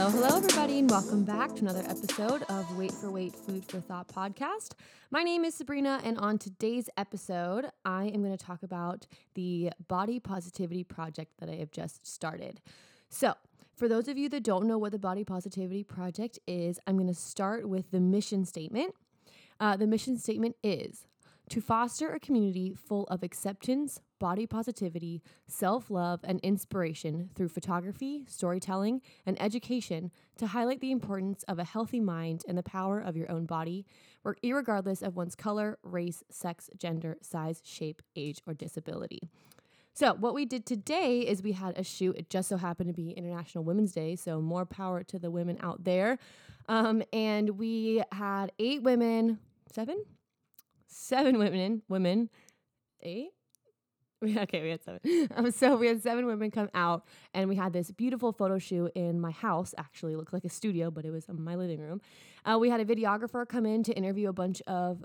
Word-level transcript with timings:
Hello, 0.00 0.12
hello, 0.12 0.36
everybody, 0.38 0.78
and 0.78 0.90
welcome 0.90 1.24
back 1.24 1.54
to 1.54 1.60
another 1.60 1.84
episode 1.86 2.42
of 2.44 2.74
Wait 2.78 2.90
for 2.90 3.10
Weight 3.10 3.34
Food 3.34 3.62
for 3.66 3.80
Thought 3.80 4.08
podcast. 4.08 4.70
My 5.10 5.22
name 5.22 5.44
is 5.44 5.54
Sabrina, 5.54 6.00
and 6.02 6.16
on 6.16 6.38
today's 6.38 6.88
episode, 6.96 7.66
I 7.84 8.06
am 8.06 8.22
going 8.22 8.34
to 8.34 8.42
talk 8.42 8.62
about 8.62 9.06
the 9.34 9.72
body 9.88 10.18
positivity 10.18 10.84
project 10.84 11.32
that 11.38 11.50
I 11.50 11.56
have 11.56 11.70
just 11.70 12.06
started. 12.06 12.62
So, 13.10 13.34
for 13.76 13.88
those 13.88 14.08
of 14.08 14.16
you 14.16 14.30
that 14.30 14.42
don't 14.42 14.66
know 14.66 14.78
what 14.78 14.92
the 14.92 14.98
Body 14.98 15.22
Positivity 15.22 15.84
Project 15.84 16.38
is, 16.46 16.80
I'm 16.86 16.96
going 16.96 17.06
to 17.06 17.12
start 17.12 17.68
with 17.68 17.90
the 17.90 18.00
mission 18.00 18.46
statement. 18.46 18.94
Uh, 19.60 19.76
the 19.76 19.86
mission 19.86 20.16
statement 20.16 20.56
is 20.62 21.04
to 21.50 21.60
foster 21.60 22.12
a 22.12 22.20
community 22.20 22.74
full 22.74 23.04
of 23.08 23.24
acceptance, 23.24 24.00
body 24.20 24.46
positivity, 24.46 25.20
self 25.48 25.90
love, 25.90 26.20
and 26.22 26.38
inspiration 26.40 27.28
through 27.34 27.48
photography, 27.48 28.24
storytelling, 28.28 29.02
and 29.26 29.40
education 29.42 30.12
to 30.38 30.46
highlight 30.46 30.80
the 30.80 30.92
importance 30.92 31.42
of 31.48 31.58
a 31.58 31.64
healthy 31.64 31.98
mind 31.98 32.44
and 32.46 32.56
the 32.56 32.62
power 32.62 33.00
of 33.00 33.16
your 33.16 33.30
own 33.30 33.46
body, 33.46 33.84
regardless 34.44 35.02
of 35.02 35.16
one's 35.16 35.34
color, 35.34 35.76
race, 35.82 36.22
sex, 36.30 36.70
gender, 36.78 37.16
size, 37.20 37.60
shape, 37.64 38.00
age, 38.14 38.40
or 38.46 38.54
disability. 38.54 39.20
So, 39.92 40.14
what 40.14 40.34
we 40.34 40.44
did 40.44 40.66
today 40.66 41.22
is 41.22 41.42
we 41.42 41.52
had 41.52 41.76
a 41.76 41.82
shoot. 41.82 42.16
It 42.16 42.30
just 42.30 42.48
so 42.48 42.58
happened 42.58 42.90
to 42.90 42.94
be 42.94 43.10
International 43.10 43.64
Women's 43.64 43.90
Day, 43.92 44.14
so 44.14 44.40
more 44.40 44.64
power 44.64 45.02
to 45.02 45.18
the 45.18 45.32
women 45.32 45.58
out 45.60 45.82
there. 45.82 46.18
Um, 46.68 47.02
and 47.12 47.58
we 47.58 48.04
had 48.12 48.52
eight 48.60 48.84
women, 48.84 49.40
seven, 49.72 50.04
seven 50.90 51.38
women, 51.38 51.82
women, 51.88 52.30
eight. 53.02 53.30
Okay, 54.22 54.62
we 54.62 54.68
had 54.68 54.82
seven. 54.82 55.00
Um, 55.34 55.50
so 55.50 55.76
we 55.76 55.86
had 55.86 56.02
seven 56.02 56.26
women 56.26 56.50
come 56.50 56.68
out, 56.74 57.06
and 57.32 57.48
we 57.48 57.56
had 57.56 57.72
this 57.72 57.90
beautiful 57.90 58.32
photo 58.32 58.58
shoot 58.58 58.92
in 58.94 59.18
my 59.18 59.30
house. 59.30 59.74
Actually, 59.78 60.14
looked 60.14 60.34
like 60.34 60.44
a 60.44 60.50
studio, 60.50 60.90
but 60.90 61.06
it 61.06 61.10
was 61.10 61.24
my 61.28 61.54
living 61.54 61.80
room. 61.80 62.02
Uh, 62.44 62.58
we 62.58 62.68
had 62.68 62.80
a 62.80 62.84
videographer 62.84 63.48
come 63.48 63.64
in 63.64 63.82
to 63.84 63.94
interview 63.94 64.28
a 64.28 64.32
bunch 64.34 64.60
of 64.66 65.02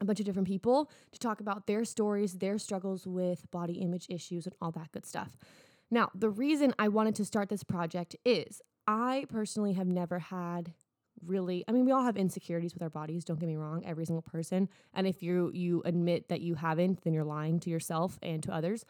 a 0.00 0.04
bunch 0.04 0.18
of 0.18 0.26
different 0.26 0.48
people 0.48 0.90
to 1.12 1.20
talk 1.20 1.40
about 1.40 1.68
their 1.68 1.84
stories, 1.84 2.34
their 2.34 2.58
struggles 2.58 3.06
with 3.06 3.48
body 3.52 3.74
image 3.74 4.06
issues, 4.10 4.46
and 4.46 4.54
all 4.60 4.72
that 4.72 4.90
good 4.90 5.06
stuff. 5.06 5.36
Now, 5.90 6.10
the 6.12 6.30
reason 6.30 6.74
I 6.76 6.88
wanted 6.88 7.14
to 7.16 7.24
start 7.24 7.48
this 7.48 7.62
project 7.62 8.16
is 8.24 8.60
I 8.88 9.26
personally 9.28 9.74
have 9.74 9.86
never 9.86 10.18
had 10.18 10.72
really 11.24 11.64
i 11.68 11.72
mean 11.72 11.84
we 11.84 11.92
all 11.92 12.02
have 12.02 12.16
insecurities 12.16 12.74
with 12.74 12.82
our 12.82 12.90
bodies 12.90 13.24
don't 13.24 13.38
get 13.40 13.48
me 13.48 13.56
wrong 13.56 13.82
every 13.84 14.04
single 14.04 14.22
person. 14.22 14.68
And 14.92 15.06
if 15.06 15.22
you 15.22 15.50
you 15.54 15.82
admit 15.84 16.28
that 16.28 16.40
you 16.40 16.54
haven't 16.54 17.02
then 17.02 17.12
you're 17.12 17.24
lying 17.24 17.60
to 17.60 17.70
yourself 17.70 18.18
and 18.22 18.42
to 18.42 18.52
others. 18.52 18.84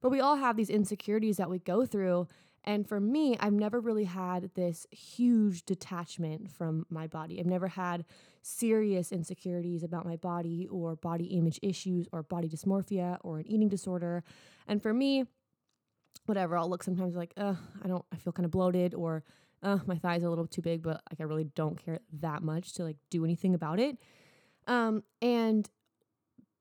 But 0.00 0.10
we 0.10 0.20
all 0.20 0.36
have 0.36 0.56
these 0.56 0.70
insecurities 0.70 1.38
that 1.38 1.50
we 1.50 1.58
go 1.58 1.84
through. 1.84 2.28
And 2.64 2.88
for 2.88 3.00
me 3.00 3.36
i've 3.40 3.52
never 3.52 3.80
really 3.80 4.04
had 4.04 4.50
this 4.54 4.86
huge 4.90 5.64
detachment 5.64 6.50
from 6.50 6.86
my 6.90 7.06
body. 7.06 7.40
I've 7.40 7.46
never 7.46 7.68
had 7.68 8.04
serious 8.42 9.12
insecurities 9.12 9.82
about 9.82 10.06
my 10.06 10.16
body 10.16 10.68
or 10.70 10.96
body 10.96 11.26
image 11.26 11.58
issues 11.62 12.06
or 12.12 12.22
body 12.22 12.48
dysmorphia 12.48 13.18
or 13.22 13.38
an 13.38 13.46
eating 13.46 13.68
disorder. 13.68 14.22
And 14.66 14.82
for 14.82 14.92
me 14.92 15.24
whatever 16.26 16.58
i'll 16.58 16.68
look 16.68 16.82
sometimes 16.82 17.16
like 17.16 17.32
i 17.38 17.54
don't 17.86 18.04
i 18.12 18.16
feel 18.16 18.32
kind 18.32 18.44
of 18.44 18.50
bloated 18.50 18.94
or 18.94 19.24
uh, 19.62 19.78
my 19.86 19.96
thighs 19.96 20.22
a 20.22 20.28
little 20.28 20.46
too 20.46 20.62
big, 20.62 20.82
but 20.82 21.02
like 21.10 21.20
I 21.20 21.24
really 21.24 21.44
don't 21.54 21.82
care 21.82 22.00
that 22.20 22.42
much 22.42 22.72
to 22.74 22.84
like 22.84 22.96
do 23.10 23.24
anything 23.24 23.54
about 23.54 23.80
it. 23.80 23.98
Um, 24.66 25.02
and 25.22 25.68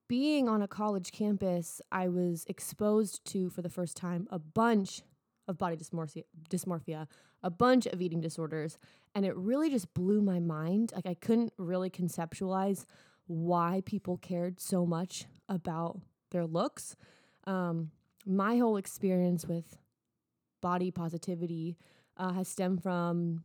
being 0.08 0.48
on 0.48 0.62
a 0.62 0.68
college 0.68 1.12
campus, 1.12 1.82
I 1.92 2.08
was 2.08 2.46
exposed 2.48 3.26
to 3.26 3.50
for 3.50 3.62
the 3.62 3.70
first 3.70 3.98
time 3.98 4.28
a 4.32 4.40
bunch 4.40 5.02
of 5.48 5.58
body 5.58 5.76
dysmorphia, 5.76 6.24
dysmorphia, 6.50 7.08
a 7.44 7.50
bunch 7.50 7.86
of 7.86 8.02
eating 8.02 8.22
disorders, 8.22 8.78
and 9.14 9.26
it 9.26 9.36
really 9.36 9.70
just 9.70 9.94
blew 9.94 10.22
my 10.22 10.40
mind. 10.40 10.92
Like 10.96 11.06
I 11.06 11.14
couldn't 11.14 11.54
really 11.58 11.90
conceptualize 11.90 12.86
why 13.28 13.82
people 13.86 14.18
cared 14.18 14.60
so 14.60 14.86
much 14.86 15.26
about 15.50 16.00
their 16.32 16.46
looks. 16.46 16.96
Um, 17.46 17.92
my 18.26 18.58
whole 18.58 18.78
experience 18.78 19.46
with 19.46 19.78
body 20.62 20.92
positivity 20.92 21.78
uh, 22.18 22.34
has 22.34 22.48
stemmed 22.48 22.84
from 22.84 23.44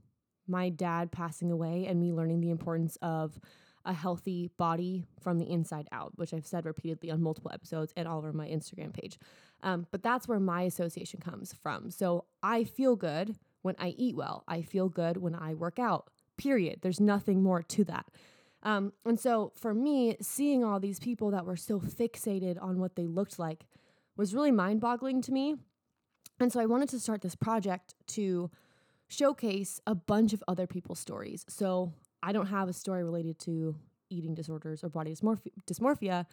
my 0.48 0.68
dad 0.68 1.12
passing 1.12 1.50
away 1.50 1.86
and 1.86 2.00
me 2.00 2.12
learning 2.12 2.40
the 2.40 2.50
importance 2.50 2.96
of 3.02 3.38
a 3.84 3.92
healthy 3.92 4.50
body 4.58 5.04
from 5.20 5.38
the 5.38 5.50
inside 5.50 5.88
out, 5.92 6.12
which 6.16 6.32
I've 6.32 6.46
said 6.46 6.66
repeatedly 6.66 7.10
on 7.10 7.22
multiple 7.22 7.50
episodes 7.52 7.92
and 7.96 8.06
all 8.06 8.18
over 8.18 8.32
my 8.32 8.46
Instagram 8.46 8.92
page. 8.92 9.18
Um, 9.62 9.86
but 9.90 10.02
that's 10.02 10.28
where 10.28 10.40
my 10.40 10.62
association 10.62 11.20
comes 11.20 11.52
from. 11.52 11.90
So 11.90 12.24
I 12.42 12.64
feel 12.64 12.96
good 12.96 13.36
when 13.62 13.76
I 13.78 13.94
eat 13.96 14.16
well, 14.16 14.44
I 14.46 14.62
feel 14.62 14.88
good 14.88 15.16
when 15.16 15.34
I 15.34 15.54
work 15.54 15.78
out, 15.78 16.10
period. 16.36 16.80
There's 16.82 17.00
nothing 17.00 17.42
more 17.42 17.62
to 17.62 17.84
that. 17.84 18.06
Um, 18.64 18.92
and 19.04 19.18
so 19.18 19.52
for 19.56 19.74
me, 19.74 20.16
seeing 20.20 20.64
all 20.64 20.78
these 20.78 21.00
people 21.00 21.30
that 21.32 21.46
were 21.46 21.56
so 21.56 21.80
fixated 21.80 22.62
on 22.62 22.78
what 22.78 22.94
they 22.94 23.06
looked 23.06 23.38
like 23.38 23.66
was 24.16 24.34
really 24.34 24.52
mind 24.52 24.80
boggling 24.80 25.22
to 25.22 25.32
me. 25.32 25.56
And 26.42 26.52
so 26.52 26.60
I 26.60 26.66
wanted 26.66 26.88
to 26.90 27.00
start 27.00 27.22
this 27.22 27.34
project 27.34 27.94
to 28.08 28.50
showcase 29.08 29.80
a 29.86 29.94
bunch 29.94 30.32
of 30.32 30.42
other 30.48 30.66
people's 30.66 30.98
stories. 30.98 31.44
So 31.48 31.92
I 32.22 32.32
don't 32.32 32.46
have 32.46 32.68
a 32.68 32.72
story 32.72 33.04
related 33.04 33.38
to 33.40 33.76
eating 34.10 34.34
disorders 34.34 34.82
or 34.82 34.88
body 34.88 35.14
dysmorphia, 35.14 36.26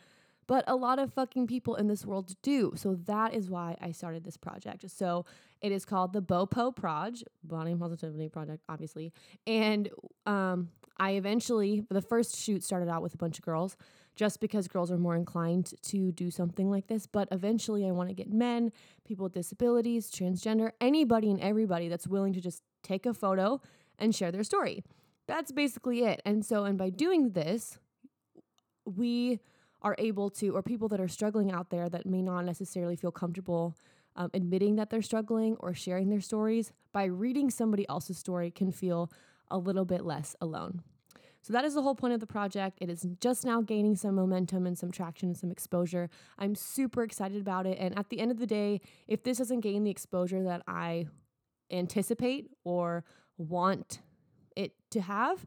but 0.48 0.64
a 0.68 0.76
lot 0.76 1.00
of 1.00 1.14
fucking 1.14 1.48
people 1.48 1.76
in 1.76 1.88
this 1.88 2.06
world 2.06 2.36
do. 2.42 2.74
So 2.76 2.96
that 3.06 3.34
is 3.34 3.50
why 3.50 3.78
I 3.82 3.92
started 3.92 4.24
this 4.24 4.36
project. 4.36 4.90
So 4.90 5.26
it 5.62 5.72
is 5.72 5.86
called 5.86 6.14
the 6.14 6.22
BOPO 6.22 6.76
Proj, 6.76 7.24
Body 7.44 7.76
Positivity 7.76 8.30
Project, 8.30 8.64
obviously. 8.68 9.14
And 9.46 9.90
um, 10.26 10.70
I 10.98 11.12
eventually, 11.12 11.86
the 11.90 12.02
first 12.02 12.36
shoot 12.36 12.64
started 12.64 12.90
out 12.90 13.02
with 13.02 13.14
a 13.14 13.18
bunch 13.18 13.38
of 13.38 13.46
girls 13.46 13.78
just 14.16 14.40
because 14.40 14.68
girls 14.68 14.92
are 14.92 14.98
more 14.98 15.16
inclined 15.16 15.74
to 15.84 16.12
do 16.12 16.30
something 16.30 16.70
like 16.70 16.88
this. 16.88 17.08
But 17.08 17.28
eventually, 17.32 17.88
I 17.88 17.92
want 17.92 18.10
to 18.10 18.16
get 18.16 18.32
men, 18.32 18.72
people 19.06 19.24
with 19.24 19.34
disabilities, 19.34 20.12
transgender, 20.12 20.72
anybody 20.82 21.32
and 21.32 21.40
everybody 21.40 21.88
that's 21.88 22.08
willing 22.08 22.34
to 22.34 22.42
just 22.42 22.64
take 22.84 23.06
a 23.06 23.14
photo 23.14 23.62
and 23.98 24.14
share 24.14 24.32
their 24.32 24.44
story. 24.44 24.84
That's 25.28 25.52
basically 25.52 26.04
it. 26.04 26.22
And 26.26 26.46
so, 26.46 26.66
and 26.66 26.78
by 26.78 26.90
doing 26.90 27.32
this, 27.32 27.78
we 28.86 29.40
are 29.82 29.96
able 29.98 30.30
to, 30.30 30.56
or 30.56 30.62
people 30.62 30.90
that 30.90 31.00
are 31.00 31.08
struggling 31.08 31.52
out 31.52 31.70
there 31.70 31.88
that 31.90 32.06
may 32.06 32.22
not 32.22 32.46
necessarily 32.46 32.96
feel 32.96 33.12
comfortable 33.12 33.76
um, 34.16 34.30
admitting 34.34 34.76
that 34.76 34.90
they're 34.90 35.02
struggling 35.02 35.56
or 35.60 35.74
sharing 35.74 36.10
their 36.10 36.22
stories, 36.22 36.74
by 36.92 37.06
reading 37.06 37.50
somebody 37.50 37.88
else's 37.88 38.18
story, 38.18 38.52
can 38.52 38.72
feel 38.72 39.12
a 39.50 39.58
little 39.58 39.86
bit 39.86 40.06
less 40.06 40.36
alone. 40.42 40.84
So 41.42 41.54
that 41.54 41.64
is 41.64 41.74
the 41.74 41.82
whole 41.82 41.96
point 41.96 42.14
of 42.14 42.20
the 42.20 42.28
project. 42.28 42.78
It 42.82 42.90
is 42.90 43.08
just 43.22 43.46
now 43.46 43.62
gaining 43.62 43.96
some 43.96 44.16
momentum 44.16 44.66
and 44.66 44.78
some 44.78 44.92
traction 44.92 45.30
and 45.30 45.38
some 45.38 45.52
exposure. 45.52 46.10
I'm 46.38 46.56
super 46.56 47.04
excited 47.04 47.40
about 47.42 47.66
it. 47.66 47.78
And 47.80 47.98
at 47.98 48.10
the 48.10 48.20
end 48.20 48.32
of 48.32 48.40
the 48.40 48.48
day, 48.48 48.82
if 49.08 49.24
this 49.24 49.38
doesn't 49.38 49.62
gain 49.62 49.84
the 49.84 49.92
exposure 49.92 50.44
that 50.44 50.64
I 50.68 51.08
anticipate 51.72 52.50
or 52.64 53.06
want 53.38 54.02
it 54.56 54.74
to 54.92 55.02
have, 55.02 55.46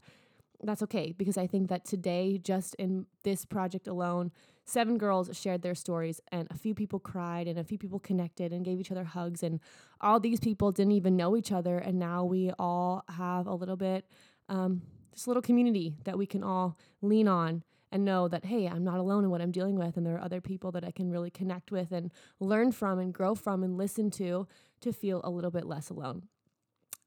that's 0.63 0.81
okay 0.83 1.13
because 1.15 1.37
I 1.37 1.47
think 1.47 1.69
that 1.69 1.85
today, 1.85 2.39
just 2.41 2.75
in 2.75 3.05
this 3.23 3.45
project 3.45 3.87
alone, 3.87 4.31
seven 4.65 4.97
girls 4.97 5.29
shared 5.37 5.61
their 5.61 5.75
stories 5.75 6.21
and 6.31 6.47
a 6.49 6.57
few 6.57 6.73
people 6.73 6.99
cried 6.99 7.47
and 7.47 7.59
a 7.59 7.63
few 7.63 7.77
people 7.77 7.99
connected 7.99 8.53
and 8.53 8.63
gave 8.63 8.79
each 8.79 8.91
other 8.91 9.03
hugs. 9.03 9.43
And 9.43 9.59
all 9.99 10.19
these 10.19 10.39
people 10.39 10.71
didn't 10.71 10.93
even 10.93 11.17
know 11.17 11.35
each 11.35 11.51
other. 11.51 11.77
And 11.77 11.99
now 11.99 12.23
we 12.23 12.51
all 12.57 13.03
have 13.09 13.47
a 13.47 13.53
little 13.53 13.75
bit, 13.75 14.05
um, 14.49 14.81
this 15.13 15.27
little 15.27 15.41
community 15.41 15.95
that 16.03 16.17
we 16.17 16.25
can 16.25 16.43
all 16.43 16.77
lean 17.01 17.27
on 17.27 17.63
and 17.91 18.03
know 18.03 18.27
that, 18.27 18.45
hey, 18.45 18.67
I'm 18.67 18.83
not 18.83 18.97
alone 18.97 19.23
in 19.23 19.29
what 19.29 19.41
I'm 19.41 19.51
dealing 19.51 19.77
with. 19.77 19.97
And 19.97 20.05
there 20.05 20.15
are 20.15 20.21
other 20.23 20.41
people 20.41 20.71
that 20.71 20.83
I 20.83 20.91
can 20.91 21.11
really 21.11 21.29
connect 21.29 21.71
with 21.71 21.91
and 21.91 22.11
learn 22.39 22.71
from 22.71 22.97
and 22.97 23.13
grow 23.13 23.35
from 23.35 23.63
and 23.63 23.77
listen 23.77 24.09
to 24.11 24.47
to 24.81 24.91
feel 24.91 25.21
a 25.23 25.29
little 25.29 25.51
bit 25.51 25.65
less 25.65 25.89
alone. 25.89 26.23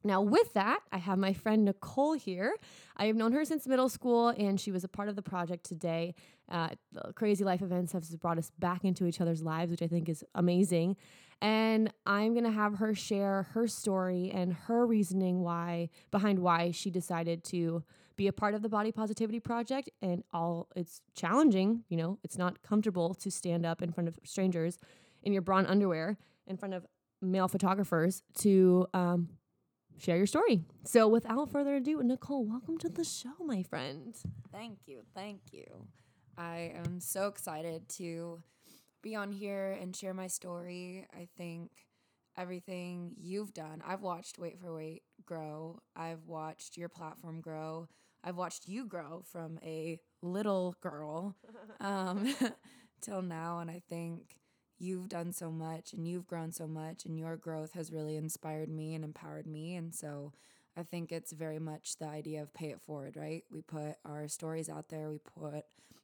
Now, 0.05 0.21
with 0.21 0.53
that, 0.53 0.81
I 0.93 0.99
have 0.99 1.19
my 1.19 1.33
friend 1.33 1.65
Nicole 1.65 2.13
here. 2.13 2.55
I 2.97 3.07
have 3.07 3.17
known 3.17 3.33
her 3.33 3.45
since 3.45 3.67
middle 3.67 3.89
school, 3.89 4.29
and 4.29 4.61
she 4.61 4.71
was 4.71 4.85
a 4.85 4.89
part 4.89 5.09
of 5.09 5.17
the 5.17 5.23
project 5.23 5.65
today. 5.65 6.15
Uh, 6.49 6.69
crazy 7.17 7.43
life 7.43 7.61
events 7.61 7.93
have 7.93 8.05
brought 8.21 8.39
us 8.39 8.53
back 8.61 8.85
into 8.85 9.07
each 9.07 9.21
other's 9.21 9.43
lives, 9.43 9.73
which 9.73 9.83
I 9.83 9.89
think 9.89 10.09
is 10.09 10.23
amazing. 10.37 10.97
And 11.43 11.93
I'm 12.07 12.35
gonna 12.35 12.51
have 12.51 12.77
her 12.79 12.95
share 12.95 13.45
her 13.53 13.69
story 13.69 14.31
and 14.33 14.53
her 14.53 14.87
reasoning 14.87 15.43
why 15.43 15.91
behind 16.11 16.39
why 16.39 16.71
she 16.71 16.91
decided 16.91 17.45
to 17.45 17.83
be 18.17 18.27
a 18.27 18.33
part 18.33 18.55
of 18.55 18.63
the 18.63 18.69
Body 18.69 18.91
Positivity 18.91 19.41
Project. 19.41 19.91
And 20.01 20.25
all 20.33 20.69
it's 20.75 21.03
challenging, 21.15 21.85
you 21.89 21.97
know, 21.97 22.19
it's 22.25 22.39
not 22.39 22.63
comfortable 22.63 23.15
to 23.15 23.31
stand 23.31 23.67
up 23.67 23.83
in 23.83 23.93
front 23.93 24.09
of 24.09 24.19
strangers 24.25 24.79
in 25.23 25.33
your 25.33 25.43
bra 25.43 25.59
underwear 25.67 26.17
in 26.47 26.57
front 26.57 26.75
of 26.75 26.87
male 27.21 27.49
photographers 27.49 28.23
to 28.39 28.87
um, 28.95 29.29
share 29.99 30.17
your 30.17 30.27
story. 30.27 30.63
So, 30.85 31.09
without 31.09 31.51
further 31.51 31.77
ado, 31.77 32.03
Nicole, 32.03 32.45
welcome 32.45 32.79
to 32.79 32.89
the 32.89 33.05
show, 33.05 33.33
my 33.45 33.63
friend. 33.63 34.15
Thank 34.53 34.79
you. 34.87 35.03
Thank 35.15 35.41
you. 35.53 35.67
I 36.39 36.73
am 36.85 37.01
so 37.01 37.29
excited 37.29 37.89
to 37.91 38.43
be 39.07 39.15
on 39.15 39.31
here 39.31 39.79
and 39.81 39.95
share 39.95 40.13
my 40.13 40.27
story. 40.27 41.07
I 41.15 41.29
think 41.39 41.71
everything 42.37 43.13
you've 43.17 43.55
done. 43.55 43.81
I've 43.87 44.03
watched 44.03 44.37
Wait 44.37 44.59
for 44.59 44.75
Wait 44.75 45.05
grow. 45.25 45.79
I've 45.95 46.27
watched 46.27 46.77
your 46.77 46.89
platform 46.89 47.41
grow. 47.41 47.87
I've 48.25 48.37
watched 48.37 48.67
you 48.67 48.85
grow 48.85 49.23
from 49.31 49.61
a 49.63 50.01
little 50.23 50.75
girl 50.81 51.37
um, 51.81 52.35
till 53.01 53.23
now. 53.23 53.61
And 53.61 53.71
I 53.71 53.81
think 53.89 54.41
you've 54.81 55.09
done 55.09 55.33
so 55.33 55.53
much 55.53 55.93
and 55.93 56.09
you've 56.09 56.27
grown 56.27 56.51
so 56.51 56.67
much, 56.67 57.05
and 57.05 57.17
your 57.17 57.37
growth 57.37 57.75
has 57.75 57.93
really 57.93 58.17
inspired 58.17 58.69
me 58.69 58.97
and 58.97 59.05
empowered 59.05 59.47
me. 59.47 59.77
And 59.77 59.95
so 59.95 60.33
I 60.77 60.83
think 60.83 61.13
it's 61.13 61.31
very 61.31 61.61
much 61.61 61.97
the 62.01 62.09
idea 62.09 62.43
of 62.43 62.53
pay 62.53 62.71
it 62.71 62.83
forward, 62.83 63.17
right? 63.17 63.45
We 63.53 63.61
put 63.61 63.99
our 64.05 64.27
stories 64.27 64.69
out 64.69 64.89
there, 64.89 65.09
we 65.09 65.19
put 65.19 65.63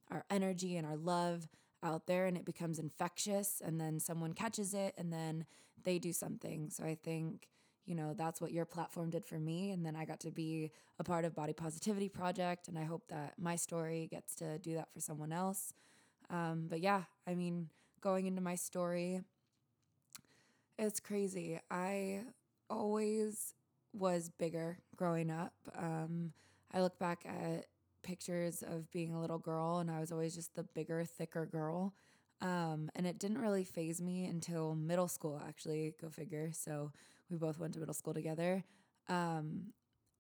our 0.09 0.25
energy 0.31 0.77
and 0.77 0.87
our 0.87 0.97
love 0.97 1.49
out 1.83 2.07
there, 2.07 2.27
and 2.27 2.37
it 2.37 2.45
becomes 2.45 2.79
infectious. 2.79 3.61
And 3.65 3.81
then 3.81 4.01
someone 4.01 4.33
catches 4.33 4.75
it, 4.75 4.95
and 4.97 5.13
then 5.13 5.47
they 5.83 5.99
do 5.99 6.13
something. 6.13 6.71
So 6.71 6.85
I 6.85 6.95
think 6.95 7.49
you 7.87 7.95
know 7.95 8.15
that's 8.17 8.41
what 8.41 8.53
your 8.53 8.65
platform 8.65 9.11
did 9.11 9.25
for 9.25 9.39
me 9.39 9.71
and 9.71 9.85
then 9.85 9.97
i 9.97 10.05
got 10.05 10.21
to 10.21 10.31
be 10.31 10.71
a 10.99 11.05
part 11.05 11.25
of 11.25 11.35
body 11.35 11.53
positivity 11.53 12.09
project 12.09 12.69
and 12.69 12.79
i 12.79 12.85
hope 12.85 13.03
that 13.09 13.35
my 13.39 13.57
story 13.57 14.09
gets 14.11 14.35
to 14.35 14.59
do 14.59 14.75
that 14.75 14.89
for 14.93 15.01
someone 15.01 15.33
else 15.33 15.73
um, 16.31 16.67
but 16.69 16.81
yeah 16.81 17.03
i 17.27 17.35
mean 17.35 17.69
going 18.01 18.27
into 18.27 18.41
my 18.41 18.55
story 18.55 19.21
it's 20.79 21.01
crazy 21.01 21.59
i 21.71 22.21
always 22.71 23.55
was 23.93 24.31
bigger 24.39 24.79
growing 24.97 25.31
up 25.31 25.53
um, 25.77 26.33
i 26.73 26.81
look 26.81 26.99
back 26.99 27.25
at 27.27 27.67
pictures 28.03 28.63
of 28.63 28.91
being 28.91 29.13
a 29.13 29.21
little 29.21 29.39
girl 29.39 29.79
and 29.79 29.91
i 29.91 30.01
was 30.01 30.13
always 30.13 30.35
just 30.35 30.55
the 30.55 30.63
bigger 30.63 31.05
thicker 31.05 31.47
girl 31.47 31.95
um, 32.41 32.91
and 32.97 33.07
it 33.07 33.21
didn't 33.21 33.39
really 33.39 33.63
faze 33.63 34.03
me 34.03 34.25
until 34.25 34.75
middle 34.75 35.07
school 35.07 35.41
actually 35.47 35.95
go 36.01 36.09
figure 36.09 36.51
so 36.53 36.91
we 37.33 37.39
both 37.39 37.59
went 37.59 37.73
to 37.73 37.81
middle 37.81 37.95
school 37.95 38.15
together. 38.15 38.63
Um, 39.09 39.73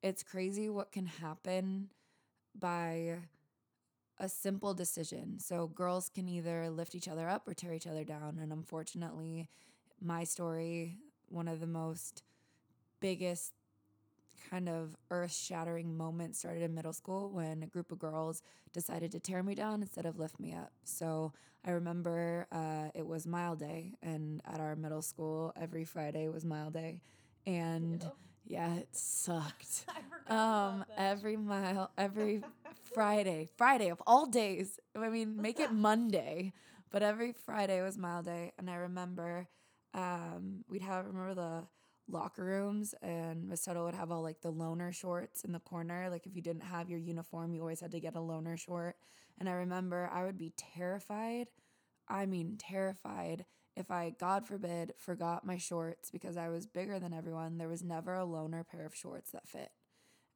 it's 0.02 0.22
crazy 0.22 0.68
what 0.70 0.90
can 0.90 1.06
happen 1.06 1.90
by 2.58 3.18
a 4.18 4.28
simple 4.28 4.74
decision. 4.74 5.38
So 5.38 5.68
girls 5.68 6.08
can 6.08 6.28
either 6.28 6.70
lift 6.70 6.94
each 6.94 7.08
other 7.08 7.28
up 7.28 7.46
or 7.46 7.54
tear 7.54 7.74
each 7.74 7.86
other 7.86 8.02
down. 8.02 8.38
And 8.40 8.52
unfortunately, 8.52 9.48
my 10.00 10.24
story, 10.24 10.96
one 11.28 11.48
of 11.48 11.60
the 11.60 11.66
most 11.66 12.22
biggest 13.00 13.52
kind 14.50 14.68
of 14.68 14.96
earth 15.10 15.34
shattering 15.34 15.96
moment 15.96 16.36
started 16.36 16.62
in 16.62 16.74
middle 16.74 16.92
school 16.92 17.30
when 17.30 17.62
a 17.62 17.66
group 17.66 17.92
of 17.92 17.98
girls 17.98 18.42
decided 18.72 19.12
to 19.12 19.20
tear 19.20 19.42
me 19.42 19.54
down 19.54 19.82
instead 19.82 20.06
of 20.06 20.18
lift 20.18 20.38
me 20.40 20.52
up. 20.52 20.72
So 20.84 21.32
I 21.64 21.70
remember 21.70 22.46
uh, 22.52 22.88
it 22.94 23.06
was 23.06 23.26
mile 23.26 23.56
day, 23.56 23.94
and 24.02 24.40
at 24.46 24.60
our 24.60 24.76
middle 24.76 25.02
school, 25.02 25.52
every 25.60 25.84
Friday 25.84 26.28
was 26.28 26.44
mile 26.44 26.70
day. 26.70 27.00
And 27.46 28.04
yeah, 28.46 28.74
it 28.74 28.88
sucked. 28.92 29.86
um, 30.28 30.84
every 30.96 31.36
mile, 31.36 31.90
every 31.96 32.42
Friday, 32.94 33.48
Friday 33.56 33.88
of 33.88 34.02
all 34.06 34.26
days. 34.26 34.78
I 34.96 35.08
mean, 35.08 35.40
make 35.40 35.60
it 35.60 35.72
Monday, 35.72 36.52
but 36.90 37.02
every 37.02 37.32
Friday 37.32 37.80
was 37.82 37.96
mile 37.96 38.22
day. 38.22 38.52
And 38.58 38.68
I 38.70 38.74
remember 38.76 39.48
um, 39.94 40.64
we'd 40.68 40.82
have, 40.82 41.06
remember 41.06 41.34
the, 41.34 41.64
locker 42.12 42.44
rooms 42.44 42.94
and 43.02 43.52
Tuttle 43.64 43.84
would 43.84 43.94
have 43.94 44.10
all 44.10 44.22
like 44.22 44.40
the 44.40 44.52
loaner 44.52 44.92
shorts 44.92 45.44
in 45.44 45.52
the 45.52 45.60
corner. 45.60 46.08
Like 46.10 46.26
if 46.26 46.36
you 46.36 46.42
didn't 46.42 46.62
have 46.62 46.90
your 46.90 46.98
uniform, 46.98 47.52
you 47.52 47.60
always 47.60 47.80
had 47.80 47.92
to 47.92 48.00
get 48.00 48.16
a 48.16 48.20
loaner 48.20 48.58
short. 48.58 48.96
And 49.38 49.48
I 49.48 49.52
remember 49.52 50.10
I 50.12 50.24
would 50.24 50.38
be 50.38 50.52
terrified. 50.56 51.48
I 52.08 52.26
mean, 52.26 52.56
terrified 52.58 53.44
if 53.74 53.90
I, 53.90 54.14
God 54.18 54.46
forbid, 54.46 54.92
forgot 54.98 55.46
my 55.46 55.56
shorts 55.56 56.10
because 56.10 56.36
I 56.36 56.48
was 56.48 56.66
bigger 56.66 56.98
than 56.98 57.14
everyone. 57.14 57.58
There 57.58 57.68
was 57.68 57.82
never 57.82 58.14
a 58.14 58.26
loaner 58.26 58.66
pair 58.66 58.84
of 58.84 58.94
shorts 58.94 59.30
that 59.30 59.48
fit. 59.48 59.70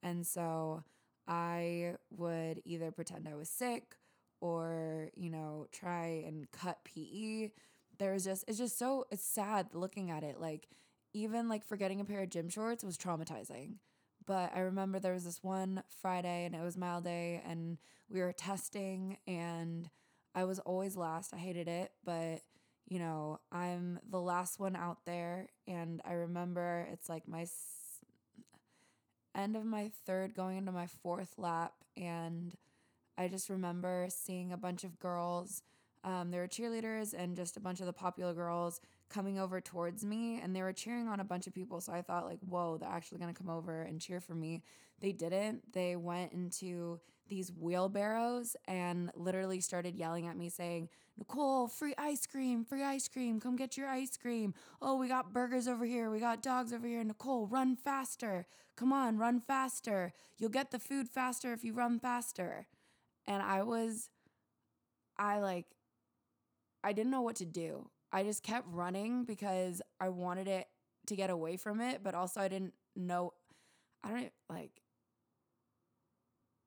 And 0.02 0.26
so 0.26 0.84
I 1.28 1.96
would 2.10 2.62
either 2.64 2.90
pretend 2.92 3.28
I 3.28 3.34
was 3.34 3.50
sick 3.50 3.96
or, 4.40 5.10
you 5.14 5.30
know, 5.30 5.66
try 5.72 6.24
and 6.26 6.50
cut 6.50 6.78
PE. 6.84 7.50
There 7.98 8.12
was 8.12 8.24
just, 8.24 8.44
it's 8.48 8.58
just 8.58 8.78
so, 8.78 9.04
it's 9.10 9.24
sad 9.24 9.68
looking 9.74 10.10
at 10.10 10.22
it. 10.22 10.40
Like, 10.40 10.68
even 11.16 11.48
like 11.48 11.64
forgetting 11.64 12.00
a 12.00 12.04
pair 12.04 12.22
of 12.22 12.30
gym 12.30 12.48
shorts 12.48 12.84
was 12.84 12.98
traumatizing. 12.98 13.76
But 14.26 14.52
I 14.54 14.60
remember 14.60 14.98
there 14.98 15.14
was 15.14 15.24
this 15.24 15.42
one 15.42 15.82
Friday 16.02 16.44
and 16.44 16.54
it 16.54 16.62
was 16.62 16.76
mile 16.76 17.00
day 17.00 17.42
and 17.48 17.78
we 18.10 18.20
were 18.20 18.32
testing 18.32 19.18
and 19.26 19.88
I 20.34 20.44
was 20.44 20.58
always 20.60 20.96
last. 20.96 21.32
I 21.32 21.38
hated 21.38 21.68
it, 21.68 21.92
but 22.04 22.42
you 22.88 22.98
know, 22.98 23.40
I'm 23.50 23.98
the 24.10 24.20
last 24.20 24.60
one 24.60 24.76
out 24.76 24.98
there 25.06 25.48
and 25.66 26.00
I 26.04 26.12
remember 26.12 26.86
it's 26.92 27.08
like 27.08 27.26
my 27.28 27.42
s- 27.42 28.00
end 29.34 29.56
of 29.56 29.64
my 29.64 29.90
third 30.06 30.34
going 30.34 30.56
into 30.58 30.72
my 30.72 30.86
fourth 30.86 31.34
lap 31.38 31.74
and 31.96 32.54
I 33.18 33.28
just 33.28 33.50
remember 33.50 34.08
seeing 34.10 34.52
a 34.52 34.56
bunch 34.56 34.84
of 34.84 34.98
girls 34.98 35.62
um, 36.04 36.30
there 36.30 36.42
were 36.42 36.48
cheerleaders 36.48 37.14
and 37.16 37.36
just 37.36 37.56
a 37.56 37.60
bunch 37.60 37.80
of 37.80 37.86
the 37.86 37.92
popular 37.92 38.34
girls 38.34 38.80
coming 39.08 39.38
over 39.38 39.60
towards 39.60 40.04
me 40.04 40.40
and 40.42 40.54
they 40.54 40.62
were 40.62 40.72
cheering 40.72 41.08
on 41.08 41.20
a 41.20 41.24
bunch 41.24 41.46
of 41.46 41.54
people. 41.54 41.80
So 41.80 41.92
I 41.92 42.02
thought, 42.02 42.26
like, 42.26 42.40
whoa, 42.40 42.78
they're 42.78 42.88
actually 42.88 43.18
going 43.18 43.32
to 43.32 43.38
come 43.38 43.50
over 43.50 43.82
and 43.82 44.00
cheer 44.00 44.20
for 44.20 44.34
me. 44.34 44.62
They 45.00 45.12
didn't. 45.12 45.72
They 45.72 45.96
went 45.96 46.32
into 46.32 47.00
these 47.28 47.52
wheelbarrows 47.52 48.56
and 48.66 49.10
literally 49.14 49.60
started 49.60 49.96
yelling 49.96 50.26
at 50.26 50.36
me, 50.36 50.48
saying, 50.48 50.88
Nicole, 51.18 51.66
free 51.66 51.94
ice 51.98 52.26
cream, 52.26 52.64
free 52.64 52.84
ice 52.84 53.08
cream, 53.08 53.40
come 53.40 53.56
get 53.56 53.76
your 53.76 53.88
ice 53.88 54.16
cream. 54.16 54.54
Oh, 54.80 54.96
we 54.96 55.08
got 55.08 55.32
burgers 55.32 55.66
over 55.66 55.84
here, 55.84 56.10
we 56.10 56.20
got 56.20 56.42
dogs 56.42 56.72
over 56.72 56.86
here. 56.86 57.02
Nicole, 57.02 57.46
run 57.46 57.76
faster. 57.76 58.46
Come 58.76 58.92
on, 58.92 59.18
run 59.18 59.40
faster. 59.40 60.12
You'll 60.38 60.50
get 60.50 60.70
the 60.70 60.78
food 60.78 61.08
faster 61.08 61.52
if 61.52 61.64
you 61.64 61.72
run 61.72 61.98
faster. 61.98 62.66
And 63.26 63.42
I 63.42 63.62
was, 63.62 64.10
I 65.18 65.38
like, 65.40 65.66
I 66.84 66.92
didn't 66.92 67.10
know 67.10 67.22
what 67.22 67.36
to 67.36 67.46
do. 67.46 67.88
I 68.16 68.22
just 68.22 68.42
kept 68.42 68.66
running 68.70 69.24
because 69.24 69.82
I 70.00 70.08
wanted 70.08 70.48
it 70.48 70.68
to 71.08 71.16
get 71.16 71.28
away 71.28 71.58
from 71.58 71.82
it, 71.82 72.02
but 72.02 72.14
also 72.14 72.40
I 72.40 72.48
didn't 72.48 72.72
know. 72.96 73.34
I 74.02 74.08
don't 74.08 74.32
like. 74.48 74.80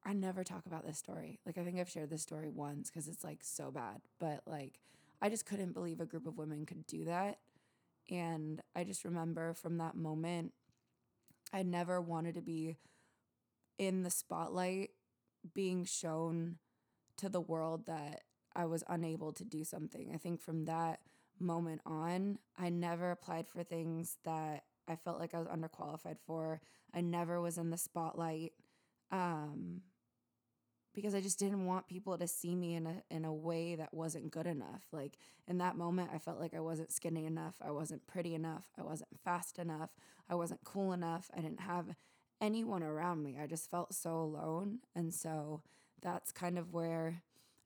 I 0.05 0.13
never 0.13 0.43
talk 0.43 0.67
about 0.67 0.85
this 0.85 0.99
story. 0.99 1.39
Like, 1.47 1.57
I 1.57 1.63
think 1.63 1.79
I've 1.79 1.89
shared 1.89 2.11
this 2.11 2.21
story 2.21 2.49
once 2.49 2.91
because 2.91 3.07
it's 3.07 3.23
like 3.23 3.39
so 3.41 3.71
bad, 3.71 4.01
but 4.19 4.43
like, 4.45 4.79
I 5.23 5.29
just 5.29 5.47
couldn't 5.47 5.73
believe 5.73 5.99
a 5.99 6.05
group 6.05 6.27
of 6.27 6.37
women 6.37 6.67
could 6.67 6.85
do 6.85 7.05
that. 7.05 7.39
And 8.11 8.61
I 8.75 8.83
just 8.83 9.03
remember 9.03 9.55
from 9.55 9.79
that 9.79 9.95
moment, 9.95 10.53
I 11.51 11.63
never 11.63 11.99
wanted 11.99 12.35
to 12.35 12.41
be 12.43 12.77
in 13.79 14.03
the 14.03 14.11
spotlight 14.11 14.91
being 15.55 15.83
shown 15.83 16.57
to 17.17 17.27
the 17.27 17.41
world 17.41 17.87
that 17.87 18.21
I 18.55 18.65
was 18.65 18.83
unable 18.87 19.33
to 19.33 19.43
do 19.43 19.63
something. 19.63 20.11
I 20.13 20.17
think 20.17 20.41
from 20.41 20.65
that 20.65 20.99
moment 21.39 21.81
on, 21.85 22.39
I 22.57 22.69
never 22.69 23.11
applied 23.11 23.47
for 23.47 23.63
things 23.63 24.17
that 24.23 24.63
I 24.87 24.95
felt 24.95 25.19
like 25.19 25.33
I 25.33 25.39
was 25.39 25.47
underqualified 25.47 26.17
for. 26.25 26.61
I 26.93 27.01
never 27.01 27.39
was 27.39 27.57
in 27.57 27.69
the 27.69 27.77
spotlight 27.77 28.53
um, 29.11 29.81
because 30.93 31.13
I 31.13 31.21
just 31.21 31.39
didn't 31.39 31.65
want 31.65 31.87
people 31.87 32.17
to 32.17 32.27
see 32.27 32.55
me 32.55 32.75
in 32.75 32.87
a 32.87 33.03
in 33.11 33.23
a 33.25 33.33
way 33.33 33.75
that 33.75 33.93
wasn't 33.93 34.31
good 34.31 34.47
enough. 34.47 34.83
Like 34.91 35.17
in 35.47 35.59
that 35.59 35.77
moment, 35.77 36.09
I 36.13 36.17
felt 36.17 36.39
like 36.39 36.53
I 36.55 36.59
wasn't 36.59 36.91
skinny 36.91 37.25
enough, 37.25 37.55
I 37.63 37.71
wasn't 37.71 38.07
pretty 38.07 38.33
enough, 38.33 38.65
I 38.77 38.83
wasn't 38.83 39.19
fast 39.23 39.59
enough, 39.59 39.91
I 40.29 40.35
wasn't 40.35 40.63
cool 40.63 40.91
enough. 40.93 41.29
I 41.35 41.41
didn't 41.41 41.61
have 41.61 41.95
anyone 42.41 42.83
around 42.83 43.23
me. 43.23 43.37
I 43.41 43.45
just 43.47 43.69
felt 43.69 43.93
so 43.93 44.19
alone, 44.19 44.79
and 44.95 45.13
so 45.13 45.61
that's 46.01 46.31
kind 46.31 46.57
of 46.57 46.73
where 46.73 47.21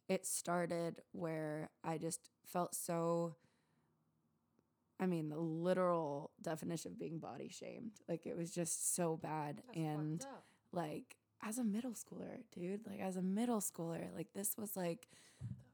it 0.10 0.26
started 0.26 1.02
where 1.12 1.70
I 1.84 1.98
just 1.98 2.30
felt 2.46 2.76
so 2.76 3.36
I 5.00 5.06
mean, 5.06 5.30
the 5.30 5.40
literal 5.40 6.32
definition 6.42 6.92
of 6.92 7.00
being 7.00 7.20
body 7.20 7.50
shamed. 7.50 7.94
Like 8.08 8.26
it 8.26 8.38
was 8.38 8.52
just 8.52 8.96
so 8.96 9.18
bad. 9.18 9.62
That's 9.68 9.78
and 9.78 10.26
like 10.72 11.18
as 11.46 11.58
a 11.58 11.64
middle 11.64 11.92
schooler, 11.94 12.44
dude, 12.54 12.88
like 12.88 13.00
as 13.00 13.18
a 13.18 13.22
middle 13.22 13.60
schooler, 13.60 14.14
like 14.16 14.28
this 14.34 14.56
was 14.58 14.76
like 14.76 15.08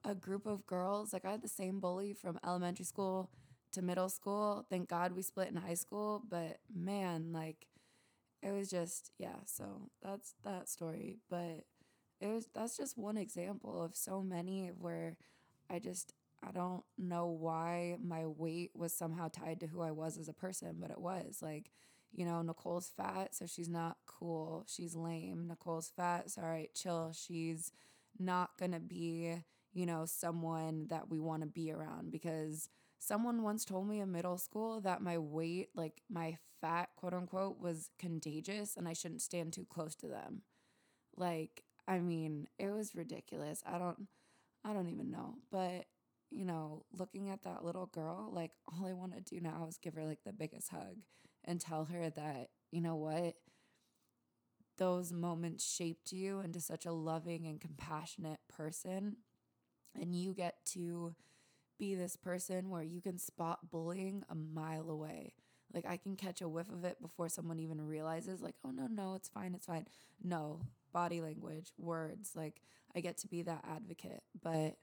a 0.03 0.15
group 0.15 0.45
of 0.45 0.65
girls. 0.65 1.13
Like 1.13 1.25
I 1.25 1.31
had 1.31 1.41
the 1.41 1.47
same 1.47 1.79
bully 1.79 2.13
from 2.13 2.39
elementary 2.45 2.85
school 2.85 3.29
to 3.73 3.81
middle 3.81 4.09
school. 4.09 4.65
Thank 4.69 4.89
God 4.89 5.15
we 5.15 5.21
split 5.21 5.49
in 5.49 5.55
high 5.57 5.75
school, 5.75 6.23
but 6.27 6.59
man, 6.73 7.31
like 7.33 7.67
it 8.41 8.51
was 8.51 8.69
just 8.69 9.11
yeah, 9.17 9.37
so 9.45 9.89
that's 10.01 10.35
that 10.43 10.69
story, 10.69 11.17
but 11.29 11.65
it 12.21 12.27
was 12.27 12.47
that's 12.53 12.77
just 12.77 12.97
one 12.97 13.17
example 13.17 13.81
of 13.81 13.95
so 13.95 14.21
many 14.21 14.69
where 14.69 15.17
I 15.69 15.79
just 15.79 16.13
I 16.47 16.51
don't 16.51 16.83
know 16.97 17.27
why 17.27 17.97
my 18.01 18.25
weight 18.25 18.71
was 18.75 18.93
somehow 18.93 19.29
tied 19.29 19.59
to 19.61 19.67
who 19.67 19.81
I 19.81 19.91
was 19.91 20.17
as 20.17 20.29
a 20.29 20.33
person, 20.33 20.77
but 20.79 20.91
it 20.91 20.99
was 20.99 21.39
like, 21.41 21.71
you 22.11 22.25
know, 22.25 22.41
Nicole's 22.41 22.91
fat, 22.95 23.35
so 23.35 23.45
she's 23.45 23.69
not 23.69 23.97
cool. 24.05 24.65
She's 24.67 24.95
lame. 24.95 25.47
Nicole's 25.47 25.91
fat, 25.95 26.31
so 26.31 26.41
all 26.41 26.49
right, 26.49 26.73
chill. 26.73 27.11
She's 27.13 27.71
not 28.17 28.51
gonna 28.59 28.79
be, 28.79 29.35
you 29.73 29.85
know, 29.85 30.05
someone 30.05 30.87
that 30.89 31.09
we 31.09 31.19
want 31.19 31.41
to 31.43 31.47
be 31.47 31.71
around 31.71 32.11
because 32.11 32.69
someone 32.99 33.43
once 33.43 33.63
told 33.65 33.87
me 33.87 33.99
in 33.99 34.11
middle 34.11 34.37
school 34.37 34.81
that 34.81 35.01
my 35.01 35.17
weight, 35.17 35.69
like 35.75 36.01
my 36.09 36.37
fat, 36.61 36.89
quote 36.95 37.13
unquote, 37.13 37.59
was 37.59 37.89
contagious 37.99 38.75
and 38.75 38.87
I 38.87 38.93
shouldn't 38.93 39.21
stand 39.21 39.53
too 39.53 39.65
close 39.69 39.95
to 39.97 40.07
them. 40.07 40.41
Like, 41.17 41.63
I 41.87 41.99
mean, 41.99 42.47
it 42.57 42.71
was 42.71 42.95
ridiculous. 42.95 43.63
I 43.65 43.77
don't 43.77 44.07
I 44.65 44.73
don't 44.73 44.89
even 44.89 45.11
know. 45.11 45.35
But, 45.51 45.85
you 46.31 46.45
know, 46.45 46.85
looking 46.97 47.29
at 47.29 47.43
that 47.43 47.63
little 47.63 47.87
girl, 47.87 48.29
like 48.31 48.51
all 48.67 48.87
I 48.87 48.93
want 48.93 49.13
to 49.15 49.21
do 49.21 49.39
now 49.41 49.65
is 49.67 49.77
give 49.77 49.95
her 49.95 50.05
like 50.05 50.23
the 50.25 50.33
biggest 50.33 50.69
hug 50.69 50.97
and 51.45 51.59
tell 51.59 51.85
her 51.85 52.09
that, 52.09 52.49
you 52.71 52.81
know 52.81 52.95
what? 52.95 53.35
Those 54.77 55.11
moments 55.11 55.69
shaped 55.69 56.11
you 56.13 56.39
into 56.39 56.61
such 56.61 56.85
a 56.85 56.91
loving 56.91 57.45
and 57.47 57.59
compassionate 57.59 58.39
person. 58.47 59.17
And 59.99 60.15
you 60.15 60.33
get 60.33 60.55
to 60.73 61.15
be 61.77 61.95
this 61.95 62.15
person 62.15 62.69
where 62.69 62.83
you 62.83 63.01
can 63.01 63.17
spot 63.17 63.71
bullying 63.71 64.23
a 64.29 64.35
mile 64.35 64.89
away. 64.89 65.33
Like 65.73 65.85
I 65.85 65.97
can 65.97 66.15
catch 66.15 66.41
a 66.41 66.49
whiff 66.49 66.69
of 66.69 66.83
it 66.83 67.01
before 67.01 67.29
someone 67.29 67.59
even 67.59 67.81
realizes, 67.81 68.41
like, 68.41 68.55
oh 68.65 68.71
no, 68.71 68.87
no, 68.87 69.15
it's 69.15 69.29
fine, 69.29 69.53
it's 69.53 69.65
fine. 69.65 69.85
No, 70.23 70.61
body 70.93 71.21
language, 71.21 71.71
words. 71.77 72.31
Like 72.35 72.61
I 72.95 73.01
get 73.01 73.17
to 73.19 73.27
be 73.27 73.41
that 73.43 73.65
advocate. 73.69 74.21
But, 74.41 74.77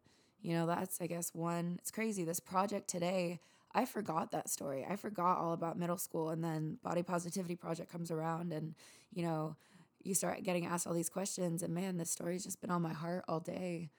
you 0.47 0.55
know, 0.55 0.65
that's, 0.65 1.01
I 1.01 1.09
guess, 1.09 1.35
one, 1.35 1.75
it's 1.81 1.91
crazy. 1.91 2.23
This 2.23 2.39
project 2.39 2.87
today, 2.87 3.41
I 3.75 3.85
forgot 3.85 4.31
that 4.31 4.49
story. 4.49 4.87
I 4.89 4.95
forgot 4.95 5.39
all 5.39 5.53
about 5.53 5.77
middle 5.77 5.99
school. 5.99 6.31
And 6.31 6.45
then 6.45 6.79
Body 6.85 7.03
Positivity 7.03 7.57
Project 7.57 7.91
comes 7.91 8.13
around 8.13 8.53
and, 8.53 8.77
you 9.13 9.25
know, 9.25 9.57
you 10.05 10.15
start 10.15 10.45
getting 10.45 10.65
asked 10.65 10.87
all 10.87 10.95
these 10.95 11.09
questions. 11.09 11.65
And 11.65 11.75
man, 11.75 11.97
this 11.97 12.13
story's 12.13 12.45
just 12.45 12.61
been 12.61 12.71
on 12.71 12.81
my 12.81 12.93
heart 12.93 13.25
all 13.27 13.41
day. 13.41 13.91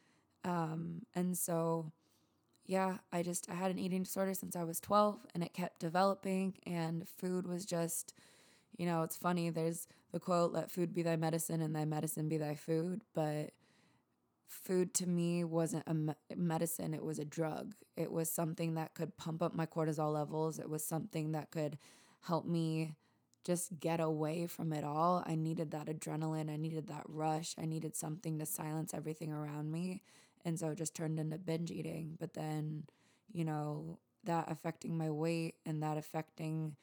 Um, 0.46 1.01
and 1.13 1.38
so, 1.38 1.92
yeah, 2.66 3.00
I 3.12 3.24
just 3.24 3.50
I 3.51 3.56
had 3.56 3.70
an 3.70 3.77
eating 3.77 4.04
disorder 4.04 4.34
since 4.34 4.56
I 4.56 4.63
was 4.63 4.80
12 4.80 5.20
and 5.34 5.44
it 5.44 5.54
kept 5.54 5.82
developing 5.82 6.54
and 6.66 7.06
food 7.10 7.46
was 7.46 7.66
just 7.66 8.13
you 8.77 8.86
know, 8.86 9.01
it's 9.01 9.18
funny 9.18 9.50
there's 9.50 9.88
the 10.13 10.20
quote 10.20 10.54
let 10.54 10.72
food 10.72 10.94
be 10.94 11.01
thy 11.01 11.18
medicine 11.18 11.62
and 11.62 11.75
thy 11.75 11.84
medicine 11.84 12.30
be 12.30 12.38
thy 12.38 12.56
food, 12.56 13.01
but 13.13 13.50
food 14.48 14.94
to 14.96 15.08
me 15.08 15.44
wasn't 15.44 15.84
a 15.88 15.94
me- 15.94 16.13
medicine, 16.36 16.94
it 16.94 17.04
was 17.04 17.20
a 17.20 17.25
drug. 17.25 17.75
It 17.96 18.12
was 18.12 18.30
something 18.32 18.75
that 18.75 18.94
could 18.94 19.18
pump 19.18 19.42
up 19.42 19.54
my 19.54 19.66
cortisol 19.66 20.13
levels. 20.13 20.60
It 20.60 20.70
was 20.70 20.84
something 20.84 21.32
that 21.34 21.51
could 21.51 21.77
help 22.22 22.46
me 22.46 22.96
just 23.44 23.80
get 23.80 24.00
away 24.00 24.46
from 24.48 24.74
it 24.74 24.84
all. 24.84 25.24
I 25.25 25.36
needed 25.36 25.72
that 25.72 25.88
adrenaline, 25.88 26.50
I 26.50 26.58
needed 26.58 26.88
that 26.88 27.04
rush, 27.08 27.56
I 27.58 27.66
needed 27.66 27.96
something 27.96 28.39
to 28.39 28.46
silence 28.46 28.94
everything 28.94 29.32
around 29.32 29.72
me. 29.72 30.01
And 30.46 30.60
so 30.60 30.70
it 30.70 30.77
just 30.77 30.96
turned 30.96 31.20
into 31.20 31.38
binge 31.38 31.72
eating. 31.72 32.18
But 32.20 32.34
then, 32.34 32.84
you 33.32 33.46
know, 33.46 34.00
that 34.25 34.51
affecting 34.51 34.98
my 34.98 35.10
weight 35.10 35.56
and 35.66 35.82
that 35.84 35.98
affecting 35.98 36.75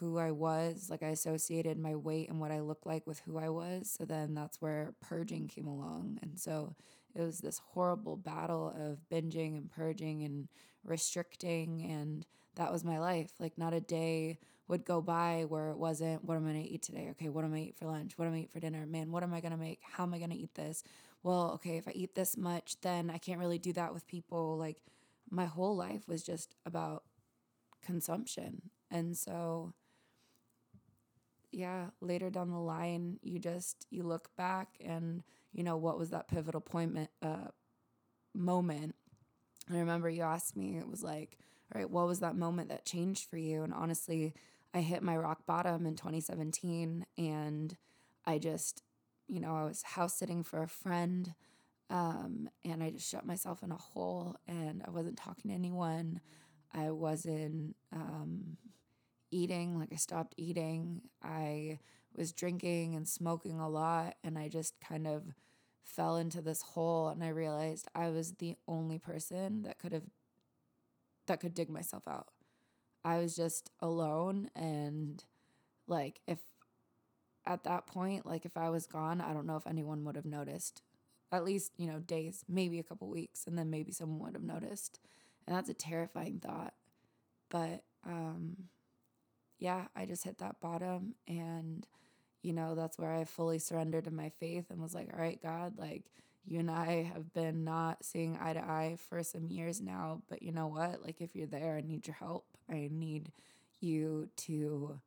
who 0.00 0.18
I 0.18 0.30
was. 0.32 0.88
Like 0.90 1.02
I 1.02 1.08
associated 1.08 1.78
my 1.78 1.94
weight 1.94 2.28
and 2.28 2.40
what 2.40 2.50
I 2.50 2.60
looked 2.60 2.86
like 2.86 3.06
with 3.06 3.20
who 3.20 3.38
I 3.38 3.48
was. 3.48 3.94
So 3.96 4.04
then 4.04 4.34
that's 4.34 4.60
where 4.60 4.94
purging 5.00 5.46
came 5.46 5.66
along. 5.66 6.18
And 6.22 6.38
so 6.38 6.74
it 7.14 7.22
was 7.22 7.38
this 7.38 7.60
horrible 7.72 8.16
battle 8.16 8.74
of 8.76 8.98
binging 9.10 9.56
and 9.56 9.70
purging 9.70 10.22
and 10.22 10.48
restricting. 10.84 11.82
And 11.82 12.26
that 12.56 12.72
was 12.72 12.84
my 12.84 12.98
life. 12.98 13.32
Like 13.38 13.56
not 13.56 13.74
a 13.74 13.80
day 13.80 14.38
would 14.66 14.84
go 14.84 15.00
by 15.00 15.44
where 15.48 15.70
it 15.70 15.78
wasn't, 15.78 16.24
what 16.24 16.36
am 16.36 16.46
I 16.46 16.52
gonna 16.52 16.64
eat 16.64 16.82
today? 16.82 17.08
Okay, 17.12 17.28
what 17.28 17.44
am 17.44 17.54
I 17.54 17.58
eat 17.58 17.76
for 17.76 17.86
lunch? 17.86 18.16
What 18.16 18.26
am 18.26 18.34
I 18.34 18.38
eat 18.38 18.52
for 18.52 18.60
dinner? 18.60 18.86
Man, 18.86 19.10
what 19.10 19.22
am 19.22 19.34
I 19.34 19.40
gonna 19.40 19.56
make? 19.56 19.80
How 19.82 20.04
am 20.04 20.14
I 20.14 20.18
gonna 20.18 20.34
eat 20.34 20.54
this? 20.54 20.84
well, 21.22 21.52
okay, 21.54 21.76
if 21.76 21.86
I 21.86 21.92
eat 21.92 22.14
this 22.14 22.36
much, 22.36 22.80
then 22.80 23.10
I 23.10 23.18
can't 23.18 23.40
really 23.40 23.58
do 23.58 23.72
that 23.74 23.92
with 23.92 24.06
people. 24.06 24.56
Like 24.56 24.82
my 25.30 25.46
whole 25.46 25.76
life 25.76 26.08
was 26.08 26.22
just 26.22 26.54
about 26.64 27.04
consumption. 27.84 28.62
And 28.90 29.16
so 29.16 29.72
yeah, 31.52 31.86
later 32.00 32.30
down 32.30 32.50
the 32.50 32.58
line, 32.58 33.18
you 33.22 33.38
just 33.38 33.86
you 33.90 34.02
look 34.02 34.34
back 34.36 34.68
and 34.84 35.22
you 35.52 35.62
know 35.62 35.76
what 35.76 35.98
was 35.98 36.10
that 36.10 36.28
pivotal 36.28 36.60
point 36.60 37.08
uh 37.22 37.48
moment. 38.34 38.94
I 39.70 39.78
remember 39.78 40.08
you 40.08 40.22
asked 40.22 40.56
me, 40.56 40.78
it 40.78 40.88
was 40.88 41.02
like, 41.02 41.36
all 41.72 41.80
right, 41.80 41.90
what 41.90 42.06
was 42.06 42.20
that 42.20 42.36
moment 42.36 42.68
that 42.70 42.84
changed 42.84 43.28
for 43.28 43.36
you? 43.36 43.62
And 43.62 43.72
honestly, 43.72 44.34
I 44.74 44.80
hit 44.80 45.02
my 45.02 45.16
rock 45.16 45.46
bottom 45.46 45.86
in 45.86 45.96
2017 45.96 47.06
and 47.18 47.76
I 48.24 48.38
just 48.38 48.82
you 49.30 49.38
know, 49.38 49.54
I 49.54 49.64
was 49.64 49.82
house 49.82 50.18
sitting 50.18 50.42
for 50.42 50.62
a 50.62 50.68
friend 50.68 51.32
um, 51.88 52.48
and 52.64 52.82
I 52.82 52.90
just 52.90 53.08
shut 53.08 53.24
myself 53.24 53.62
in 53.62 53.70
a 53.70 53.76
hole 53.76 54.36
and 54.48 54.82
I 54.86 54.90
wasn't 54.90 55.16
talking 55.16 55.50
to 55.50 55.54
anyone. 55.54 56.20
I 56.74 56.90
wasn't 56.90 57.76
um, 57.92 58.56
eating, 59.30 59.78
like 59.78 59.92
I 59.92 59.96
stopped 59.96 60.34
eating. 60.36 61.02
I 61.22 61.78
was 62.16 62.32
drinking 62.32 62.94
and 62.94 63.08
smoking 63.08 63.60
a 63.60 63.68
lot 63.68 64.16
and 64.24 64.38
I 64.38 64.48
just 64.48 64.74
kind 64.80 65.06
of 65.06 65.22
fell 65.82 66.16
into 66.16 66.40
this 66.40 66.62
hole 66.62 67.08
and 67.08 67.22
I 67.22 67.28
realized 67.28 67.88
I 67.94 68.08
was 68.10 68.32
the 68.32 68.56
only 68.68 68.98
person 68.98 69.62
that 69.62 69.78
could 69.78 69.92
have 69.92 70.04
that 71.26 71.40
could 71.40 71.54
dig 71.54 71.70
myself 71.70 72.08
out. 72.08 72.28
I 73.04 73.18
was 73.18 73.36
just 73.36 73.70
alone 73.80 74.50
and 74.54 75.24
like 75.86 76.20
if 76.26 76.38
at 77.46 77.64
that 77.64 77.86
point, 77.86 78.26
like 78.26 78.44
if 78.44 78.56
I 78.56 78.70
was 78.70 78.86
gone, 78.86 79.20
I 79.20 79.32
don't 79.32 79.46
know 79.46 79.56
if 79.56 79.66
anyone 79.66 80.04
would 80.04 80.16
have 80.16 80.26
noticed. 80.26 80.82
At 81.32 81.44
least, 81.44 81.72
you 81.78 81.86
know, 81.86 82.00
days, 82.00 82.44
maybe 82.48 82.78
a 82.78 82.82
couple 82.82 83.08
weeks, 83.08 83.46
and 83.46 83.56
then 83.56 83.70
maybe 83.70 83.92
someone 83.92 84.18
would 84.20 84.34
have 84.34 84.42
noticed. 84.42 84.98
And 85.46 85.56
that's 85.56 85.68
a 85.68 85.74
terrifying 85.74 86.40
thought. 86.40 86.74
But 87.48 87.84
um 88.06 88.68
yeah, 89.60 89.86
I 89.96 90.06
just 90.06 90.24
hit 90.24 90.38
that 90.38 90.60
bottom 90.60 91.14
and 91.28 91.86
you 92.42 92.54
know, 92.54 92.74
that's 92.74 92.98
where 92.98 93.12
I 93.12 93.24
fully 93.24 93.58
surrendered 93.58 94.04
to 94.04 94.10
my 94.10 94.30
faith 94.40 94.70
and 94.70 94.80
was 94.80 94.94
like, 94.94 95.10
"All 95.12 95.20
right, 95.20 95.40
God, 95.42 95.78
like 95.78 96.04
you 96.46 96.60
and 96.60 96.70
I 96.70 97.02
have 97.14 97.32
been 97.34 97.64
not 97.64 98.04
seeing 98.04 98.38
eye 98.40 98.54
to 98.54 98.60
eye 98.60 98.96
for 99.08 99.22
some 99.22 99.46
years 99.48 99.80
now, 99.80 100.22
but 100.28 100.42
you 100.42 100.52
know 100.52 100.66
what? 100.68 101.02
Like 101.04 101.20
if 101.20 101.36
you're 101.36 101.46
there, 101.46 101.76
I 101.76 101.82
need 101.82 102.06
your 102.06 102.16
help. 102.16 102.46
I 102.70 102.88
need 102.92 103.32
you 103.80 104.28
to 104.38 105.00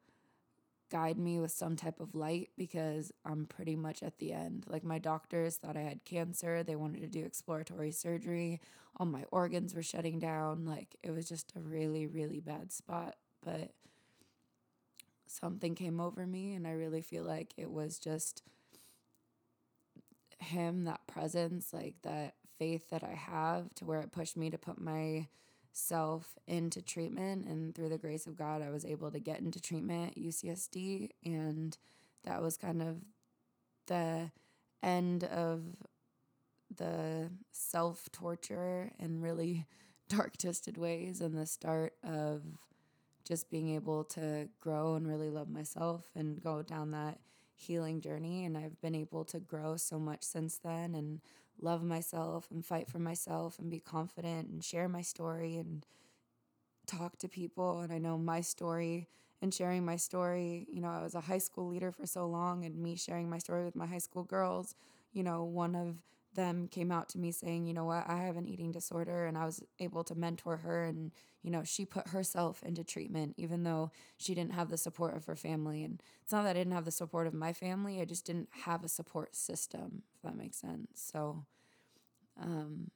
guide 0.90 1.18
me 1.18 1.40
with 1.40 1.52
some 1.52 1.76
type 1.76 2.00
of 2.00 2.14
light 2.14 2.50
because 2.58 3.12
I'm 3.26 3.48
pretty 3.48 3.76
much 3.76 4.04
at 4.04 4.20
the 4.20 4.32
end. 4.32 4.66
Like 4.68 4.84
my 4.84 5.00
doctors 5.00 5.58
thought 5.58 5.76
I 5.78 5.82
had 5.82 6.06
cancer. 6.06 6.64
They 6.64 6.76
wanted 6.76 7.02
to 7.02 7.08
do 7.08 7.26
exploratory 7.26 7.92
surgery. 7.92 8.62
All 8.98 9.08
my 9.08 9.24
organs 9.32 9.74
were 9.74 9.82
shutting 9.84 10.20
down. 10.20 10.66
Like 10.66 10.96
it 11.02 11.12
was 11.12 11.28
just 11.28 11.54
a 11.56 11.60
really, 11.60 12.06
really 12.06 12.40
bad 12.40 12.72
spot. 12.72 13.16
But 13.44 13.72
something 15.34 15.76
came 15.76 16.00
over 16.00 16.26
me, 16.26 16.54
and 16.54 16.68
I 16.68 16.72
really 16.72 17.02
feel 17.02 17.24
like 17.24 17.54
it 17.58 17.72
was 17.72 18.00
just 18.00 18.44
him, 20.40 20.84
that 20.86 21.08
presence, 21.08 21.74
like 21.74 21.96
that 22.04 22.36
faith 22.58 22.90
that 22.90 23.04
I 23.04 23.16
have 23.16 23.74
to 23.76 23.86
where 23.86 24.02
it 24.02 24.12
pushed 24.12 24.38
me 24.38 24.50
to 24.50 24.58
put 24.58 24.80
my 24.80 25.28
self 25.72 26.38
into 26.48 26.82
treatment. 26.82 27.46
And 27.46 27.74
through 27.74 27.90
the 27.90 27.98
grace 27.98 28.28
of 28.28 28.38
God, 28.38 28.62
I 28.62 28.70
was 28.70 28.86
able 28.86 29.12
to 29.12 29.20
get 29.20 29.40
into 29.40 29.60
treatment 29.60 30.16
UCSD. 30.16 31.10
And 31.26 31.78
that 32.24 32.42
was 32.42 32.58
kind 32.58 32.82
of 32.82 32.98
the 33.88 34.32
end 34.82 35.24
of 35.24 35.64
the 36.76 37.30
self 37.52 38.12
torture 38.12 38.92
in 39.00 39.22
really 39.22 39.66
dark, 40.10 40.38
twisted 40.38 40.78
ways, 40.78 41.22
and 41.22 41.36
the 41.36 41.46
start 41.46 41.94
of 42.04 42.44
just 43.28 43.50
being 43.50 43.70
able 43.70 44.04
to 44.04 44.50
grow 44.60 44.96
and 44.96 45.08
really 45.08 45.30
love 45.30 45.50
myself 45.50 46.10
and 46.16 46.42
go 46.42 46.62
down 46.62 46.92
that 46.92 47.20
healing 47.56 48.02
journey. 48.02 48.46
And 48.46 48.58
I've 48.58 48.80
been 48.82 48.96
able 48.96 49.24
to 49.26 49.40
grow 49.40 49.78
so 49.78 50.00
much 50.00 50.24
since 50.24 50.58
then 50.58 50.96
and 50.96 51.22
love 51.62 51.84
myself 51.84 52.48
and 52.52 52.66
fight 52.66 52.90
for 52.90 53.00
myself 53.00 53.60
and 53.60 53.70
be 53.70 53.80
confident 53.80 54.50
and 54.50 54.64
share 54.64 54.90
my 54.90 55.02
story 55.02 55.58
and 55.58 55.86
talk 56.88 57.18
to 57.20 57.28
people. 57.28 57.82
And 57.82 57.92
I 57.92 57.98
know 57.98 58.18
my 58.18 58.42
story 58.42 59.08
and 59.42 59.54
sharing 59.54 59.86
my 59.86 59.96
story, 59.98 60.68
you 60.72 60.82
know, 60.82 60.90
I 60.90 61.02
was 61.02 61.16
a 61.16 61.22
high 61.22 61.38
school 61.38 61.68
leader 61.68 61.92
for 61.92 62.06
so 62.06 62.26
long 62.28 62.66
and 62.66 62.78
me 62.78 62.96
sharing 62.96 63.30
my 63.30 63.38
story 63.38 63.66
with 63.66 63.76
my 63.76 63.86
high 63.86 63.98
school 64.00 64.24
girls, 64.24 64.76
you 65.12 65.24
know, 65.24 65.44
one 65.44 65.76
of 65.76 65.98
them 66.36 66.68
came 66.68 66.92
out 66.92 67.10
to 67.10 67.20
me 67.20 67.32
saying, 67.32 67.66
you 67.66 67.74
know 67.74 67.86
what, 67.86 68.08
I 68.08 68.18
have 68.24 68.38
an 68.38 68.48
eating 68.48 68.72
disorder. 68.72 69.26
And 69.26 69.38
I 69.38 69.46
was 69.46 69.64
able 69.80 70.04
to 70.06 70.16
mentor 70.16 70.58
her. 70.58 70.84
And, 70.84 71.12
you 71.42 71.52
know, 71.52 71.64
she 71.64 71.86
put 71.86 72.10
herself 72.10 72.64
into 72.64 72.84
treatment, 72.84 73.36
even 73.38 73.64
though 73.64 73.92
she 74.18 74.36
didn't 74.36 74.54
have 74.54 74.70
the 74.70 74.78
support 74.78 75.16
of 75.16 75.26
her 75.26 75.36
family. 75.36 75.84
And 75.84 76.02
it's 76.22 76.32
not 76.32 76.44
that 76.44 76.52
I 76.52 76.60
didn't 76.60 76.74
have 76.74 76.86
the 76.86 76.92
support 76.92 77.28
of 77.28 77.34
my 77.34 77.54
family, 77.54 78.02
I 78.02 78.06
just 78.06 78.26
didn't 78.26 78.50
have 78.66 78.84
a 78.84 78.90
support 78.90 79.36
system, 79.36 80.04
if 80.16 80.22
that 80.24 80.38
makes 80.38 80.58
sense. 80.58 80.88
So, 80.96 81.46
um, 82.42 82.92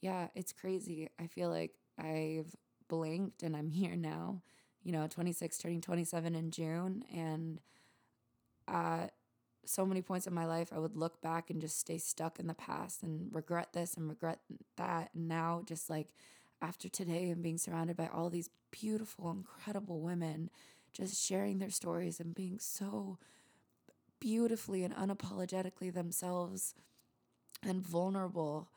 yeah, 0.00 0.28
it's 0.34 0.52
crazy. 0.52 1.08
I 1.18 1.26
feel 1.26 1.48
like 1.48 1.72
I've 1.98 2.54
blinked 2.88 3.42
and 3.42 3.56
I'm 3.56 3.70
here 3.70 3.96
now, 3.96 4.42
you 4.82 4.92
know, 4.92 5.06
26, 5.06 5.58
turning 5.58 5.80
27 5.80 6.34
in 6.34 6.50
June. 6.50 7.04
And, 7.14 7.60
uh, 8.68 9.08
so 9.68 9.86
many 9.86 10.02
points 10.02 10.26
in 10.26 10.34
my 10.34 10.46
life 10.46 10.72
I 10.74 10.78
would 10.78 10.96
look 10.96 11.20
back 11.20 11.50
and 11.50 11.60
just 11.60 11.78
stay 11.78 11.98
stuck 11.98 12.38
in 12.38 12.46
the 12.46 12.54
past 12.54 13.02
and 13.02 13.28
regret 13.34 13.72
this 13.72 13.94
and 13.94 14.08
regret 14.08 14.40
that. 14.76 15.10
And 15.14 15.28
now 15.28 15.62
just 15.66 15.90
like 15.90 16.08
after 16.62 16.88
today 16.88 17.30
and 17.30 17.42
being 17.42 17.58
surrounded 17.58 17.96
by 17.96 18.08
all 18.08 18.30
these 18.30 18.50
beautiful, 18.70 19.30
incredible 19.30 20.00
women 20.00 20.50
just 20.92 21.22
sharing 21.26 21.58
their 21.58 21.70
stories 21.70 22.20
and 22.20 22.34
being 22.34 22.58
so 22.58 23.18
beautifully 24.20 24.84
and 24.84 24.94
unapologetically 24.94 25.92
themselves 25.92 26.74
and 27.62 27.82
vulnerable, 27.82 28.68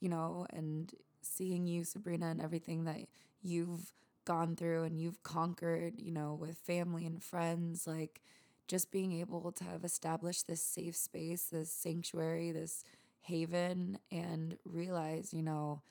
you 0.00 0.08
know, 0.08 0.46
and 0.52 0.92
seeing 1.22 1.66
you, 1.66 1.84
Sabrina, 1.84 2.26
and 2.28 2.40
everything 2.40 2.84
that 2.84 3.00
you've 3.42 3.92
gone 4.24 4.56
through 4.56 4.84
and 4.84 5.00
you've 5.00 5.22
conquered, 5.22 6.00
you 6.00 6.12
know, 6.12 6.34
with 6.34 6.56
family 6.58 7.06
and 7.06 7.22
friends, 7.22 7.86
like 7.86 8.22
just 8.68 8.90
being 8.90 9.12
able 9.12 9.52
to 9.52 9.64
have 9.64 9.84
established 9.84 10.46
this 10.46 10.62
safe 10.62 10.96
space, 10.96 11.44
this 11.44 11.70
sanctuary, 11.70 12.50
this 12.50 12.84
haven, 13.20 13.98
and 14.10 14.56
realize, 14.64 15.32
you 15.32 15.42
know, 15.42 15.82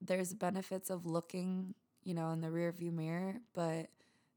there's 0.00 0.32
benefits 0.34 0.90
of 0.90 1.06
looking, 1.06 1.74
you 2.02 2.14
know, 2.14 2.30
in 2.30 2.40
the 2.40 2.50
rear 2.50 2.72
view 2.72 2.90
mirror, 2.90 3.36
but 3.54 3.88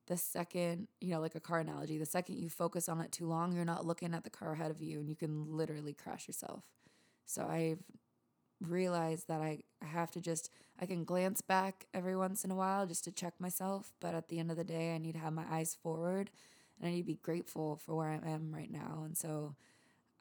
the 0.07 0.17
second, 0.17 0.87
you 0.99 1.11
know, 1.11 1.21
like 1.21 1.35
a 1.35 1.39
car 1.39 1.59
analogy, 1.59 1.97
the 1.97 2.05
second 2.05 2.37
you 2.37 2.49
focus 2.49 2.89
on 2.89 2.99
it 2.99 3.11
too 3.11 3.25
long, 3.25 3.53
you're 3.53 3.63
not 3.63 3.85
looking 3.85 4.13
at 4.13 4.23
the 4.23 4.29
car 4.29 4.53
ahead 4.53 4.69
of 4.69 4.81
you 4.81 4.99
and 4.99 5.07
you 5.07 5.15
can 5.15 5.45
literally 5.55 5.93
crash 5.93 6.27
yourself. 6.27 6.65
So 7.25 7.43
I've 7.43 7.83
realized 8.59 9.29
that 9.29 9.41
I 9.41 9.63
have 9.81 10.11
to 10.11 10.21
just, 10.21 10.49
I 10.79 10.85
can 10.85 11.05
glance 11.05 11.41
back 11.41 11.85
every 11.93 12.17
once 12.17 12.43
in 12.43 12.51
a 12.51 12.55
while 12.55 12.85
just 12.85 13.05
to 13.05 13.11
check 13.11 13.33
myself. 13.39 13.93
But 14.01 14.13
at 14.13 14.27
the 14.27 14.39
end 14.39 14.51
of 14.51 14.57
the 14.57 14.65
day, 14.65 14.93
I 14.93 14.97
need 14.97 15.13
to 15.13 15.19
have 15.19 15.33
my 15.33 15.45
eyes 15.49 15.77
forward 15.81 16.29
and 16.80 16.88
I 16.88 16.92
need 16.92 17.01
to 17.01 17.08
be 17.08 17.20
grateful 17.22 17.77
for 17.77 17.96
where 17.96 18.10
I 18.10 18.30
am 18.30 18.53
right 18.53 18.72
now. 18.72 19.03
And 19.06 19.18
so 19.18 19.56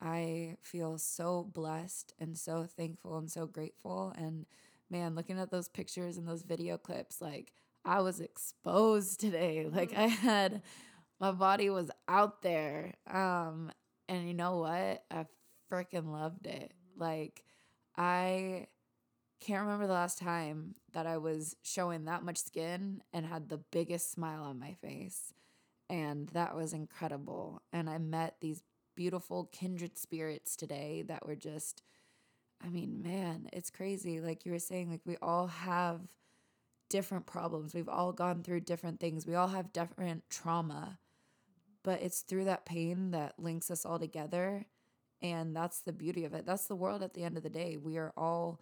I 0.00 0.56
feel 0.62 0.98
so 0.98 1.44
blessed 1.52 2.12
and 2.18 2.36
so 2.36 2.64
thankful 2.64 3.18
and 3.18 3.30
so 3.30 3.46
grateful. 3.46 4.12
And 4.16 4.46
man, 4.90 5.14
looking 5.14 5.38
at 5.38 5.50
those 5.50 5.68
pictures 5.68 6.16
and 6.16 6.26
those 6.26 6.42
video 6.42 6.76
clips, 6.76 7.20
like 7.20 7.52
I 7.84 8.00
was 8.00 8.20
exposed 8.20 9.20
today. 9.20 9.66
Like 9.70 9.96
I 9.96 10.06
had 10.08 10.62
my 11.20 11.32
body 11.32 11.70
was 11.70 11.90
out 12.08 12.42
there. 12.42 12.94
Um 13.10 13.70
and 14.08 14.26
you 14.26 14.34
know 14.34 14.58
what? 14.58 15.04
I 15.10 15.26
freaking 15.70 16.12
loved 16.12 16.46
it. 16.46 16.72
Like 16.96 17.44
I 17.96 18.66
can't 19.40 19.62
remember 19.62 19.86
the 19.86 19.92
last 19.92 20.18
time 20.18 20.74
that 20.92 21.06
I 21.06 21.18
was 21.18 21.56
showing 21.62 22.04
that 22.04 22.22
much 22.22 22.38
skin 22.38 23.02
and 23.12 23.26
had 23.26 23.48
the 23.48 23.58
biggest 23.58 24.12
smile 24.12 24.42
on 24.44 24.58
my 24.58 24.74
face. 24.74 25.32
And 25.88 26.28
that 26.28 26.56
was 26.56 26.72
incredible. 26.72 27.62
And 27.72 27.90
I 27.90 27.98
met 27.98 28.36
these 28.40 28.62
beautiful 28.94 29.48
kindred 29.52 29.98
spirits 29.98 30.56
today 30.56 31.02
that 31.08 31.26
were 31.26 31.36
just 31.36 31.82
I 32.64 32.68
mean, 32.68 33.02
man, 33.02 33.48
it's 33.52 33.70
crazy. 33.70 34.20
Like 34.20 34.46
you 34.46 34.52
were 34.52 34.58
saying, 34.58 34.90
like 34.90 35.00
we 35.04 35.16
all 35.20 35.48
have 35.48 36.00
different 36.88 37.26
problems. 37.26 37.74
We've 37.74 37.88
all 37.88 38.12
gone 38.12 38.42
through 38.42 38.60
different 38.60 39.00
things. 39.00 39.26
We 39.26 39.34
all 39.34 39.48
have 39.48 39.72
different 39.72 40.28
trauma. 40.30 40.98
But 41.82 42.02
it's 42.02 42.20
through 42.20 42.44
that 42.44 42.64
pain 42.64 43.10
that 43.10 43.34
links 43.38 43.70
us 43.70 43.84
all 43.84 43.98
together. 43.98 44.66
And 45.20 45.56
that's 45.56 45.80
the 45.80 45.92
beauty 45.92 46.24
of 46.24 46.34
it. 46.34 46.46
That's 46.46 46.66
the 46.66 46.76
world 46.76 47.02
at 47.02 47.14
the 47.14 47.24
end 47.24 47.36
of 47.36 47.42
the 47.42 47.50
day. 47.50 47.76
We 47.76 47.96
are 47.96 48.12
all 48.16 48.60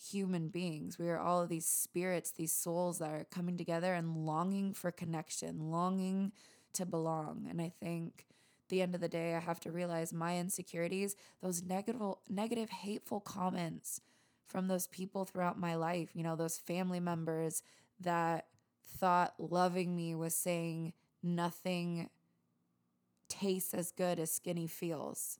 human 0.00 0.48
beings. 0.48 0.98
We 0.98 1.08
are 1.08 1.18
all 1.18 1.46
these 1.46 1.66
spirits, 1.66 2.30
these 2.30 2.52
souls 2.52 2.98
that 2.98 3.10
are 3.10 3.26
coming 3.30 3.56
together 3.56 3.94
and 3.94 4.26
longing 4.26 4.74
for 4.74 4.90
connection, 4.90 5.70
longing 5.70 6.32
to 6.74 6.86
belong. 6.86 7.46
And 7.48 7.60
I 7.60 7.72
think 7.80 8.26
the 8.68 8.82
end 8.82 8.94
of 8.94 9.00
the 9.00 9.08
day, 9.08 9.34
I 9.34 9.40
have 9.40 9.60
to 9.60 9.70
realize 9.70 10.12
my 10.12 10.38
insecurities, 10.38 11.14
those 11.42 11.62
negative, 11.62 12.00
negative, 12.28 12.70
hateful 12.70 13.20
comments 13.20 14.00
from 14.46 14.68
those 14.68 14.86
people 14.86 15.24
throughout 15.24 15.58
my 15.58 15.74
life, 15.74 16.10
you 16.14 16.22
know, 16.22 16.36
those 16.36 16.58
family 16.58 17.00
members 17.00 17.62
that 18.00 18.46
thought 18.86 19.34
loving 19.38 19.96
me 19.96 20.14
was 20.14 20.34
saying 20.34 20.92
nothing 21.22 22.10
tastes 23.28 23.72
as 23.72 23.92
good 23.92 24.18
as 24.18 24.30
skinny 24.30 24.66
feels. 24.66 25.38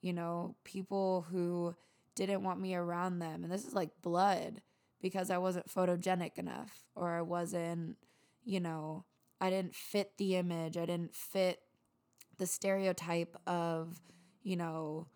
You 0.00 0.12
know, 0.12 0.56
people 0.64 1.26
who 1.30 1.74
didn't 2.14 2.42
want 2.42 2.60
me 2.60 2.74
around 2.74 3.18
them. 3.18 3.44
And 3.44 3.52
this 3.52 3.64
is 3.64 3.74
like 3.74 3.90
blood 4.02 4.60
because 5.00 5.30
I 5.30 5.38
wasn't 5.38 5.68
photogenic 5.68 6.38
enough 6.38 6.84
or 6.94 7.10
I 7.10 7.22
wasn't, 7.22 7.96
you 8.44 8.60
know, 8.60 9.04
I 9.40 9.50
didn't 9.50 9.74
fit 9.74 10.12
the 10.18 10.36
image. 10.36 10.76
I 10.76 10.86
didn't 10.86 11.14
fit 11.14 11.60
the 12.38 12.46
stereotype 12.46 13.36
of, 13.46 14.00
you 14.42 14.56
know, 14.56 15.08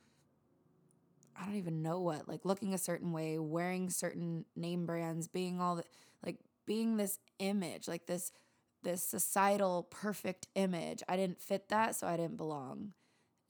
I 1.39 1.45
don't 1.45 1.57
even 1.57 1.83
know 1.83 2.01
what, 2.01 2.29
like 2.29 2.45
looking 2.45 2.75
a 2.75 2.79
certain 2.79 3.13
way, 3.13 3.39
wearing 3.39 3.91
certain 3.91 4.47
name 4.57 4.87
brands, 4.87 5.29
being 5.29 5.61
all 5.61 5.77
the, 5.77 5.85
like 6.25 6.39
being 6.67 6.97
this 6.97 7.19
image, 7.39 7.89
like 7.89 8.07
this 8.07 8.33
this 8.83 9.03
societal 9.03 9.83
perfect 9.91 10.47
image. 10.55 11.03
I 11.09 11.17
didn't 11.17 11.41
fit 11.41 11.69
that, 11.71 11.97
so 11.97 12.07
I 12.07 12.17
didn't 12.17 12.37
belong. 12.37 12.93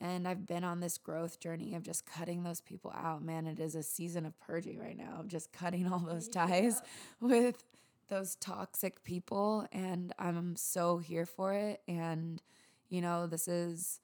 And 0.00 0.28
I've 0.28 0.46
been 0.46 0.64
on 0.64 0.80
this 0.80 0.98
growth 0.98 1.40
journey 1.40 1.74
of 1.74 1.82
just 1.82 2.04
cutting 2.04 2.42
those 2.42 2.60
people 2.60 2.92
out. 2.94 3.22
Man, 3.22 3.46
it 3.46 3.58
is 3.58 3.74
a 3.74 3.82
season 3.82 4.26
of 4.26 4.38
purging 4.40 4.78
right 4.78 4.96
now, 4.96 5.16
of 5.20 5.28
just 5.28 5.52
cutting 5.52 5.90
all 5.90 5.98
those 6.06 6.28
ties 6.28 6.82
yeah. 6.82 7.28
with 7.28 7.64
those 8.08 8.36
toxic 8.36 9.02
people. 9.04 9.66
And 9.72 10.12
I'm 10.18 10.56
so 10.56 10.98
here 10.98 11.26
for 11.26 11.54
it. 11.54 11.80
And, 11.88 12.42
you 12.88 13.00
know, 13.00 13.26
this 13.26 13.48
is 13.48 14.00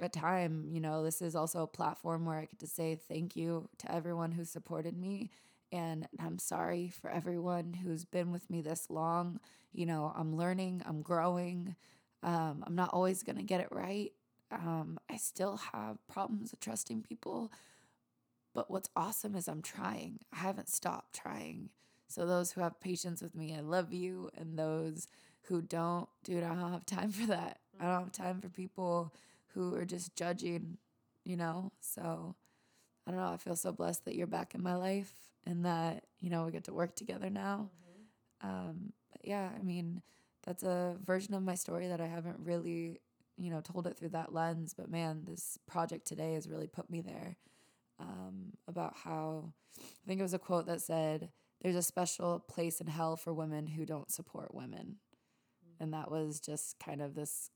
a 0.00 0.08
time, 0.08 0.66
you 0.70 0.80
know, 0.80 1.02
this 1.02 1.22
is 1.22 1.34
also 1.36 1.62
a 1.62 1.66
platform 1.66 2.26
where 2.26 2.38
I 2.38 2.42
get 2.42 2.58
to 2.60 2.66
say 2.66 2.98
thank 3.08 3.36
you 3.36 3.68
to 3.78 3.92
everyone 3.92 4.32
who 4.32 4.44
supported 4.44 4.96
me. 4.96 5.30
And 5.72 6.06
I'm 6.18 6.38
sorry 6.38 6.88
for 6.88 7.10
everyone 7.10 7.74
who's 7.74 8.04
been 8.04 8.32
with 8.32 8.48
me 8.50 8.62
this 8.62 8.88
long. 8.88 9.40
You 9.72 9.86
know, 9.86 10.12
I'm 10.16 10.36
learning, 10.36 10.82
I'm 10.86 11.02
growing. 11.02 11.76
Um, 12.22 12.64
I'm 12.66 12.74
not 12.74 12.90
always 12.92 13.22
going 13.22 13.36
to 13.36 13.42
get 13.42 13.60
it 13.60 13.68
right. 13.70 14.12
Um, 14.50 14.98
I 15.10 15.16
still 15.16 15.56
have 15.72 15.98
problems 16.08 16.50
with 16.50 16.60
trusting 16.60 17.02
people. 17.02 17.52
But 18.54 18.70
what's 18.70 18.88
awesome 18.96 19.34
is 19.34 19.48
I'm 19.48 19.62
trying. 19.62 20.20
I 20.32 20.36
haven't 20.36 20.68
stopped 20.68 21.14
trying. 21.14 21.70
So, 22.08 22.24
those 22.24 22.52
who 22.52 22.60
have 22.60 22.80
patience 22.80 23.20
with 23.20 23.34
me, 23.34 23.54
I 23.54 23.60
love 23.60 23.92
you. 23.92 24.30
And 24.36 24.58
those 24.58 25.08
who 25.42 25.60
don't, 25.62 26.08
dude, 26.24 26.42
I 26.42 26.48
don't 26.48 26.72
have 26.72 26.86
time 26.86 27.10
for 27.12 27.26
that. 27.26 27.60
I 27.80 27.84
don't 27.84 28.04
have 28.04 28.12
time 28.12 28.40
for 28.40 28.48
people 28.48 29.12
who 29.54 29.74
are 29.74 29.84
just 29.84 30.14
judging, 30.14 30.76
you 31.24 31.36
know? 31.36 31.72
So 31.80 32.34
I 33.06 33.10
don't 33.10 33.20
know. 33.20 33.32
I 33.32 33.36
feel 33.36 33.56
so 33.56 33.72
blessed 33.72 34.04
that 34.04 34.14
you're 34.14 34.26
back 34.26 34.54
in 34.54 34.62
my 34.62 34.76
life 34.76 35.12
and 35.46 35.64
that, 35.64 36.04
you 36.20 36.30
know, 36.30 36.44
we 36.44 36.52
get 36.52 36.64
to 36.64 36.74
work 36.74 36.94
together 36.94 37.30
now. 37.30 37.70
Mm-hmm. 38.42 38.48
Um, 38.48 38.92
but 39.10 39.20
yeah, 39.24 39.48
I 39.58 39.62
mean, 39.62 40.02
that's 40.44 40.62
a 40.62 40.96
version 41.04 41.34
of 41.34 41.42
my 41.42 41.54
story 41.54 41.88
that 41.88 42.00
I 42.00 42.06
haven't 42.06 42.38
really, 42.42 43.00
you 43.36 43.50
know, 43.50 43.60
told 43.60 43.86
it 43.86 43.96
through 43.96 44.10
that 44.10 44.32
lens. 44.32 44.74
But 44.76 44.90
man, 44.90 45.22
this 45.24 45.58
project 45.66 46.06
today 46.06 46.34
has 46.34 46.48
really 46.48 46.66
put 46.66 46.90
me 46.90 47.00
there 47.00 47.36
um, 47.98 48.52
about 48.68 48.94
how 49.04 49.52
I 49.78 50.06
think 50.06 50.20
it 50.20 50.24
was 50.24 50.34
a 50.34 50.38
quote 50.38 50.66
that 50.66 50.80
said, 50.80 51.30
There's 51.62 51.76
a 51.76 51.82
special 51.82 52.40
place 52.40 52.80
in 52.80 52.86
hell 52.86 53.16
for 53.16 53.32
women 53.32 53.66
who 53.66 53.86
don't 53.86 54.10
support 54.10 54.54
women. 54.54 54.96
Mm-hmm. 55.64 55.82
And 55.82 55.92
that 55.92 56.10
was 56.10 56.40
just 56.40 56.78
kind 56.78 57.00
of 57.00 57.14
this 57.14 57.50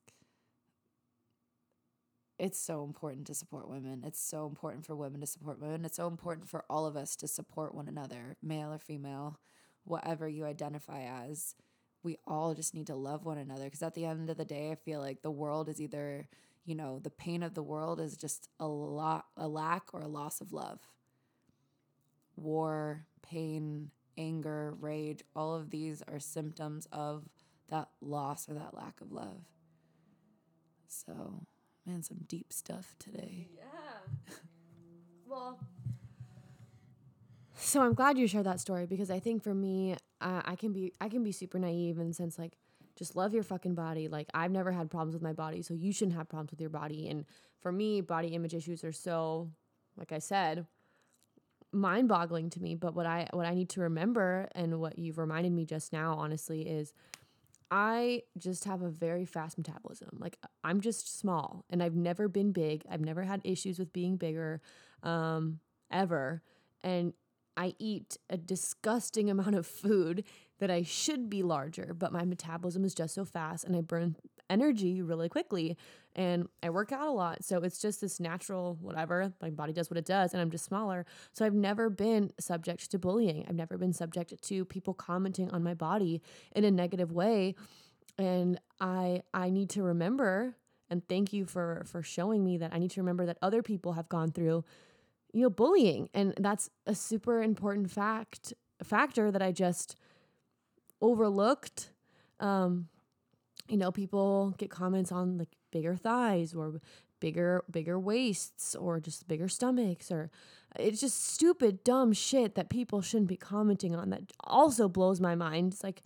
it's 2.41 2.59
so 2.59 2.85
important 2.85 3.27
to 3.27 3.35
support 3.35 3.69
women. 3.69 4.03
It's 4.03 4.19
so 4.19 4.47
important 4.47 4.87
for 4.87 4.97
women 4.97 5.21
to 5.21 5.27
support 5.27 5.61
women. 5.61 5.85
It's 5.85 5.97
so 5.97 6.07
important 6.07 6.49
for 6.49 6.65
all 6.71 6.87
of 6.87 6.97
us 6.97 7.15
to 7.17 7.29
support 7.29 7.75
one 7.75 7.87
another, 7.87 8.35
male 8.43 8.73
or 8.73 8.79
female, 8.79 9.39
whatever 9.85 10.27
you 10.27 10.47
identify 10.47 11.03
as. 11.03 11.55
We 12.03 12.17
all 12.27 12.55
just 12.55 12.75
need 12.75 12.87
to 12.87 12.95
love 12.97 13.25
one 13.25 13.39
another 13.39 13.65
because 13.65 13.83
at 13.83 13.95
the 13.95 14.07
end 14.07 14.31
of 14.31 14.37
the 14.37 14.45
day, 14.45 14.71
I 14.71 14.75
feel 14.75 15.01
like 15.01 15.23
the 15.23 15.31
world 15.31 15.69
is 15.69 15.81
either, 15.81 16.29
you 16.65 16.75
know, 16.75 16.99
the 16.99 17.11
pain 17.11 17.43
of 17.43 17.55
the 17.55 17.63
world 17.63 18.01
is 18.01 18.17
just 18.17 18.49
a 18.59 18.67
lot, 18.67 19.27
a 19.37 19.47
lack 19.47 19.93
or 19.93 20.01
a 20.01 20.09
loss 20.09 20.41
of 20.41 20.53
love. 20.53 20.81
War, 22.37 23.07
pain, 23.23 23.91
anger, 24.17 24.75
rage, 24.81 25.23
all 25.37 25.55
of 25.55 25.71
these 25.71 26.03
are 26.09 26.19
symptoms 26.19 26.87
of 26.91 27.29
that 27.69 27.89
loss 28.01 28.49
or 28.49 28.55
that 28.55 28.75
lack 28.75 29.01
of 29.01 29.13
love. 29.13 29.45
So, 30.89 31.47
Man, 31.87 32.03
some 32.03 32.19
deep 32.29 32.53
stuff 32.53 32.95
today. 32.99 33.49
Yeah. 33.57 34.35
well, 35.27 35.59
so 37.55 37.83
I'm 37.83 37.95
glad 37.95 38.19
you 38.19 38.27
shared 38.27 38.47
that 38.47 38.61
story 38.61 38.87
because 38.87 39.11
I 39.11 39.19
think 39.19 39.43
for 39.43 39.55
me, 39.55 39.97
I 40.21 40.57
can 40.57 40.73
be 40.73 40.93
I 41.01 41.09
can 41.09 41.23
be 41.23 41.33
super 41.33 41.59
naive 41.59 41.99
in 41.99 42.09
the 42.09 42.15
sense 42.15 42.39
like 42.39 42.53
just 42.97 43.17
love 43.17 43.33
your 43.33 43.43
fucking 43.43 43.75
body. 43.75 44.09
Like 44.09 44.29
I've 44.35 44.51
never 44.51 44.71
had 44.73 44.91
problems 44.91 45.15
with 45.15 45.23
my 45.23 45.33
body, 45.33 45.63
so 45.63 45.75
you 45.75 45.93
shouldn't 45.93 46.17
have 46.17 46.29
problems 46.29 46.51
with 46.51 46.61
your 46.61 46.71
body. 46.71 47.09
And 47.09 47.25
for 47.61 47.73
me, 47.73 48.01
body 48.01 48.29
image 48.29 48.55
issues 48.55 48.85
are 48.85 48.93
so, 48.93 49.51
like 49.97 50.13
I 50.13 50.19
said, 50.19 50.67
mind-boggling 51.73 52.51
to 52.51 52.61
me. 52.61 52.75
But 52.75 52.95
what 52.95 53.07
I 53.07 53.29
what 53.33 53.47
I 53.47 53.55
need 53.55 53.71
to 53.71 53.81
remember 53.81 54.49
and 54.55 54.81
what 54.81 54.99
you've 54.99 55.19
reminded 55.19 55.53
me 55.53 55.65
just 55.65 55.93
now, 55.93 56.15
honestly, 56.15 56.69
is 56.69 56.93
I 57.71 58.25
just 58.37 58.65
have 58.65 58.83
a 58.83 58.91
very 58.91 59.25
fast 59.25 59.57
metabolism. 59.57 60.19
Like 60.19 60.37
I'm 60.65 60.81
just 60.81 61.19
small 61.19 61.65
and 61.71 61.83
I've 61.83 61.95
never 61.95 62.29
been 62.29 62.53
big. 62.53 62.85
I've 62.91 63.01
never 63.01 63.23
had 63.23 63.41
issues 63.45 63.79
with 63.79 63.93
being 63.93 64.17
bigger 64.17 64.61
um, 65.03 65.61
ever. 65.91 66.43
And 66.83 67.13
I 67.61 67.75
eat 67.79 68.17
a 68.31 68.39
disgusting 68.39 69.29
amount 69.29 69.55
of 69.55 69.67
food 69.67 70.25
that 70.61 70.71
I 70.71 70.83
should 70.83 71.29
be 71.29 71.43
larger, 71.43 71.95
but 71.97 72.11
my 72.11 72.25
metabolism 72.25 72.87
is 72.87 72.95
just 72.95 73.15
so 73.15 73.27
fast 73.27 73.65
and 73.65 73.77
I 73.77 73.83
burn 73.83 74.17
energy 74.49 75.03
really 75.03 75.29
quickly 75.29 75.77
and 76.17 76.49
I 76.63 76.71
work 76.71 76.91
out 76.91 77.07
a 77.07 77.11
lot. 77.11 77.45
So 77.45 77.59
it's 77.59 77.79
just 77.79 78.01
this 78.01 78.19
natural 78.19 78.79
whatever, 78.81 79.35
my 79.43 79.51
body 79.51 79.75
does 79.75 79.91
what 79.91 79.99
it 79.99 80.07
does 80.07 80.33
and 80.33 80.41
I'm 80.41 80.51
just 80.51 80.65
smaller. 80.65 81.05
So 81.35 81.45
I've 81.45 81.53
never 81.53 81.91
been 81.91 82.33
subject 82.41 82.91
to 82.93 82.99
bullying. 82.99 83.45
I've 83.47 83.55
never 83.55 83.77
been 83.77 83.93
subject 83.93 84.43
to 84.43 84.65
people 84.65 84.95
commenting 84.95 85.51
on 85.51 85.63
my 85.63 85.75
body 85.75 86.23
in 86.57 86.65
a 86.65 86.71
negative 86.71 87.13
way. 87.13 87.57
And 88.17 88.59
I 88.81 89.21
I 89.35 89.51
need 89.51 89.69
to 89.71 89.83
remember 89.83 90.57
and 90.89 91.07
thank 91.11 91.35
you 91.35 91.45
for 91.45 91.83
for 91.85 92.03
showing 92.03 92.43
me 92.43 92.57
that 92.57 92.73
I 92.73 92.79
need 92.79 92.91
to 92.93 93.03
remember 93.03 93.27
that 93.27 93.37
other 93.43 93.63
people 93.63 93.93
have 93.93 94.09
gone 94.09 94.33
through 94.33 94.65
you 95.33 95.43
know 95.43 95.51
bullying. 95.51 96.09
And 96.15 96.35
that's 96.39 96.71
a 96.87 96.95
super 96.95 97.43
important 97.43 97.91
fact 97.91 98.53
factor 98.83 99.31
that 99.31 99.43
I 99.43 99.53
just 99.53 99.97
overlooked. 101.01 101.91
Um 102.39 102.89
you 103.69 103.77
know 103.77 103.93
people 103.93 104.55
get 104.59 104.71
comments 104.71 105.13
on 105.13 105.39
like 105.39 105.49
bigger 105.71 105.97
thighs 105.97 106.55
or 106.55 106.81
bigger 107.21 107.65
bigger 107.71 107.99
waists 107.99 108.75
or 108.75 108.99
just 108.99 109.29
bigger 109.29 109.49
stomachs 109.49 110.11
or 110.11 110.31
it's 110.79 111.01
just 111.01 111.25
stupid 111.25 111.85
dumb 111.85 112.13
shit 112.13 112.55
that 112.55 112.71
people 112.71 113.03
shouldn't 113.03 113.29
be 113.29 113.37
commenting 113.37 113.95
on 113.95 114.11
that 114.11 114.23
also 114.45 114.89
blows 114.89 115.21
my 115.21 115.35
mind. 115.35 115.73
It's 115.75 115.85
like 115.85 116.03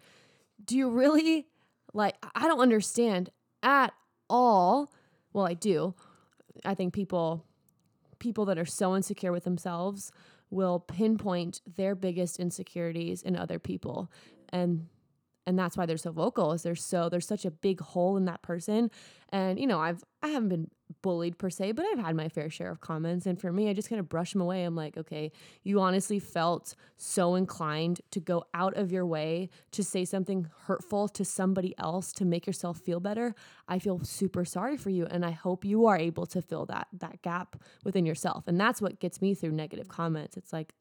do 0.64 0.76
you 0.76 0.90
really 0.90 1.46
like 1.92 2.16
i 2.34 2.46
don't 2.46 2.60
understand 2.60 3.30
at 3.62 3.92
all. 4.28 4.92
Well 5.32 5.46
i 5.46 5.54
do. 5.54 5.94
I 6.64 6.74
think 6.74 6.92
people 6.92 7.44
people 8.24 8.46
that 8.46 8.58
are 8.58 8.64
so 8.64 8.96
insecure 8.96 9.32
with 9.32 9.44
themselves 9.44 10.10
will 10.48 10.80
pinpoint 10.80 11.60
their 11.76 11.94
biggest 11.94 12.40
insecurities 12.40 13.20
in 13.22 13.36
other 13.36 13.58
people. 13.58 14.10
And 14.48 14.86
and 15.46 15.58
that's 15.58 15.76
why 15.76 15.84
they're 15.84 15.98
so 15.98 16.10
vocal 16.10 16.52
is 16.52 16.62
they're 16.62 16.74
so 16.74 17.10
there's 17.10 17.26
such 17.26 17.44
a 17.44 17.50
big 17.50 17.80
hole 17.80 18.16
in 18.16 18.24
that 18.24 18.40
person. 18.40 18.90
And 19.28 19.60
you 19.60 19.66
know 19.66 19.78
i've 19.78 20.02
i 20.24 20.28
haven't 20.28 20.48
been 20.48 20.70
bullied 21.02 21.38
per 21.38 21.50
se 21.50 21.72
but 21.72 21.84
i've 21.86 21.98
had 21.98 22.16
my 22.16 22.28
fair 22.28 22.48
share 22.50 22.70
of 22.70 22.80
comments. 22.80 23.26
And 23.26 23.38
for 23.40 23.52
me 23.52 23.68
i 23.68 23.72
just 23.72 23.88
kind 23.88 24.00
of 24.00 24.08
brush 24.08 24.32
them 24.32 24.40
away. 24.40 24.64
I'm 24.64 24.74
like 24.74 24.96
okay 24.96 25.30
you 25.62 25.80
honestly 25.80 26.18
felt 26.18 26.74
so 26.96 27.34
inclined 27.34 28.00
to 28.10 28.20
go 28.20 28.44
out 28.54 28.76
of 28.76 28.90
your 28.90 29.06
way 29.06 29.50
to 29.72 29.84
say 29.84 30.04
something 30.04 30.48
hurtful 30.66 31.08
to 31.08 31.24
somebody 31.24 31.74
else 31.78 32.12
to 32.14 32.24
make 32.24 32.46
yourself 32.46 32.78
feel 32.78 33.00
better. 33.00 33.34
I 33.68 33.78
feel 33.78 34.02
super 34.02 34.44
sorry 34.44 34.76
for 34.76 34.90
you 34.90 35.06
and 35.06 35.24
i 35.24 35.30
hope 35.30 35.64
you 35.64 35.86
are 35.86 35.98
able 35.98 36.26
to 36.26 36.40
fill 36.40 36.66
that 36.66 36.88
that 36.98 37.22
gap 37.22 37.56
within 37.84 38.06
yourself. 38.06 38.48
And 38.48 38.58
that's 38.58 38.80
what 38.80 39.00
gets 39.00 39.20
me 39.20 39.34
through 39.34 39.52
negative 39.52 39.88
comments. 39.88 40.36
It's 40.36 40.52
like 40.52 40.74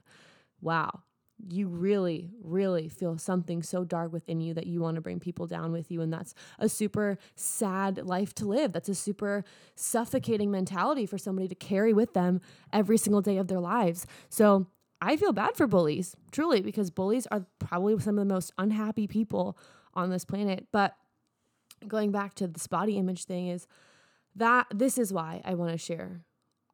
wow 0.62 1.02
you 1.50 1.68
really, 1.68 2.32
really 2.42 2.88
feel 2.88 3.18
something 3.18 3.64
so 3.64 3.84
dark 3.84 4.14
within 4.14 4.40
you 4.40 4.54
that 4.54 4.68
you 4.68 4.80
want 4.80 4.96
to 4.96 5.02
bring 5.02 5.20
people 5.20 5.48
down 5.48 5.72
with 5.72 5.92
you. 5.92 6.02
And 6.02 6.14
that's 6.14 6.34
a 6.60 6.70
super 6.70 7.18
sad 7.36 8.06
life 8.06 8.34
to 8.36 8.46
live. 8.46 8.72
That's 8.72 8.90
a 8.90 8.96
super 8.96 9.44
suffocating 9.76 10.52
mentality 10.52 11.06
for 11.06 11.18
somebody 11.18 11.48
to 11.48 11.56
carry 11.56 11.94
with 11.94 12.14
them 12.14 12.40
every 12.72 12.98
single 12.98 13.22
day 13.22 13.38
of 13.38 13.48
their 13.48 13.60
lives. 13.60 14.06
So 14.30 14.68
I 15.02 15.18
feel 15.18 15.34
bad 15.34 15.58
for 15.58 15.68
bullies, 15.68 16.16
truly, 16.32 16.62
because 16.62 16.90
bullies 16.90 17.28
are 17.28 17.46
probably 17.60 18.00
some 18.00 18.18
of 18.18 18.28
the 18.28 18.34
most 18.34 18.54
unhappy 18.58 19.08
people 19.08 19.58
on 19.94 20.10
this 20.10 20.24
planet. 20.24 20.68
But 20.72 20.96
going 21.88 22.12
back 22.12 22.36
to 22.36 22.48
this 22.48 22.68
body 22.68 22.98
image 22.98 23.26
thing, 23.26 23.48
is 23.48 23.68
that 24.36 24.68
this 24.74 24.98
is 24.98 25.12
why 25.12 25.42
I 25.44 25.56
want 25.56 25.72
to 25.72 25.78
share 25.78 26.22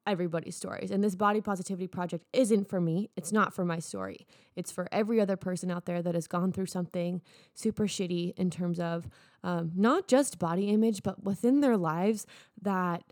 everybody's 0.08 0.56
stories. 0.56 0.92
And 0.92 1.04
this 1.04 1.16
body 1.16 1.42
positivity 1.42 1.88
project 1.88 2.26
isn't 2.34 2.70
for 2.70 2.82
me. 2.82 3.10
It's 3.16 3.32
not 3.32 3.54
for 3.54 3.66
my 3.66 3.80
story. 3.80 4.28
It's 4.56 4.72
for 4.72 4.88
every 4.92 5.22
other 5.22 5.38
person 5.38 5.70
out 5.70 5.86
there 5.86 6.02
that 6.02 6.16
has 6.16 6.28
gone 6.28 6.52
through 6.52 6.68
something 6.68 7.22
super 7.54 7.86
shitty 7.88 8.34
in 8.38 8.50
terms 8.50 8.80
of 8.80 9.10
um, 9.44 9.72
not 9.76 10.08
just 10.08 10.40
body 10.40 10.70
image, 10.70 11.04
but 11.04 11.24
within 11.24 11.62
their 11.62 11.78
lives 11.78 12.26
that 12.62 13.04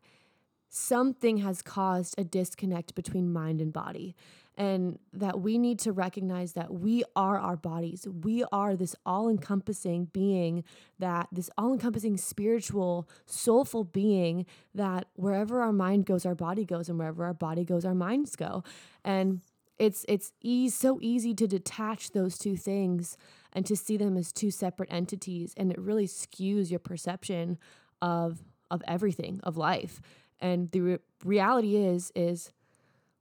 something 0.69 1.37
has 1.37 1.61
caused 1.61 2.15
a 2.17 2.23
disconnect 2.23 2.95
between 2.95 3.31
mind 3.31 3.61
and 3.61 3.71
body 3.71 4.15
and 4.57 4.97
that 5.13 5.39
we 5.39 5.57
need 5.59 5.77
to 5.79 5.91
recognize 5.91 6.53
that 6.53 6.73
we 6.73 7.03
are 7.15 7.37
our 7.37 7.55
bodies. 7.55 8.07
We 8.23 8.43
are 8.51 8.75
this 8.75 8.95
all 9.05 9.29
encompassing 9.29 10.05
being, 10.05 10.63
that 10.97 11.27
this 11.31 11.49
all 11.57 11.73
encompassing 11.73 12.17
spiritual, 12.17 13.07
soulful 13.25 13.83
being 13.83 14.47
that 14.73 15.07
wherever 15.13 15.61
our 15.61 15.71
mind 15.71 16.07
goes, 16.07 16.25
our 16.25 16.35
body 16.35 16.65
goes, 16.65 16.89
and 16.89 16.97
wherever 16.97 17.23
our 17.23 17.35
body 17.35 17.63
goes, 17.63 17.85
our 17.85 17.93
minds 17.93 18.35
go. 18.35 18.63
And 19.05 19.41
it's 19.77 20.05
it's 20.07 20.33
e- 20.41 20.69
so 20.69 20.97
easy 21.01 21.35
to 21.35 21.47
detach 21.47 22.11
those 22.11 22.37
two 22.39 22.57
things 22.57 23.15
and 23.53 23.65
to 23.65 23.75
see 23.75 23.95
them 23.95 24.17
as 24.17 24.33
two 24.33 24.49
separate 24.49 24.91
entities 24.91 25.53
and 25.55 25.71
it 25.71 25.79
really 25.79 26.07
skews 26.07 26.71
your 26.71 26.79
perception 26.79 27.59
of 28.01 28.43
of 28.71 28.81
everything 28.87 29.39
of 29.43 29.55
life 29.55 30.01
and 30.39 30.71
the 30.71 30.81
re- 30.81 30.97
reality 31.23 31.75
is 31.75 32.11
is 32.15 32.51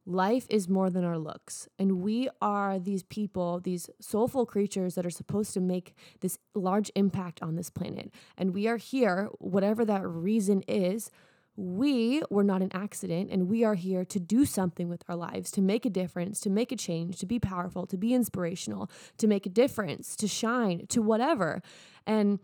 Life 0.09 0.47
is 0.49 0.69
more 0.69 0.89
than 0.89 1.05
our 1.05 1.19
looks. 1.19 1.69
And 1.81 2.01
we 2.01 2.29
are 2.41 2.79
these 2.79 3.03
people, 3.03 3.59
these 3.59 3.91
soulful 4.01 4.47
creatures 4.47 4.95
that 4.95 5.05
are 5.05 5.11
supposed 5.11 5.53
to 5.55 5.61
make 5.61 5.95
this 6.21 6.39
large 6.55 6.93
impact 6.95 7.43
on 7.43 7.57
this 7.57 7.71
planet. 7.71 8.13
And 8.39 8.55
we 8.55 8.69
are 8.69 8.77
here, 8.77 9.29
whatever 9.39 9.85
that 9.85 10.07
reason 10.07 10.63
is. 10.69 11.11
We 11.57 12.23
were 12.29 12.45
not 12.45 12.61
an 12.61 12.71
accident, 12.75 13.31
and 13.31 13.49
we 13.49 13.65
are 13.65 13.75
here 13.75 14.05
to 14.05 14.21
do 14.21 14.45
something 14.45 14.91
with 14.91 15.03
our 15.09 15.17
lives, 15.17 15.51
to 15.53 15.63
make 15.63 15.87
a 15.87 15.91
difference, 15.91 16.39
to 16.41 16.51
make 16.51 16.71
a 16.71 16.77
change, 16.77 17.19
to 17.21 17.27
be 17.27 17.39
powerful, 17.39 17.87
to 17.87 17.97
be 17.97 18.13
inspirational, 18.13 18.91
to 19.17 19.27
make 19.27 19.47
a 19.47 19.49
difference, 19.49 20.17
to 20.17 20.29
shine, 20.29 20.87
to 20.89 21.01
whatever. 21.01 21.63
And 22.07 22.41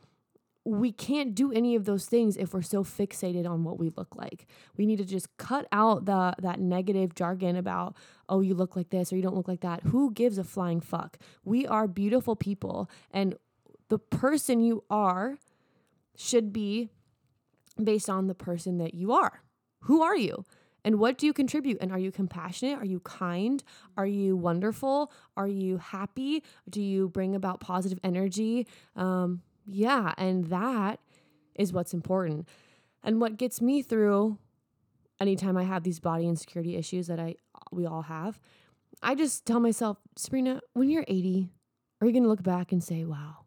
we 0.64 0.92
can't 0.92 1.34
do 1.34 1.52
any 1.52 1.74
of 1.74 1.84
those 1.84 2.06
things 2.06 2.36
if 2.36 2.54
we're 2.54 2.62
so 2.62 2.84
fixated 2.84 3.48
on 3.48 3.64
what 3.64 3.78
we 3.78 3.90
look 3.96 4.14
like. 4.14 4.46
We 4.76 4.86
need 4.86 4.98
to 4.98 5.04
just 5.04 5.36
cut 5.36 5.66
out 5.72 6.04
the 6.04 6.34
that 6.38 6.60
negative 6.60 7.14
jargon 7.14 7.56
about 7.56 7.96
oh 8.28 8.40
you 8.40 8.54
look 8.54 8.76
like 8.76 8.90
this 8.90 9.12
or 9.12 9.16
you 9.16 9.22
don't 9.22 9.34
look 9.34 9.48
like 9.48 9.60
that. 9.62 9.82
Who 9.84 10.12
gives 10.12 10.38
a 10.38 10.44
flying 10.44 10.80
fuck? 10.80 11.18
We 11.44 11.66
are 11.66 11.88
beautiful 11.88 12.36
people 12.36 12.88
and 13.10 13.36
the 13.88 13.98
person 13.98 14.60
you 14.60 14.84
are 14.88 15.36
should 16.16 16.52
be 16.52 16.90
based 17.82 18.08
on 18.08 18.26
the 18.28 18.34
person 18.34 18.78
that 18.78 18.94
you 18.94 19.12
are. 19.12 19.42
Who 19.82 20.02
are 20.02 20.16
you? 20.16 20.44
And 20.84 20.98
what 20.98 21.18
do 21.18 21.26
you 21.26 21.32
contribute? 21.32 21.78
And 21.80 21.92
are 21.92 21.98
you 21.98 22.10
compassionate? 22.10 22.78
Are 22.78 22.84
you 22.84 23.00
kind? 23.00 23.62
Are 23.96 24.06
you 24.06 24.36
wonderful? 24.36 25.12
Are 25.36 25.46
you 25.48 25.78
happy? 25.78 26.42
Do 26.68 26.82
you 26.82 27.08
bring 27.08 27.34
about 27.34 27.60
positive 27.60 27.98
energy? 28.02 28.66
Um, 28.96 29.42
yeah, 29.64 30.12
and 30.16 30.46
that 30.46 31.00
is 31.54 31.72
what's 31.72 31.94
important. 31.94 32.48
And 33.02 33.20
what 33.20 33.36
gets 33.36 33.60
me 33.60 33.82
through 33.82 34.38
anytime 35.20 35.56
I 35.56 35.64
have 35.64 35.82
these 35.82 36.00
body 36.00 36.26
insecurity 36.26 36.76
issues 36.76 37.06
that 37.06 37.20
I 37.20 37.36
we 37.70 37.86
all 37.86 38.02
have, 38.02 38.38
I 39.02 39.14
just 39.14 39.46
tell 39.46 39.60
myself, 39.60 39.98
Sabrina, 40.16 40.60
when 40.74 40.88
you're 40.88 41.04
80, 41.08 41.50
are 42.00 42.06
you 42.06 42.12
going 42.12 42.22
to 42.22 42.28
look 42.28 42.42
back 42.42 42.72
and 42.72 42.82
say, 42.82 43.04
"Wow, 43.04 43.46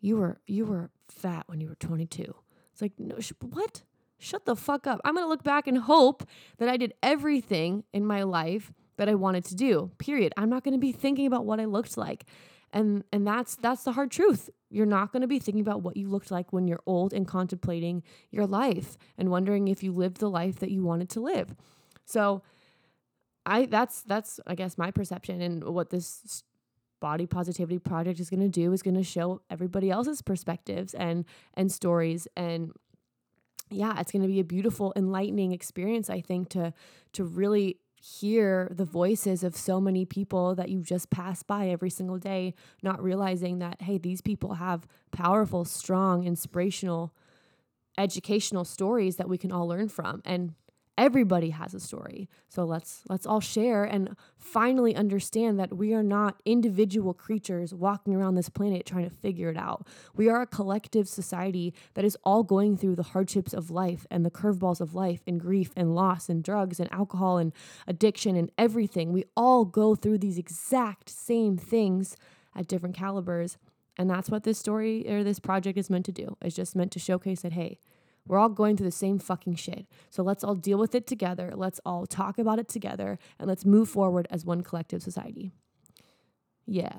you 0.00 0.16
were 0.16 0.40
you 0.46 0.64
were 0.64 0.90
fat 1.08 1.44
when 1.46 1.60
you 1.60 1.68
were 1.68 1.76
22." 1.76 2.34
It's 2.72 2.82
like, 2.82 2.92
"No, 2.98 3.18
sh- 3.20 3.32
what? 3.40 3.82
Shut 4.18 4.44
the 4.44 4.56
fuck 4.56 4.86
up." 4.86 5.00
I'm 5.04 5.14
going 5.14 5.24
to 5.24 5.28
look 5.28 5.44
back 5.44 5.66
and 5.66 5.78
hope 5.78 6.24
that 6.58 6.68
I 6.68 6.76
did 6.76 6.94
everything 7.02 7.84
in 7.92 8.04
my 8.06 8.22
life 8.22 8.72
that 8.96 9.08
I 9.08 9.14
wanted 9.14 9.44
to 9.46 9.54
do. 9.54 9.90
Period. 9.98 10.32
I'm 10.36 10.50
not 10.50 10.64
going 10.64 10.74
to 10.74 10.80
be 10.80 10.92
thinking 10.92 11.26
about 11.26 11.44
what 11.44 11.60
I 11.60 11.64
looked 11.64 11.96
like 11.96 12.24
and 12.72 13.04
and 13.12 13.26
that's 13.26 13.56
that's 13.56 13.84
the 13.84 13.92
hard 13.92 14.10
truth. 14.10 14.50
You're 14.70 14.86
not 14.86 15.12
going 15.12 15.20
to 15.22 15.28
be 15.28 15.38
thinking 15.38 15.60
about 15.60 15.82
what 15.82 15.96
you 15.96 16.08
looked 16.08 16.30
like 16.30 16.52
when 16.52 16.66
you're 16.66 16.82
old 16.86 17.12
and 17.12 17.26
contemplating 17.26 18.02
your 18.30 18.46
life 18.46 18.96
and 19.18 19.30
wondering 19.30 19.68
if 19.68 19.82
you 19.82 19.92
lived 19.92 20.18
the 20.18 20.30
life 20.30 20.58
that 20.60 20.70
you 20.70 20.82
wanted 20.82 21.08
to 21.10 21.20
live. 21.20 21.54
So 22.04 22.42
i 23.44 23.66
that's 23.66 24.02
that's 24.02 24.38
i 24.46 24.54
guess 24.54 24.78
my 24.78 24.92
perception 24.92 25.40
and 25.40 25.64
what 25.64 25.90
this 25.90 26.44
body 27.00 27.26
positivity 27.26 27.80
project 27.80 28.20
is 28.20 28.30
going 28.30 28.38
to 28.38 28.48
do 28.48 28.72
is 28.72 28.80
going 28.80 28.94
to 28.94 29.02
show 29.02 29.42
everybody 29.50 29.90
else's 29.90 30.22
perspectives 30.22 30.94
and 30.94 31.24
and 31.54 31.70
stories. 31.72 32.28
And 32.36 32.72
yeah 33.72 33.98
it's 33.98 34.12
going 34.12 34.22
to 34.22 34.28
be 34.28 34.38
a 34.38 34.44
beautiful 34.44 34.92
enlightening 34.96 35.52
experience 35.52 36.10
i 36.10 36.20
think 36.20 36.48
to 36.50 36.74
to 37.12 37.24
really 37.24 37.78
hear 38.02 38.68
the 38.72 38.84
voices 38.84 39.44
of 39.44 39.54
so 39.54 39.80
many 39.80 40.04
people 40.04 40.56
that 40.56 40.68
you 40.68 40.82
just 40.82 41.08
pass 41.08 41.44
by 41.44 41.68
every 41.68 41.90
single 41.90 42.18
day, 42.18 42.52
not 42.82 43.00
realizing 43.00 43.60
that, 43.60 43.80
hey, 43.82 43.96
these 43.96 44.20
people 44.20 44.54
have 44.54 44.88
powerful, 45.12 45.64
strong, 45.64 46.24
inspirational, 46.24 47.14
educational 47.96 48.64
stories 48.64 49.16
that 49.16 49.28
we 49.28 49.38
can 49.38 49.52
all 49.52 49.68
learn 49.68 49.88
from. 49.88 50.20
And 50.24 50.54
everybody 51.02 51.50
has 51.50 51.74
a 51.74 51.80
story. 51.80 52.28
So 52.48 52.62
let's 52.62 53.02
let's 53.08 53.26
all 53.26 53.40
share 53.40 53.82
and 53.82 54.16
finally 54.38 54.94
understand 54.94 55.58
that 55.58 55.76
we 55.76 55.94
are 55.94 56.02
not 56.02 56.40
individual 56.44 57.12
creatures 57.12 57.74
walking 57.74 58.14
around 58.14 58.36
this 58.36 58.48
planet 58.48 58.86
trying 58.86 59.10
to 59.10 59.16
figure 59.16 59.48
it 59.48 59.56
out. 59.56 59.84
We 60.14 60.28
are 60.28 60.42
a 60.42 60.46
collective 60.46 61.08
society 61.08 61.74
that 61.94 62.04
is 62.04 62.16
all 62.22 62.44
going 62.44 62.76
through 62.76 62.94
the 62.94 63.02
hardships 63.14 63.52
of 63.52 63.68
life 63.68 64.06
and 64.12 64.24
the 64.24 64.30
curveballs 64.30 64.80
of 64.80 64.94
life 64.94 65.22
and 65.26 65.40
grief 65.40 65.72
and 65.74 65.92
loss 65.92 66.28
and 66.28 66.40
drugs 66.40 66.78
and 66.78 66.92
alcohol 66.92 67.36
and 67.36 67.52
addiction 67.88 68.36
and 68.36 68.52
everything. 68.56 69.12
We 69.12 69.24
all 69.36 69.64
go 69.64 69.96
through 69.96 70.18
these 70.18 70.38
exact 70.38 71.10
same 71.10 71.56
things 71.56 72.16
at 72.54 72.68
different 72.68 72.94
calibers. 72.94 73.58
And 73.98 74.08
that's 74.08 74.30
what 74.30 74.44
this 74.44 74.58
story 74.58 75.06
or 75.08 75.24
this 75.24 75.40
project 75.40 75.76
is 75.76 75.90
meant 75.90 76.06
to 76.06 76.12
do. 76.12 76.36
It's 76.40 76.54
just 76.54 76.76
meant 76.76 76.92
to 76.92 77.00
showcase 77.00 77.42
that, 77.42 77.52
hey, 77.52 77.78
we're 78.26 78.38
all 78.38 78.48
going 78.48 78.76
through 78.76 78.86
the 78.86 78.92
same 78.92 79.18
fucking 79.18 79.56
shit. 79.56 79.86
So 80.10 80.22
let's 80.22 80.44
all 80.44 80.54
deal 80.54 80.78
with 80.78 80.94
it 80.94 81.06
together. 81.06 81.52
Let's 81.54 81.80
all 81.84 82.06
talk 82.06 82.38
about 82.38 82.58
it 82.58 82.68
together 82.68 83.18
and 83.38 83.48
let's 83.48 83.64
move 83.64 83.88
forward 83.88 84.28
as 84.30 84.44
one 84.44 84.62
collective 84.62 85.02
society. 85.02 85.52
Yeah. 86.66 86.98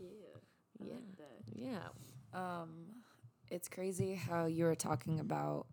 Yeah. 0.00 0.16
Yeah. 0.80 0.96
Yeah. 1.54 1.78
Um, 2.32 2.86
it's 3.50 3.68
crazy 3.68 4.14
how 4.14 4.46
you 4.46 4.64
were 4.64 4.74
talking 4.74 5.20
about, 5.20 5.66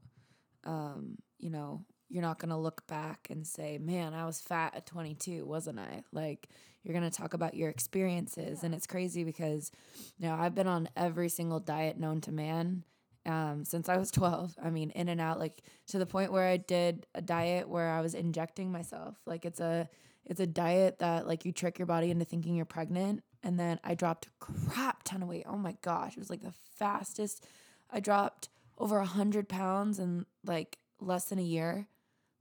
um, 0.66 1.18
you 1.40 1.50
know, 1.50 1.86
you're 2.10 2.22
not 2.22 2.40
going 2.40 2.50
to 2.50 2.58
look 2.58 2.86
back 2.88 3.28
and 3.30 3.48
say, 3.48 3.78
man, 3.78 4.14
I 4.14 4.26
was 4.26 4.42
fat 4.42 4.76
at 4.76 4.86
22, 4.86 5.46
wasn't 5.46 5.80
I? 5.80 6.04
Like, 6.12 6.50
you're 6.84 6.94
going 6.94 7.10
to 7.10 7.16
talk 7.16 7.34
about 7.34 7.54
your 7.54 7.70
experiences. 7.70 8.60
Yeah. 8.60 8.66
And 8.66 8.76
it's 8.76 8.86
crazy 8.86 9.24
because, 9.24 9.72
you 10.18 10.28
know, 10.28 10.36
I've 10.36 10.54
been 10.54 10.68
on 10.68 10.90
every 10.98 11.30
single 11.30 11.62
diet 11.62 11.98
known 11.98 12.20
to 12.22 12.32
man 12.32 12.84
um, 13.26 13.66
since 13.66 13.90
I 13.90 13.98
was 13.98 14.12
12. 14.12 14.56
I 14.64 14.70
mean, 14.70 14.92
in 14.92 15.10
and 15.10 15.22
out, 15.22 15.40
like 15.40 15.62
to 15.88 16.00
the 16.00 16.06
point 16.06 16.32
where 16.32 16.48
I 16.48 16.58
did 16.58 17.06
a 17.16 17.22
diet 17.22 17.68
where 17.68 17.90
I 17.92 18.02
was 18.02 18.14
injecting 18.14 18.72
myself. 18.72 19.18
Like 19.26 19.46
it's 19.46 19.60
a 19.60 19.90
it's 20.26 20.40
a 20.40 20.48
diet 20.48 21.00
that 21.00 21.28
like 21.28 21.46
you 21.46 21.52
trick 21.52 21.80
your 21.80 21.88
body 21.88 22.12
into 22.12 22.26
thinking 22.26 22.56
you're 22.56 22.66
pregnant. 22.66 23.24
And 23.44 23.60
then 23.60 23.80
I 23.84 23.96
dropped 23.96 24.28
a 24.28 24.30
crap 24.40 25.04
ton 25.04 25.24
of 25.24 25.30
weight. 25.30 25.46
Oh 25.48 25.58
my 25.58 25.76
gosh, 25.82 26.14
it 26.14 26.20
was 26.20 26.30
like 26.30 26.42
the 26.42 26.54
fastest. 26.76 27.46
I 27.90 28.00
dropped 28.00 28.50
over 28.78 29.00
a 29.00 29.06
hundred 29.06 29.50
pounds 29.50 30.00
in 30.00 30.26
like 30.46 30.78
less 31.00 31.26
than 31.26 31.40
a 31.40 31.44
year. 31.44 31.88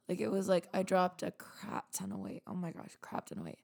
Like 0.08 0.20
it 0.20 0.30
was 0.30 0.48
like 0.48 0.68
I 0.74 0.82
dropped 0.82 1.22
a 1.22 1.30
crap 1.30 1.86
ton 1.92 2.12
of 2.12 2.18
weight. 2.18 2.42
Oh 2.46 2.54
my 2.54 2.70
gosh, 2.70 2.96
crap 3.00 3.26
ton 3.26 3.38
of 3.38 3.44
weight. 3.44 3.60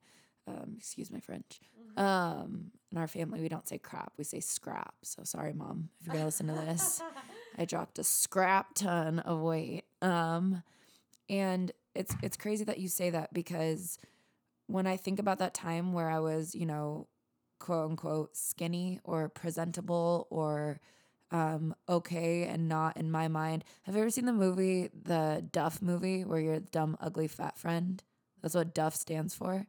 Um, 0.47 0.77
excuse 0.79 1.11
my 1.11 1.21
French. 1.21 1.61
Um, 1.97 2.73
in 2.93 2.99
our 2.99 3.09
family, 3.09 3.41
we 3.41 3.49
don't 3.49 3.67
say 3.69 3.79
crap, 3.79 4.13
we 4.17 4.25
say 4.25 4.41
scrap. 4.41 4.95
So 5.03 5.23
sorry, 5.25 5.53
mom, 5.53 5.91
if 6.01 6.07
you're 6.07 6.15
gonna 6.15 6.27
listen 6.27 6.47
to 6.49 6.53
this. 6.55 7.03
I 7.59 7.65
dropped 7.65 7.99
a 7.99 8.05
scrap 8.05 8.75
ton 8.75 9.19
of 9.21 9.41
weight. 9.41 9.85
Um, 10.03 10.63
and 11.29 11.73
it's 11.95 12.15
it's 12.23 12.37
crazy 12.37 12.65
that 12.65 12.79
you 12.79 12.89
say 12.89 13.11
that 13.11 13.33
because 13.33 13.99
when 14.67 14.87
I 14.87 14.97
think 14.97 15.19
about 15.19 15.39
that 15.39 15.55
time 15.55 15.93
where 15.93 16.11
I 16.11 16.21
was, 16.21 16.55
you 16.55 16.67
know, 16.67 17.09
quote 17.59 17.91
unquote 17.91 18.37
skinny 18.37 19.01
or 19.05 19.29
presentable 19.29 20.27
or 20.31 20.81
um, 21.31 21.75
okay 21.89 22.45
and 22.45 22.69
not 22.69 22.97
in 22.97 23.11
my 23.11 23.29
mind. 23.29 23.65
Have 23.83 23.95
you 23.95 24.03
ever 24.03 24.11
seen 24.11 24.27
the 24.27 24.33
movie, 24.33 24.91
the 24.95 25.45
Duff 25.51 25.83
movie, 25.83 26.25
where 26.25 26.39
you're 26.41 26.61
dumb, 26.61 26.97
ugly, 27.01 27.29
fat 27.29 27.59
friend? 27.59 28.03
That's 28.43 28.55
what 28.55 28.75
Duff 28.75 28.95
stands 28.95 29.35
for. 29.35 29.67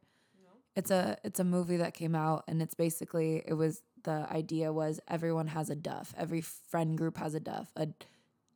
It's 0.78 0.92
a 0.92 1.18
it's 1.24 1.40
a 1.40 1.44
movie 1.44 1.78
that 1.78 1.96
came 1.96 2.13
out 2.13 2.44
and 2.48 2.62
it's 2.62 2.76
basically 2.76 3.42
it 3.48 3.56
was 3.56 3.82
the 4.04 4.28
idea 4.32 4.72
was 4.72 5.00
everyone 5.08 5.48
has 5.48 5.72
a 5.72 5.76
duff. 5.76 6.13
Every 6.16 6.42
friend 6.42 6.96
group 6.96 7.18
has 7.18 7.34
a 7.34 7.40
duff, 7.40 7.72
a 7.76 7.88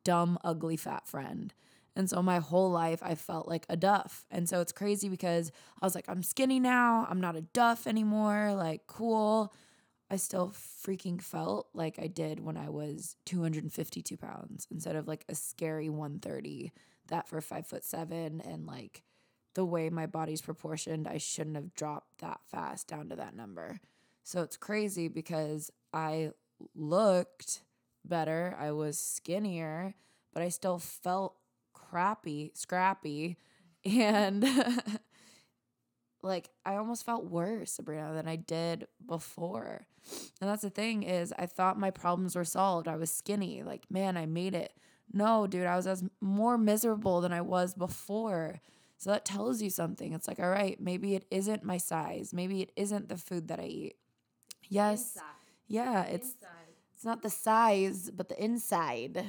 dumb, 0.04 0.38
ugly, 0.44 0.76
fat 0.76 1.08
friend. 1.08 1.52
And 1.96 2.08
so 2.08 2.22
my 2.22 2.38
whole 2.38 2.70
life 2.70 3.00
I 3.02 3.16
felt 3.16 3.48
like 3.48 3.66
a 3.68 3.76
duff. 3.76 4.24
And 4.30 4.48
so 4.48 4.60
it's 4.60 4.70
crazy 4.70 5.08
because 5.08 5.50
I 5.80 5.84
was 5.84 5.96
like, 5.96 6.08
I'm 6.08 6.22
skinny 6.22 6.60
now. 6.60 7.08
I'm 7.10 7.20
not 7.20 7.34
a 7.34 7.42
duff 7.42 7.88
anymore. 7.88 8.54
Like, 8.54 8.86
cool. 8.86 9.52
I 10.08 10.14
still 10.14 10.54
freaking 10.86 11.20
felt 11.20 11.70
like 11.74 11.98
I 11.98 12.06
did 12.06 12.38
when 12.38 12.56
I 12.56 12.68
was 12.68 13.16
252 13.26 14.16
pounds 14.16 14.68
instead 14.70 14.94
of 14.94 15.08
like 15.08 15.24
a 15.28 15.34
scary 15.34 15.88
130. 15.88 16.70
That 17.08 17.26
for 17.26 17.40
five 17.40 17.66
foot 17.66 17.84
seven 17.84 18.40
and 18.42 18.64
like 18.64 19.02
the 19.54 19.64
way 19.64 19.90
my 19.90 20.06
body's 20.06 20.40
proportioned, 20.40 21.06
I 21.06 21.18
shouldn't 21.18 21.56
have 21.56 21.74
dropped 21.74 22.18
that 22.18 22.40
fast 22.46 22.88
down 22.88 23.08
to 23.10 23.16
that 23.16 23.36
number. 23.36 23.80
So 24.24 24.42
it's 24.42 24.56
crazy 24.56 25.08
because 25.08 25.70
I 25.92 26.30
looked 26.74 27.62
better, 28.04 28.56
I 28.58 28.72
was 28.72 28.98
skinnier, 28.98 29.94
but 30.32 30.42
I 30.42 30.48
still 30.48 30.78
felt 30.78 31.36
crappy, 31.72 32.52
scrappy, 32.54 33.36
and 33.84 34.46
like 36.22 36.50
I 36.64 36.76
almost 36.76 37.04
felt 37.04 37.24
worse, 37.24 37.72
Sabrina, 37.72 38.12
than 38.14 38.28
I 38.28 38.36
did 38.36 38.86
before. 39.06 39.86
And 40.40 40.50
that's 40.50 40.62
the 40.62 40.70
thing 40.70 41.02
is 41.02 41.32
I 41.38 41.46
thought 41.46 41.78
my 41.78 41.90
problems 41.90 42.34
were 42.34 42.44
solved. 42.44 42.88
I 42.88 42.96
was 42.96 43.12
skinny. 43.12 43.62
Like, 43.62 43.90
man, 43.90 44.16
I 44.16 44.26
made 44.26 44.54
it. 44.54 44.72
No, 45.12 45.46
dude, 45.46 45.66
I 45.66 45.76
was 45.76 45.86
as 45.86 46.04
more 46.20 46.56
miserable 46.56 47.20
than 47.20 47.32
I 47.32 47.40
was 47.40 47.74
before. 47.74 48.60
So 49.02 49.10
that 49.10 49.24
tells 49.24 49.60
you 49.60 49.68
something. 49.68 50.12
It's 50.12 50.28
like, 50.28 50.38
all 50.38 50.48
right, 50.48 50.80
maybe 50.80 51.16
it 51.16 51.24
isn't 51.28 51.64
my 51.64 51.76
size. 51.76 52.32
Maybe 52.32 52.62
it 52.62 52.70
isn't 52.76 53.08
the 53.08 53.16
food 53.16 53.48
that 53.48 53.58
I 53.58 53.64
eat. 53.64 53.96
Yes. 54.68 55.14
Inside. 55.14 55.24
Yeah, 55.66 56.02
it's 56.04 56.26
inside. 56.28 56.48
it's 56.94 57.04
not 57.04 57.22
the 57.22 57.28
size, 57.28 58.12
but 58.14 58.28
the 58.28 58.40
inside. 58.40 59.26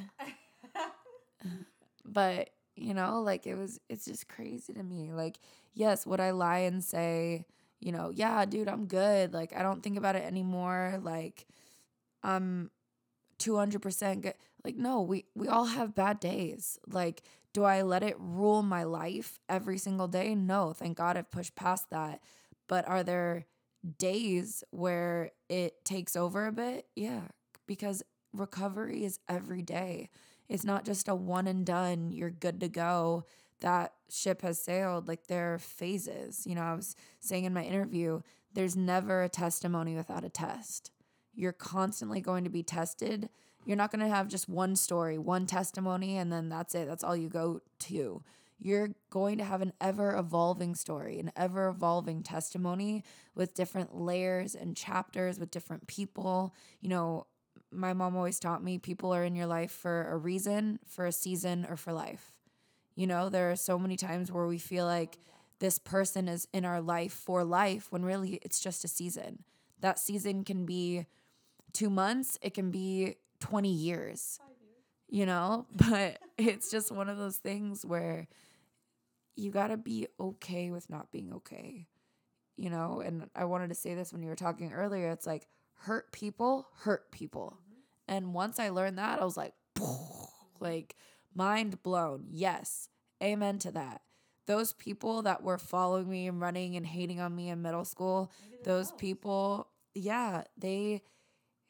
but, 2.05 2.51
you 2.75 2.93
know, 2.93 3.23
like 3.23 3.47
it 3.47 3.55
was 3.55 3.79
it's 3.89 4.05
just 4.05 4.27
crazy 4.29 4.73
to 4.73 4.83
me. 4.83 5.11
Like, 5.11 5.39
yes, 5.73 6.05
would 6.05 6.19
I 6.19 6.29
lie 6.29 6.59
and 6.59 6.83
say, 6.83 7.47
you 7.79 7.91
know, 7.91 8.11
yeah, 8.13 8.45
dude, 8.45 8.67
I'm 8.67 8.85
good. 8.85 9.33
Like 9.33 9.55
I 9.57 9.63
don't 9.63 9.81
think 9.81 9.97
about 9.97 10.15
it 10.15 10.23
anymore. 10.23 10.99
Like 11.01 11.47
I'm 12.21 12.69
200% 13.39 14.21
good. 14.21 14.35
Like 14.63 14.75
no, 14.75 15.01
we 15.01 15.25
we 15.33 15.47
all 15.47 15.65
have 15.65 15.95
bad 15.95 16.19
days. 16.19 16.77
Like 16.87 17.23
do 17.53 17.63
I 17.63 17.83
let 17.83 18.03
it 18.03 18.15
rule 18.19 18.63
my 18.63 18.83
life 18.83 19.39
every 19.47 19.77
single 19.77 20.07
day? 20.07 20.35
No, 20.35 20.73
thank 20.73 20.97
God 20.97 21.17
I've 21.17 21.31
pushed 21.31 21.55
past 21.55 21.89
that. 21.91 22.21
But 22.67 22.87
are 22.87 23.03
there 23.03 23.45
days 23.99 24.63
where 24.71 25.31
it 25.49 25.85
takes 25.85 26.15
over 26.15 26.47
a 26.47 26.51
bit? 26.51 26.87
Yeah, 26.95 27.21
because 27.67 28.03
recovery 28.33 29.05
is 29.05 29.19
every 29.29 29.61
day. 29.61 30.09
It's 30.49 30.63
not 30.63 30.85
just 30.85 31.07
a 31.07 31.15
one 31.15 31.47
and 31.47 31.65
done, 31.65 32.11
you're 32.11 32.29
good 32.29 32.59
to 32.61 32.69
go. 32.69 33.25
That 33.61 33.93
ship 34.09 34.41
has 34.41 34.61
sailed. 34.61 35.07
Like 35.07 35.27
there 35.27 35.53
are 35.53 35.59
phases. 35.59 36.45
You 36.45 36.55
know, 36.55 36.63
I 36.63 36.73
was 36.73 36.95
saying 37.19 37.45
in 37.45 37.53
my 37.53 37.63
interview, 37.63 38.21
there's 38.53 38.75
never 38.75 39.23
a 39.23 39.29
testimony 39.29 39.95
without 39.95 40.25
a 40.25 40.29
test. 40.29 40.91
You're 41.33 41.53
constantly 41.53 42.19
going 42.21 42.43
to 42.43 42.49
be 42.49 42.63
tested 42.63 43.29
you're 43.65 43.77
not 43.77 43.91
going 43.91 44.03
to 44.03 44.13
have 44.13 44.27
just 44.27 44.49
one 44.49 44.75
story, 44.75 45.17
one 45.17 45.45
testimony, 45.45 46.17
and 46.17 46.31
then 46.31 46.49
that's 46.49 46.75
it. 46.75 46.87
That's 46.87 47.03
all 47.03 47.15
you 47.15 47.29
go 47.29 47.61
to. 47.79 48.23
You're 48.59 48.89
going 49.09 49.37
to 49.39 49.43
have 49.43 49.61
an 49.61 49.73
ever 49.81 50.15
evolving 50.15 50.75
story, 50.75 51.19
an 51.19 51.31
ever 51.35 51.67
evolving 51.67 52.23
testimony 52.23 53.03
with 53.35 53.53
different 53.53 53.95
layers 53.95 54.55
and 54.55 54.75
chapters 54.75 55.39
with 55.39 55.51
different 55.51 55.87
people. 55.87 56.53
You 56.79 56.89
know, 56.89 57.27
my 57.71 57.93
mom 57.93 58.15
always 58.15 58.39
taught 58.39 58.63
me 58.63 58.77
people 58.77 59.13
are 59.13 59.23
in 59.23 59.35
your 59.35 59.47
life 59.47 59.71
for 59.71 60.07
a 60.09 60.17
reason, 60.17 60.79
for 60.87 61.05
a 61.05 61.11
season, 61.11 61.65
or 61.69 61.75
for 61.75 61.91
life. 61.91 62.37
You 62.95 63.07
know, 63.07 63.29
there 63.29 63.51
are 63.51 63.55
so 63.55 63.79
many 63.79 63.97
times 63.97 64.31
where 64.31 64.45
we 64.45 64.59
feel 64.59 64.85
like 64.85 65.17
this 65.59 65.79
person 65.79 66.27
is 66.27 66.47
in 66.53 66.65
our 66.65 66.81
life 66.81 67.13
for 67.13 67.43
life 67.43 67.87
when 67.89 68.03
really 68.03 68.39
it's 68.43 68.59
just 68.59 68.83
a 68.83 68.87
season. 68.87 69.43
That 69.79 69.99
season 69.99 70.43
can 70.43 70.65
be 70.65 71.05
two 71.73 71.89
months, 71.89 72.37
it 72.41 72.53
can 72.53 72.69
be 72.69 73.15
20 73.43 73.69
years, 73.69 74.39
you 75.09 75.25
know? 75.25 75.67
But 75.89 76.19
it's 76.37 76.71
just 76.71 76.91
one 76.91 77.09
of 77.09 77.17
those 77.17 77.37
things 77.37 77.85
where 77.85 78.27
you 79.35 79.51
got 79.51 79.67
to 79.67 79.77
be 79.77 80.07
okay 80.17 80.71
with 80.71 80.89
not 80.89 81.11
being 81.11 81.33
okay, 81.33 81.87
you 82.55 82.69
know? 82.69 83.01
And 83.05 83.29
I 83.35 83.43
wanted 83.45 83.67
to 83.67 83.75
say 83.75 83.95
this 83.95 84.13
when 84.13 84.23
you 84.23 84.29
were 84.29 84.35
talking 84.35 84.71
earlier. 84.71 85.09
It's 85.09 85.27
like 85.27 85.47
hurt 85.73 86.13
people 86.13 86.67
hurt 86.83 87.11
people. 87.11 87.57
Mm-hmm. 87.59 88.15
And 88.15 88.33
once 88.33 88.59
I 88.59 88.69
learned 88.69 88.97
that, 88.97 89.21
I 89.21 89.25
was 89.25 89.35
like, 89.35 89.53
like 90.61 90.95
mind 91.35 91.83
blown. 91.83 92.27
Yes. 92.29 92.87
Amen 93.21 93.59
to 93.59 93.71
that. 93.71 94.01
Those 94.47 94.71
people 94.71 95.21
that 95.23 95.43
were 95.43 95.57
following 95.57 96.09
me 96.09 96.27
and 96.27 96.39
running 96.39 96.77
and 96.77 96.85
hating 96.85 97.19
on 97.19 97.35
me 97.35 97.49
in 97.49 97.61
middle 97.61 97.85
school, 97.85 98.31
those 98.63 98.93
people, 98.93 99.67
yeah, 99.95 100.43
they 100.57 101.01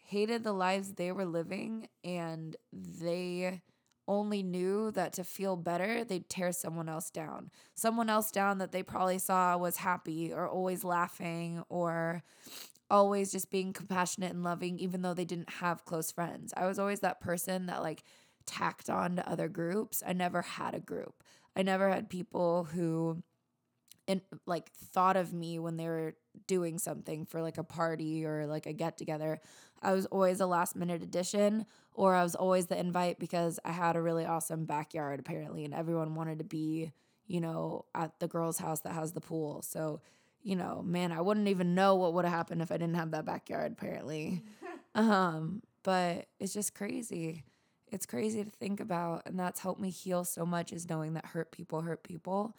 hated 0.04 0.44
the 0.44 0.54
lives 0.54 0.94
they 0.94 1.12
were 1.12 1.26
living 1.26 1.88
and 2.04 2.56
they 2.72 3.62
only 4.08 4.44
knew 4.44 4.92
that 4.92 5.14
to 5.14 5.24
feel 5.24 5.56
better, 5.56 6.04
they'd 6.04 6.30
tear 6.30 6.52
someone 6.52 6.90
else 6.90 7.10
down. 7.10 7.50
Someone 7.74 8.10
else 8.10 8.32
down 8.32 8.58
that 8.58 8.72
they 8.72 8.84
probably 8.84 9.18
saw 9.18 9.58
was 9.58 9.78
happy 9.78 10.34
or 10.34 10.48
always 10.48 10.84
laughing 10.84 11.64
or 11.70 12.22
always 12.90 13.32
just 13.32 13.50
being 13.50 13.72
compassionate 13.72 14.34
and 14.34 14.44
loving, 14.44 14.78
even 14.78 15.02
though 15.02 15.14
they 15.14 15.26
didn't 15.26 15.50
have 15.50 15.86
close 15.86 16.12
friends. 16.12 16.54
I 16.56 16.66
was 16.66 16.80
always 16.80 17.00
that 17.00 17.22
person 17.22 17.68
that 17.68 17.82
like 17.82 18.04
tacked 18.46 18.90
on 18.90 19.16
to 19.16 19.30
other 19.30 19.48
groups. 19.48 20.04
I 20.06 20.14
never 20.14 20.42
had 20.42 20.76
a 20.76 20.80
group. 20.80 21.24
I 21.56 21.64
never 21.64 21.90
had 21.90 22.10
people 22.10 22.66
who 22.66 23.24
and 24.08 24.22
like 24.46 24.70
thought 24.72 25.16
of 25.16 25.34
me 25.34 25.60
when 25.60 25.78
they 25.78 25.88
were 25.88 26.16
doing 26.48 26.78
something 26.78 27.26
for 27.26 27.42
like 27.42 27.58
a 27.58 27.64
party 27.64 28.26
or 28.26 28.46
like 28.48 28.66
a 28.66 28.74
get 28.74 28.98
together. 28.98 29.40
I 29.84 29.94
was 29.94 30.06
always 30.08 30.40
a 30.40 30.46
last 30.46 30.76
minute 30.76 31.04
addition 31.04 31.66
or 31.94 32.16
I 32.16 32.24
was 32.24 32.36
always 32.36 32.68
the 32.68 32.80
invite 32.80 33.20
because 33.20 33.60
I 33.64 33.72
had 33.72 33.96
a 33.96 34.02
really 34.02 34.26
awesome 34.26 34.66
backyard 34.66 35.20
apparently 35.20 35.66
and 35.66 35.74
everyone 35.74 36.16
wanted 36.16 36.40
to 36.40 36.44
be, 36.44 36.92
you 37.28 37.42
know, 37.42 37.86
at 37.94 38.20
the 38.20 38.28
girl's 38.28 38.58
house 38.58 38.82
that 38.82 38.94
has 38.94 39.14
the 39.14 39.22
pool. 39.22 39.62
So, 39.62 40.02
you 40.42 40.56
know, 40.56 40.82
man, 40.84 41.12
I 41.12 41.22
wouldn't 41.22 41.48
even 41.48 41.76
know 41.76 41.96
what 41.96 42.14
would 42.14 42.26
have 42.26 42.34
happened 42.34 42.62
if 42.62 42.72
I 42.72 42.78
didn't 42.78 42.96
have 42.96 43.12
that 43.12 43.26
backyard 43.26 43.74
apparently. 43.74 44.44
um, 44.96 45.62
but 45.84 46.28
it's 46.40 46.54
just 46.54 46.74
crazy. 46.74 47.44
It's 47.92 48.06
crazy 48.06 48.44
to 48.44 48.50
think 48.50 48.80
about 48.80 49.24
and 49.26 49.40
that's 49.40 49.60
helped 49.60 49.82
me 49.82 49.90
heal 49.90 50.24
so 50.24 50.46
much 50.46 50.74
is 50.74 50.90
knowing 50.90 51.14
that 51.14 51.28
hurt 51.28 51.52
people 51.52 51.82
hurt 51.82 52.04
people 52.04 52.56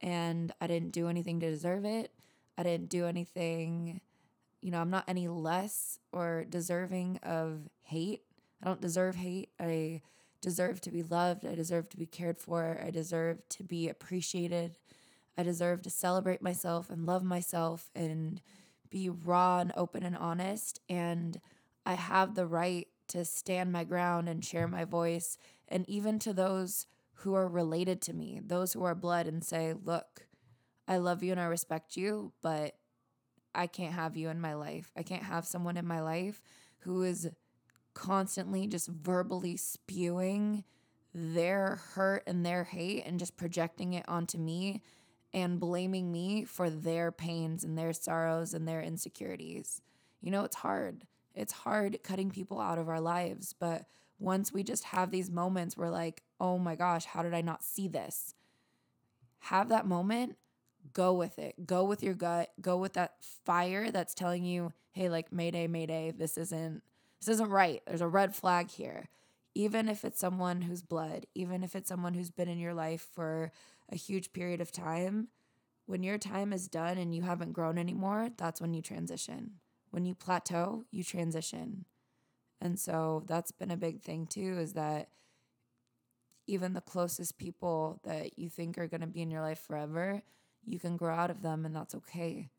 and 0.00 0.52
I 0.60 0.66
didn't 0.66 0.92
do 0.92 1.08
anything 1.08 1.40
to 1.40 1.50
deserve 1.50 1.84
it. 1.84 2.12
I 2.56 2.62
didn't 2.62 2.88
do 2.88 3.06
anything, 3.06 4.00
you 4.64 4.70
know, 4.70 4.80
I'm 4.80 4.88
not 4.88 5.04
any 5.06 5.28
less 5.28 5.98
or 6.10 6.46
deserving 6.48 7.20
of 7.22 7.68
hate. 7.82 8.22
I 8.62 8.66
don't 8.66 8.80
deserve 8.80 9.14
hate. 9.14 9.50
I 9.60 10.00
deserve 10.40 10.80
to 10.80 10.90
be 10.90 11.02
loved. 11.02 11.44
I 11.44 11.54
deserve 11.54 11.90
to 11.90 11.98
be 11.98 12.06
cared 12.06 12.38
for. 12.38 12.80
I 12.82 12.88
deserve 12.88 13.46
to 13.50 13.62
be 13.62 13.90
appreciated. 13.90 14.78
I 15.36 15.42
deserve 15.42 15.82
to 15.82 15.90
celebrate 15.90 16.40
myself 16.40 16.88
and 16.88 17.04
love 17.04 17.22
myself 17.22 17.90
and 17.94 18.40
be 18.88 19.10
raw 19.10 19.58
and 19.58 19.70
open 19.76 20.02
and 20.02 20.16
honest. 20.16 20.80
And 20.88 21.42
I 21.84 21.92
have 21.92 22.34
the 22.34 22.46
right 22.46 22.88
to 23.08 23.26
stand 23.26 23.70
my 23.70 23.84
ground 23.84 24.30
and 24.30 24.42
share 24.42 24.66
my 24.66 24.86
voice. 24.86 25.36
And 25.68 25.86
even 25.90 26.18
to 26.20 26.32
those 26.32 26.86
who 27.16 27.34
are 27.34 27.48
related 27.48 28.00
to 28.02 28.14
me, 28.14 28.40
those 28.42 28.72
who 28.72 28.82
are 28.84 28.94
blood, 28.94 29.26
and 29.26 29.44
say, 29.44 29.74
Look, 29.84 30.26
I 30.88 30.96
love 30.96 31.22
you 31.22 31.32
and 31.32 31.40
I 31.40 31.44
respect 31.44 31.98
you, 31.98 32.32
but 32.40 32.76
I 33.54 33.66
can't 33.66 33.94
have 33.94 34.16
you 34.16 34.28
in 34.28 34.40
my 34.40 34.54
life. 34.54 34.90
I 34.96 35.02
can't 35.02 35.22
have 35.22 35.46
someone 35.46 35.76
in 35.76 35.86
my 35.86 36.00
life 36.00 36.42
who 36.80 37.02
is 37.02 37.30
constantly 37.94 38.66
just 38.66 38.88
verbally 38.88 39.56
spewing 39.56 40.64
their 41.14 41.80
hurt 41.94 42.24
and 42.26 42.44
their 42.44 42.64
hate 42.64 43.04
and 43.06 43.18
just 43.18 43.36
projecting 43.36 43.92
it 43.94 44.04
onto 44.08 44.36
me 44.36 44.82
and 45.32 45.60
blaming 45.60 46.10
me 46.10 46.44
for 46.44 46.68
their 46.68 47.12
pains 47.12 47.64
and 47.64 47.78
their 47.78 47.92
sorrows 47.92 48.54
and 48.54 48.66
their 48.66 48.82
insecurities. 48.82 49.80
You 50.20 50.30
know, 50.30 50.44
it's 50.44 50.56
hard. 50.56 51.06
It's 51.34 51.52
hard 51.52 52.02
cutting 52.02 52.30
people 52.30 52.60
out 52.60 52.78
of 52.78 52.88
our 52.88 53.00
lives, 53.00 53.54
but 53.58 53.86
once 54.18 54.52
we 54.52 54.62
just 54.62 54.84
have 54.84 55.10
these 55.10 55.30
moments 55.30 55.76
we're 55.76 55.90
like, 55.90 56.22
oh 56.40 56.58
my 56.58 56.76
gosh, 56.76 57.04
how 57.04 57.22
did 57.22 57.34
I 57.34 57.40
not 57.40 57.64
see 57.64 57.88
this? 57.88 58.34
Have 59.40 59.68
that 59.68 59.86
moment, 59.86 60.36
go 60.92 61.12
with 61.12 61.38
it. 61.38 61.66
Go 61.66 61.84
with 61.84 62.02
your 62.02 62.14
gut, 62.14 62.50
go 62.60 62.76
with 62.76 62.94
that 62.94 63.14
fire 63.44 63.90
that's 63.90 64.14
telling 64.14 64.44
you, 64.44 64.72
hey, 64.92 65.08
like, 65.08 65.32
mayday, 65.32 65.66
mayday, 65.66 66.12
this 66.16 66.36
isn't. 66.38 66.82
This 67.20 67.34
isn't 67.34 67.50
right. 67.50 67.80
There's 67.86 68.02
a 68.02 68.08
red 68.08 68.34
flag 68.34 68.70
here. 68.70 69.08
Even 69.54 69.88
if 69.88 70.04
it's 70.04 70.20
someone 70.20 70.60
who's 70.62 70.82
blood, 70.82 71.26
even 71.34 71.64
if 71.64 71.74
it's 71.74 71.88
someone 71.88 72.12
who's 72.12 72.30
been 72.30 72.48
in 72.48 72.58
your 72.58 72.74
life 72.74 73.08
for 73.14 73.50
a 73.90 73.96
huge 73.96 74.32
period 74.34 74.60
of 74.60 74.70
time, 74.70 75.28
when 75.86 76.02
your 76.02 76.18
time 76.18 76.52
is 76.52 76.68
done 76.68 76.98
and 76.98 77.14
you 77.14 77.22
haven't 77.22 77.52
grown 77.52 77.78
anymore, 77.78 78.30
that's 78.36 78.60
when 78.60 78.74
you 78.74 78.82
transition. 78.82 79.52
When 79.90 80.04
you 80.04 80.14
plateau, 80.14 80.84
you 80.90 81.04
transition. 81.04 81.84
And 82.60 82.78
so 82.78 83.24
that's 83.26 83.52
been 83.52 83.70
a 83.70 83.76
big 83.76 84.02
thing 84.02 84.26
too 84.26 84.58
is 84.58 84.72
that 84.72 85.08
even 86.46 86.74
the 86.74 86.80
closest 86.80 87.38
people 87.38 88.00
that 88.04 88.38
you 88.38 88.48
think 88.48 88.76
are 88.76 88.88
going 88.88 89.00
to 89.00 89.06
be 89.06 89.22
in 89.22 89.30
your 89.30 89.40
life 89.40 89.60
forever, 89.60 90.22
you 90.66 90.78
can 90.78 90.96
grow 90.96 91.14
out 91.14 91.30
of 91.30 91.42
them 91.42 91.64
and 91.64 91.74
that's 91.74 91.94
okay. 91.94 92.50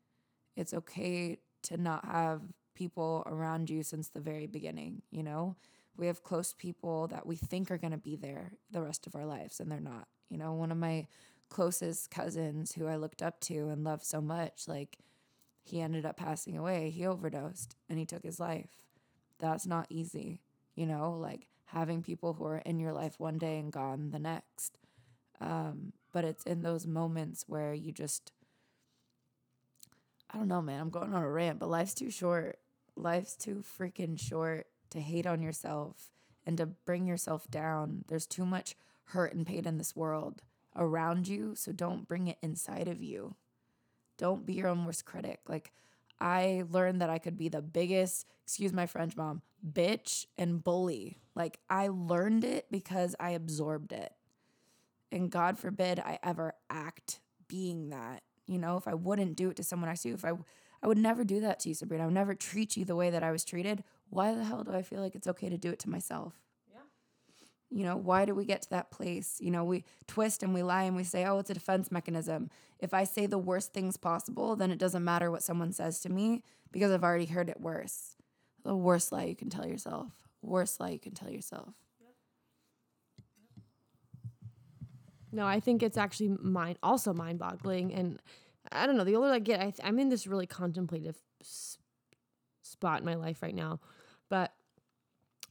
It's 0.56 0.74
okay 0.74 1.38
to 1.64 1.76
not 1.76 2.04
have 2.04 2.42
people 2.74 3.22
around 3.26 3.70
you 3.70 3.82
since 3.82 4.08
the 4.08 4.20
very 4.20 4.46
beginning, 4.46 5.02
you 5.10 5.22
know? 5.22 5.56
We 5.96 6.06
have 6.08 6.22
close 6.22 6.52
people 6.52 7.06
that 7.08 7.26
we 7.26 7.36
think 7.36 7.70
are 7.70 7.78
going 7.78 7.92
to 7.92 7.98
be 7.98 8.16
there 8.16 8.52
the 8.70 8.82
rest 8.82 9.06
of 9.06 9.14
our 9.14 9.24
lives 9.24 9.60
and 9.60 9.70
they're 9.70 9.80
not. 9.80 10.08
You 10.28 10.38
know, 10.38 10.52
one 10.52 10.70
of 10.70 10.78
my 10.78 11.06
closest 11.48 12.10
cousins 12.10 12.72
who 12.72 12.86
I 12.86 12.96
looked 12.96 13.22
up 13.22 13.40
to 13.40 13.68
and 13.68 13.84
loved 13.84 14.04
so 14.04 14.20
much, 14.20 14.68
like 14.68 14.98
he 15.62 15.80
ended 15.80 16.04
up 16.04 16.16
passing 16.16 16.56
away. 16.56 16.90
He 16.90 17.06
overdosed 17.06 17.76
and 17.88 17.98
he 17.98 18.04
took 18.04 18.22
his 18.22 18.38
life 18.38 18.76
that's 19.38 19.66
not 19.66 19.86
easy, 19.90 20.40
you 20.74 20.86
know, 20.86 21.16
like 21.20 21.46
having 21.66 22.02
people 22.02 22.34
who 22.34 22.44
are 22.46 22.58
in 22.58 22.78
your 22.78 22.92
life 22.92 23.18
one 23.18 23.38
day 23.38 23.58
and 23.58 23.72
gone 23.72 24.10
the 24.10 24.18
next. 24.18 24.78
Um, 25.40 25.92
but 26.16 26.24
it's 26.24 26.44
in 26.44 26.62
those 26.62 26.86
moments 26.86 27.44
where 27.46 27.74
you 27.74 27.92
just, 27.92 28.32
I 30.30 30.38
don't 30.38 30.48
know, 30.48 30.62
man, 30.62 30.80
I'm 30.80 30.88
going 30.88 31.12
on 31.12 31.22
a 31.22 31.30
rant, 31.30 31.58
but 31.58 31.68
life's 31.68 31.92
too 31.92 32.10
short. 32.10 32.58
Life's 32.96 33.36
too 33.36 33.62
freaking 33.78 34.18
short 34.18 34.66
to 34.88 35.00
hate 35.02 35.26
on 35.26 35.42
yourself 35.42 36.10
and 36.46 36.56
to 36.56 36.64
bring 36.64 37.06
yourself 37.06 37.50
down. 37.50 38.06
There's 38.08 38.26
too 38.26 38.46
much 38.46 38.76
hurt 39.08 39.34
and 39.34 39.46
pain 39.46 39.66
in 39.66 39.76
this 39.76 39.94
world 39.94 40.40
around 40.74 41.28
you, 41.28 41.54
so 41.54 41.70
don't 41.70 42.08
bring 42.08 42.28
it 42.28 42.38
inside 42.40 42.88
of 42.88 43.02
you. 43.02 43.34
Don't 44.16 44.46
be 44.46 44.54
your 44.54 44.68
own 44.68 44.86
worst 44.86 45.04
critic. 45.04 45.40
Like, 45.46 45.70
I 46.18 46.64
learned 46.70 47.02
that 47.02 47.10
I 47.10 47.18
could 47.18 47.36
be 47.36 47.50
the 47.50 47.60
biggest, 47.60 48.24
excuse 48.42 48.72
my 48.72 48.86
French 48.86 49.18
mom, 49.18 49.42
bitch 49.70 50.24
and 50.38 50.64
bully. 50.64 51.18
Like 51.34 51.58
I 51.68 51.88
learned 51.88 52.42
it 52.42 52.68
because 52.70 53.14
I 53.20 53.32
absorbed 53.32 53.92
it. 53.92 54.14
And 55.16 55.30
God 55.30 55.58
forbid 55.58 55.98
I 55.98 56.18
ever 56.22 56.54
act 56.70 57.20
being 57.48 57.90
that. 57.90 58.22
You 58.46 58.58
know, 58.58 58.76
if 58.76 58.86
I 58.86 58.94
wouldn't 58.94 59.36
do 59.36 59.50
it 59.50 59.56
to 59.56 59.64
someone 59.64 59.90
I 59.90 59.94
see, 59.94 60.10
if 60.10 60.24
I 60.24 60.32
I 60.82 60.88
would 60.88 60.98
never 60.98 61.24
do 61.24 61.40
that 61.40 61.58
to 61.60 61.70
you, 61.70 61.74
Sabrina. 61.74 62.04
I 62.04 62.06
would 62.06 62.14
never 62.14 62.34
treat 62.34 62.76
you 62.76 62.84
the 62.84 62.94
way 62.94 63.10
that 63.10 63.22
I 63.22 63.32
was 63.32 63.44
treated. 63.44 63.82
Why 64.10 64.34
the 64.34 64.44
hell 64.44 64.62
do 64.62 64.72
I 64.72 64.82
feel 64.82 65.00
like 65.00 65.14
it's 65.14 65.26
okay 65.26 65.48
to 65.48 65.58
do 65.58 65.70
it 65.70 65.78
to 65.80 65.90
myself? 65.90 66.34
You 67.70 67.82
know, 67.82 67.96
why 67.96 68.24
do 68.24 68.34
we 68.34 68.44
get 68.44 68.62
to 68.62 68.70
that 68.70 68.92
place? 68.92 69.38
You 69.40 69.50
know, 69.50 69.64
we 69.64 69.84
twist 70.06 70.42
and 70.42 70.54
we 70.54 70.62
lie 70.62 70.84
and 70.84 70.94
we 70.94 71.02
say, 71.02 71.24
oh, 71.24 71.38
it's 71.38 71.50
a 71.50 71.54
defense 71.54 71.90
mechanism. 71.90 72.50
If 72.78 72.94
I 72.94 73.04
say 73.04 73.26
the 73.26 73.38
worst 73.38 73.72
things 73.72 73.96
possible, 73.96 74.54
then 74.54 74.70
it 74.70 74.78
doesn't 74.78 75.02
matter 75.02 75.30
what 75.30 75.42
someone 75.42 75.72
says 75.72 76.00
to 76.00 76.08
me 76.08 76.42
because 76.70 76.92
I've 76.92 77.02
already 77.02 77.26
heard 77.26 77.48
it 77.48 77.60
worse. 77.60 78.14
The 78.64 78.76
worst 78.76 79.10
lie 79.10 79.24
you 79.24 79.34
can 79.34 79.50
tell 79.50 79.66
yourself. 79.66 80.12
Worst 80.42 80.78
lie 80.78 80.90
you 80.90 81.00
can 81.00 81.14
tell 81.14 81.30
yourself. 81.30 81.74
No, 85.36 85.46
I 85.46 85.60
think 85.60 85.82
it's 85.82 85.98
actually 85.98 86.30
mind 86.40 86.78
also 86.82 87.12
mind 87.12 87.38
boggling. 87.38 87.92
And 87.92 88.18
I 88.72 88.86
don't 88.86 88.96
know, 88.96 89.04
the 89.04 89.16
older 89.16 89.30
I 89.30 89.38
get, 89.38 89.60
I 89.60 89.64
th- 89.64 89.80
I'm 89.84 89.98
in 89.98 90.08
this 90.08 90.26
really 90.26 90.46
contemplative 90.46 91.16
s- 91.42 91.76
spot 92.62 93.00
in 93.00 93.04
my 93.04 93.16
life 93.16 93.42
right 93.42 93.54
now. 93.54 93.78
But 94.30 94.54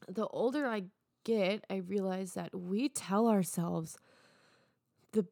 the 0.10 0.26
older 0.28 0.66
I 0.66 0.86
get, 1.24 1.66
I 1.70 1.76
realize 1.76 2.34
that 2.34 2.56
we 2.56 2.90
tell 2.90 3.28
ourselves 3.28 3.96
the 5.12 5.28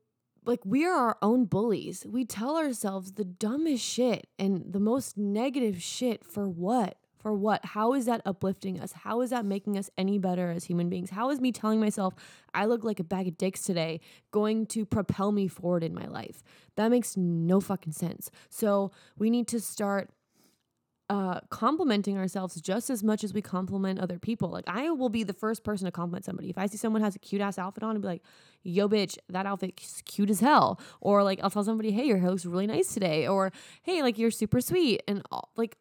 like 0.45 0.59
we 0.63 0.85
are 0.85 0.93
our 0.93 1.17
own 1.23 1.45
bullies. 1.45 2.05
We 2.07 2.23
tell 2.23 2.55
ourselves 2.55 3.13
the 3.13 3.25
dumbest 3.25 3.83
shit 3.83 4.27
and 4.37 4.71
the 4.71 4.79
most 4.79 5.17
negative 5.17 5.81
shit 5.81 6.23
for 6.23 6.47
what? 6.47 6.97
For 7.23 7.33
what? 7.33 7.63
How 7.63 7.93
is 7.93 8.05
that 8.05 8.21
uplifting 8.25 8.81
us? 8.81 8.91
How 8.91 9.21
is 9.21 9.29
that 9.29 9.45
making 9.45 9.77
us 9.77 9.89
any 9.97 10.19
better 10.19 10.51
as 10.51 10.65
human 10.65 10.89
beings? 10.89 11.09
How 11.09 11.29
is 11.29 11.39
me 11.39 11.53
telling 11.53 11.79
myself 11.79 12.13
I 12.53 12.65
look 12.65 12.83
like 12.83 12.99
a 12.99 13.03
bag 13.03 13.29
of 13.29 13.37
dicks 13.37 13.61
today 13.61 14.01
going 14.31 14.65
to 14.67 14.85
propel 14.85 15.31
me 15.31 15.47
forward 15.47 15.85
in 15.85 15.95
my 15.95 16.05
life? 16.05 16.43
That 16.75 16.91
makes 16.91 17.15
no 17.15 17.61
fucking 17.61 17.93
sense. 17.93 18.29
So 18.49 18.91
we 19.17 19.29
need 19.29 19.47
to 19.47 19.61
start 19.61 20.09
uh, 21.09 21.39
complimenting 21.49 22.17
ourselves 22.17 22.59
just 22.59 22.89
as 22.89 23.03
much 23.03 23.23
as 23.23 23.33
we 23.33 23.41
compliment 23.41 23.99
other 23.99 24.19
people. 24.19 24.49
Like 24.49 24.65
I 24.67 24.89
will 24.89 25.09
be 25.09 25.23
the 25.23 25.33
first 25.33 25.63
person 25.63 25.85
to 25.85 25.91
compliment 25.91 26.25
somebody. 26.25 26.49
If 26.49 26.57
I 26.57 26.65
see 26.65 26.77
someone 26.77 27.01
has 27.01 27.15
a 27.15 27.19
cute 27.19 27.41
ass 27.41 27.57
outfit 27.57 27.83
on, 27.83 27.95
I'll 27.95 28.01
be 28.01 28.07
like, 28.07 28.23
"Yo, 28.63 28.89
bitch, 28.89 29.17
that 29.29 29.45
outfit's 29.45 30.01
cute 30.03 30.29
as 30.29 30.39
hell." 30.39 30.79
Or 31.01 31.23
like 31.23 31.39
I'll 31.43 31.49
tell 31.49 31.63
somebody, 31.63 31.91
"Hey, 31.91 32.05
your 32.05 32.17
hair 32.17 32.31
looks 32.31 32.45
really 32.45 32.67
nice 32.67 32.93
today." 32.93 33.27
Or 33.27 33.51
"Hey, 33.83 34.01
like 34.01 34.17
you're 34.17 34.31
super 34.31 34.59
sweet." 34.59 35.03
And 35.07 35.21
all, 35.31 35.49
like 35.55 35.77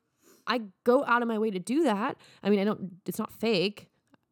I 0.47 0.63
go 0.85 1.05
out 1.05 1.23
of 1.23 1.29
my 1.29 1.39
way 1.39 1.51
to 1.51 1.59
do 1.59 1.85
that. 1.85 2.17
I 2.43 2.51
mean, 2.51 2.61
I 2.61 2.65
don't. 2.65 2.93
It's 3.07 3.19
not 3.19 3.33
fake. 3.33 3.89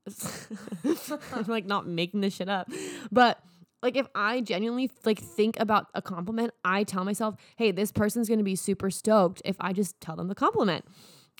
I'm 1.32 1.44
like 1.46 1.66
not 1.66 1.86
making 1.86 2.20
this 2.20 2.34
shit 2.34 2.48
up, 2.48 2.70
but 3.12 3.38
like 3.82 3.96
if 3.96 4.06
I 4.14 4.40
genuinely 4.40 4.90
like 5.04 5.18
think 5.18 5.58
about 5.58 5.86
a 5.94 6.02
compliment, 6.02 6.52
I 6.64 6.84
tell 6.84 7.04
myself, 7.04 7.36
"Hey, 7.56 7.70
this 7.70 7.92
person's 7.92 8.28
to 8.28 8.42
be 8.42 8.56
super 8.56 8.90
stoked 8.90 9.42
if 9.44 9.56
I 9.60 9.72
just 9.72 10.00
tell 10.00 10.16
them 10.16 10.28
the 10.28 10.34
compliment." 10.34 10.84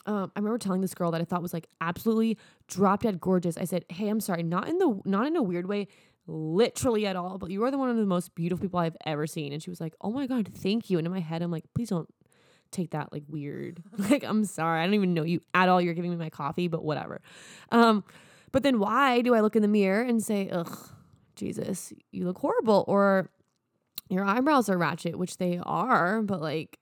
Um, 0.07 0.31
I 0.35 0.39
remember 0.39 0.57
telling 0.57 0.81
this 0.81 0.95
girl 0.95 1.11
that 1.11 1.21
I 1.21 1.25
thought 1.25 1.43
was 1.43 1.53
like 1.53 1.67
absolutely 1.79 2.37
drop 2.67 3.03
dead 3.03 3.19
gorgeous. 3.19 3.57
I 3.57 3.65
said, 3.65 3.85
"Hey, 3.89 4.09
I'm 4.09 4.19
sorry, 4.19 4.43
not 4.43 4.67
in 4.67 4.77
the 4.77 4.99
not 5.05 5.27
in 5.27 5.35
a 5.35 5.43
weird 5.43 5.67
way, 5.67 5.87
literally 6.27 7.05
at 7.05 7.15
all, 7.15 7.37
but 7.37 7.51
you 7.51 7.63
are 7.63 7.71
the 7.71 7.77
one 7.77 7.89
of 7.89 7.97
the 7.97 8.05
most 8.05 8.33
beautiful 8.33 8.63
people 8.63 8.79
I've 8.79 8.97
ever 9.05 9.27
seen." 9.27 9.53
And 9.53 9.61
she 9.61 9.69
was 9.69 9.81
like, 9.81 9.95
"Oh 10.01 10.11
my 10.11 10.25
god, 10.27 10.49
thank 10.53 10.89
you." 10.89 10.97
And 10.97 11.05
in 11.05 11.13
my 11.13 11.19
head, 11.19 11.41
I'm 11.41 11.51
like, 11.51 11.65
"Please 11.75 11.89
don't 11.89 12.09
take 12.71 12.91
that 12.91 13.11
like 13.11 13.23
weird. 13.27 13.83
like, 14.09 14.23
I'm 14.23 14.45
sorry, 14.45 14.81
I 14.81 14.85
don't 14.85 14.93
even 14.93 15.13
know 15.13 15.23
you 15.23 15.41
at 15.53 15.69
all. 15.69 15.81
You're 15.81 15.93
giving 15.93 16.11
me 16.11 16.17
my 16.17 16.29
coffee, 16.29 16.67
but 16.67 16.83
whatever." 16.83 17.21
Um, 17.71 18.03
but 18.51 18.63
then 18.63 18.79
why 18.79 19.21
do 19.21 19.33
I 19.33 19.41
look 19.41 19.55
in 19.55 19.61
the 19.61 19.67
mirror 19.67 20.01
and 20.01 20.23
say, 20.23 20.49
"Ugh"? 20.49 20.77
Jesus, 21.35 21.91
you 22.11 22.25
look 22.25 22.37
horrible. 22.37 22.85
Or 22.87 23.29
your 24.09 24.23
eyebrows 24.25 24.69
are 24.69 24.77
ratchet, 24.77 25.17
which 25.17 25.37
they 25.37 25.59
are, 25.63 26.21
but 26.21 26.41
like 26.41 26.77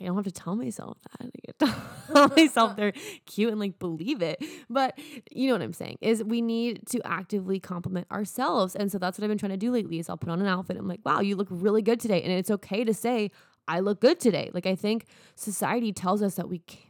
I 0.00 0.04
don't 0.04 0.16
have 0.16 0.24
to 0.24 0.30
tell 0.30 0.56
myself 0.56 0.98
that. 1.02 1.26
I 1.26 1.38
get 1.44 1.58
tell 2.12 2.28
myself 2.36 2.76
they're 2.76 2.92
cute 3.24 3.50
and 3.50 3.58
like 3.58 3.78
believe 3.78 4.20
it. 4.20 4.44
But 4.68 4.98
you 5.30 5.48
know 5.48 5.54
what 5.54 5.62
I'm 5.62 5.72
saying 5.72 5.98
is 6.02 6.22
we 6.22 6.42
need 6.42 6.86
to 6.88 7.00
actively 7.06 7.58
compliment 7.58 8.06
ourselves. 8.12 8.76
And 8.76 8.92
so 8.92 8.98
that's 8.98 9.18
what 9.18 9.24
I've 9.24 9.30
been 9.30 9.38
trying 9.38 9.52
to 9.52 9.56
do 9.56 9.70
lately 9.70 9.98
is 9.98 10.10
I'll 10.10 10.18
put 10.18 10.28
on 10.28 10.40
an 10.40 10.46
outfit. 10.46 10.76
I'm 10.76 10.86
like, 10.86 11.00
wow, 11.04 11.20
you 11.20 11.34
look 11.34 11.48
really 11.50 11.82
good 11.82 11.98
today. 11.98 12.22
And 12.22 12.30
it's 12.30 12.50
okay 12.50 12.84
to 12.84 12.92
say, 12.92 13.30
I 13.68 13.80
look 13.80 14.00
good 14.00 14.20
today. 14.20 14.50
Like 14.52 14.66
I 14.66 14.74
think 14.74 15.06
society 15.34 15.92
tells 15.92 16.22
us 16.22 16.34
that 16.36 16.48
we 16.48 16.60
can't, 16.60 16.82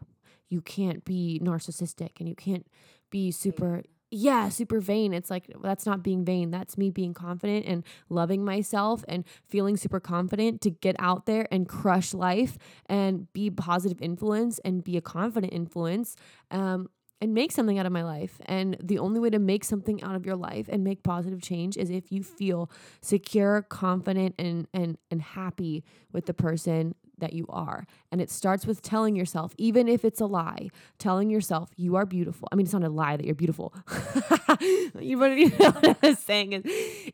you 0.49 0.61
can't 0.61 1.05
be 1.05 1.41
narcissistic 1.43 2.20
and 2.20 2.29
you 2.29 2.35
can't 2.35 2.66
be 3.11 3.31
super 3.31 3.83
yeah, 4.11 4.51
super 4.51 4.79
vain. 4.81 5.12
It's 5.12 5.31
like 5.31 5.51
that's 5.62 5.85
not 5.85 6.03
being 6.03 6.24
vain. 6.24 6.51
That's 6.51 6.79
me 6.79 6.91
being 6.91 7.12
confident 7.12 7.66
and 7.66 7.83
loving 8.09 8.45
myself 8.45 9.05
and 9.09 9.24
feeling 9.49 9.77
super 9.77 9.99
confident 9.99 10.61
to 10.61 10.70
get 10.70 10.95
out 11.01 11.27
there 11.27 11.49
and 11.51 11.68
crush 11.68 12.14
life 12.14 12.57
and 12.87 13.31
be 13.33 13.51
positive 13.51 14.01
influence 14.01 14.61
and 14.61 14.85
be 14.85 14.97
a 14.97 15.01
confident 15.01 15.53
influence. 15.53 16.14
Um, 16.53 16.89
and 17.21 17.35
make 17.35 17.53
something 17.53 17.79
out 17.79 17.87
of 17.87 17.93
my 17.93 18.05
life. 18.05 18.41
And 18.47 18.77
the 18.83 18.99
only 18.99 19.21
way 19.21 19.31
to 19.31 19.39
make 19.39 19.64
something 19.64 20.03
out 20.03 20.17
of 20.17 20.27
your 20.27 20.37
life 20.37 20.69
and 20.69 20.85
make 20.85 21.03
positive 21.03 21.41
change 21.41 21.77
is 21.77 21.91
if 21.91 22.12
you 22.12 22.23
feel 22.23 22.71
secure, 23.01 23.62
confident, 23.62 24.35
and 24.39 24.67
and 24.73 24.99
and 25.11 25.23
happy 25.23 25.85
with 26.12 26.27
the 26.27 26.35
person 26.35 26.95
that 27.19 27.33
you 27.33 27.47
are. 27.49 27.87
And 28.12 28.21
it 28.21 28.31
starts 28.31 28.67
with 28.67 28.83
telling 28.83 29.17
yourself, 29.17 29.55
even 29.57 29.89
if 29.89 30.05
it's 30.05 30.21
a 30.21 30.27
lie, 30.27 30.69
telling 30.99 31.31
yourself 31.31 31.71
you 31.77 31.97
are 31.97 32.05
beautiful. 32.05 32.49
I 32.53 32.57
mean, 32.57 32.67
it's 32.67 32.73
not 32.73 32.85
a 32.85 32.91
lie 32.91 33.17
that 33.17 33.25
you're 33.25 33.35
beautiful. 33.35 33.73
you 35.01 35.17
know 35.59 35.71
what 35.71 35.99
I'm 36.03 36.17
saying 36.17 36.53
is 36.53 36.64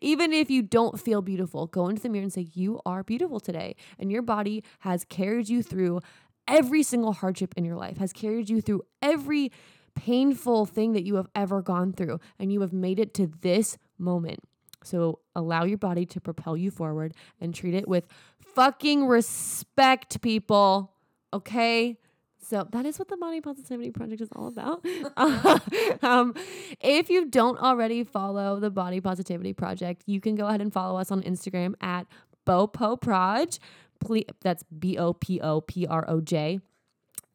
even 0.00 0.32
if 0.32 0.50
you 0.50 0.62
don't 0.62 1.00
feel 1.00 1.22
beautiful, 1.22 1.66
go 1.66 1.88
into 1.88 2.02
the 2.02 2.08
mirror 2.08 2.24
and 2.24 2.32
say, 2.32 2.48
You 2.52 2.80
are 2.84 3.02
beautiful 3.02 3.40
today. 3.40 3.76
And 3.98 4.10
your 4.10 4.22
body 4.22 4.64
has 4.80 5.04
carried 5.04 5.48
you 5.48 5.62
through 5.62 6.00
every 6.48 6.82
single 6.82 7.12
hardship 7.12 7.54
in 7.56 7.64
your 7.64 7.76
life, 7.76 7.98
has 7.98 8.12
carried 8.12 8.50
you 8.50 8.60
through 8.60 8.82
every 9.00 9.52
painful 9.94 10.66
thing 10.66 10.92
that 10.92 11.04
you 11.04 11.16
have 11.16 11.28
ever 11.34 11.62
gone 11.62 11.92
through, 11.92 12.20
and 12.38 12.52
you 12.52 12.60
have 12.60 12.72
made 12.72 12.98
it 12.98 13.14
to 13.14 13.26
this 13.40 13.78
moment. 13.98 14.40
So 14.84 15.20
allow 15.34 15.64
your 15.64 15.78
body 15.78 16.06
to 16.06 16.20
propel 16.20 16.56
you 16.56 16.70
forward 16.70 17.14
and 17.40 17.54
treat 17.54 17.74
it 17.74 17.86
with 17.86 18.06
fucking 18.54 19.06
respect, 19.06 20.20
people. 20.20 20.92
Okay? 21.32 21.98
So 22.44 22.66
that 22.72 22.84
is 22.84 22.98
what 22.98 23.08
the 23.08 23.16
Body 23.16 23.40
Positivity 23.40 23.92
Project 23.92 24.20
is 24.20 24.28
all 24.34 24.48
about. 24.48 24.84
um, 26.02 26.34
if 26.80 27.08
you 27.08 27.26
don't 27.26 27.58
already 27.58 28.02
follow 28.02 28.58
the 28.58 28.70
Body 28.70 29.00
Positivity 29.00 29.52
Project, 29.52 30.02
you 30.06 30.20
can 30.20 30.34
go 30.34 30.46
ahead 30.48 30.60
and 30.60 30.72
follow 30.72 30.98
us 30.98 31.10
on 31.10 31.22
Instagram 31.22 31.74
at 31.80 32.06
BoPoProj. 32.46 33.58
Please, 34.00 34.24
that's 34.40 34.64
B 34.64 34.98
O 34.98 35.12
P 35.12 35.40
O 35.40 35.60
P 35.60 35.86
R 35.86 36.04
O 36.08 36.20
J. 36.20 36.58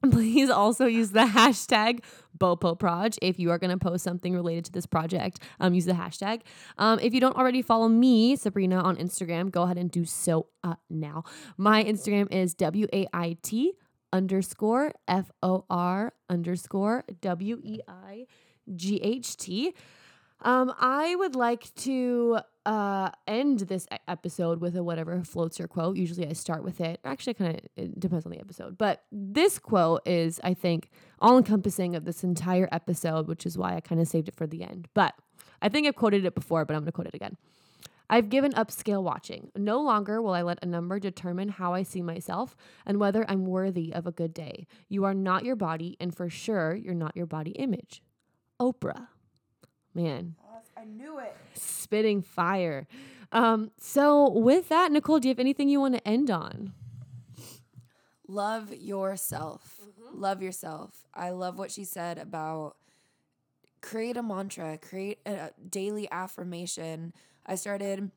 Please 0.12 0.50
also 0.50 0.86
use 0.86 1.12
the 1.12 1.26
hashtag 1.26 2.04
BoPoProj 2.38 3.18
if 3.22 3.40
you 3.40 3.52
are 3.52 3.58
going 3.58 3.72
to 3.72 3.78
post 3.78 4.04
something 4.04 4.34
related 4.34 4.66
to 4.66 4.72
this 4.72 4.86
project. 4.86 5.40
Um, 5.60 5.74
use 5.74 5.86
the 5.86 5.94
hashtag. 5.94 6.42
Um, 6.78 7.00
if 7.00 7.14
you 7.14 7.20
don't 7.20 7.36
already 7.36 7.62
follow 7.62 7.88
me, 7.88 8.36
Sabrina, 8.36 8.80
on 8.80 8.98
Instagram, 8.98 9.52
go 9.52 9.64
ahead 9.64 9.78
and 9.78 9.90
do 9.90 10.06
so 10.06 10.48
uh, 10.64 10.76
now. 10.90 11.24
My 11.58 11.84
Instagram 11.84 12.32
is 12.32 12.54
W 12.56 12.88
A 12.94 13.08
I 13.14 13.38
T 13.42 13.74
underscore 14.14 14.94
F 15.08 15.32
O 15.44 15.66
R 15.70 16.14
underscore 16.30 17.04
W 17.22 17.60
E 17.64 17.80
I 17.88 18.28
G 18.76 18.98
H 18.98 19.38
T. 19.38 19.74
Um, 20.42 20.72
I 20.80 21.16
would 21.16 21.36
like 21.36 21.74
to 21.76 22.40
uh, 22.68 23.10
end 23.26 23.60
this 23.62 23.88
episode 24.10 24.60
with 24.60 24.76
a 24.76 24.84
whatever 24.84 25.24
floats 25.24 25.58
your 25.58 25.70
quote. 25.70 25.96
Usually 25.96 26.28
I 26.28 26.34
start 26.34 26.64
with 26.66 26.82
it. 26.82 27.00
Actually, 27.06 27.34
kind 27.36 27.62
of 27.78 28.00
depends 28.00 28.26
on 28.26 28.32
the 28.34 28.40
episode. 28.40 28.78
But 28.78 29.06
this 29.10 29.58
quote 29.58 30.06
is, 30.06 30.42
I 30.44 30.54
think, 30.54 30.90
all 31.20 31.38
encompassing 31.38 31.96
of 31.96 32.04
this 32.04 32.26
entire 32.26 32.68
episode, 32.74 33.28
which 33.28 33.46
is 33.46 33.58
why 33.58 33.78
I 33.78 33.80
kind 33.80 34.02
of 34.02 34.08
saved 34.10 34.28
it 34.28 34.36
for 34.36 34.46
the 34.46 34.64
end. 34.64 34.90
But 34.94 35.16
I 35.62 35.70
think 35.70 35.88
I've 35.88 35.96
quoted 35.96 36.26
it 36.26 36.36
before, 36.36 36.66
but 36.66 36.76
I'm 36.76 36.82
going 36.82 36.88
to 36.88 36.92
quote 36.92 37.08
it 37.08 37.16
again. 37.16 37.38
I've 38.10 38.30
given 38.30 38.54
up 38.54 38.70
scale 38.70 39.02
watching. 39.02 39.50
No 39.56 39.82
longer 39.82 40.22
will 40.22 40.34
I 40.34 40.42
let 40.42 40.60
a 40.62 40.66
number 40.68 41.00
determine 41.00 41.48
how 41.48 41.74
I 41.74 41.84
see 41.84 42.02
myself 42.02 42.58
and 42.86 43.00
whether 43.00 43.26
I'm 43.30 43.46
worthy 43.46 43.94
of 43.94 44.06
a 44.06 44.12
good 44.12 44.34
day. 44.34 44.68
You 44.90 45.06
are 45.06 45.14
not 45.14 45.46
your 45.46 45.56
body, 45.56 45.96
and 46.02 46.14
for 46.14 46.30
sure, 46.30 46.76
you're 46.76 46.94
not 46.94 47.16
your 47.16 47.26
body 47.26 47.52
image. 47.52 48.02
Oprah. 48.60 49.08
Man. 49.94 50.36
I 50.80 50.86
knew 50.86 51.20
it. 51.20 51.36
Spitting 51.54 52.22
fire. 52.22 52.88
Um, 53.32 53.72
so 53.80 54.30
with 54.30 54.70
that, 54.70 54.92
Nicole, 54.92 55.20
do 55.20 55.28
you 55.28 55.32
have 55.32 55.40
anything 55.40 55.70
you 55.70 55.80
want 55.80 55.96
to 55.96 56.08
end 56.08 56.30
on? 56.30 56.74
Love 58.28 58.74
yourself. 58.74 59.80
Mm-hmm. 59.82 60.22
Love 60.22 60.42
yourself. 60.42 61.06
I 61.14 61.32
love 61.32 61.58
what 61.58 61.72
she 61.72 61.84
said 61.84 62.18
about 62.18 62.76
create 63.82 64.18
a 64.18 64.24
mantra, 64.24 64.78
create 64.78 65.20
a 65.26 65.52
daily 65.70 66.10
affirmation. 66.12 67.14
I 67.46 67.56
started 67.56 68.12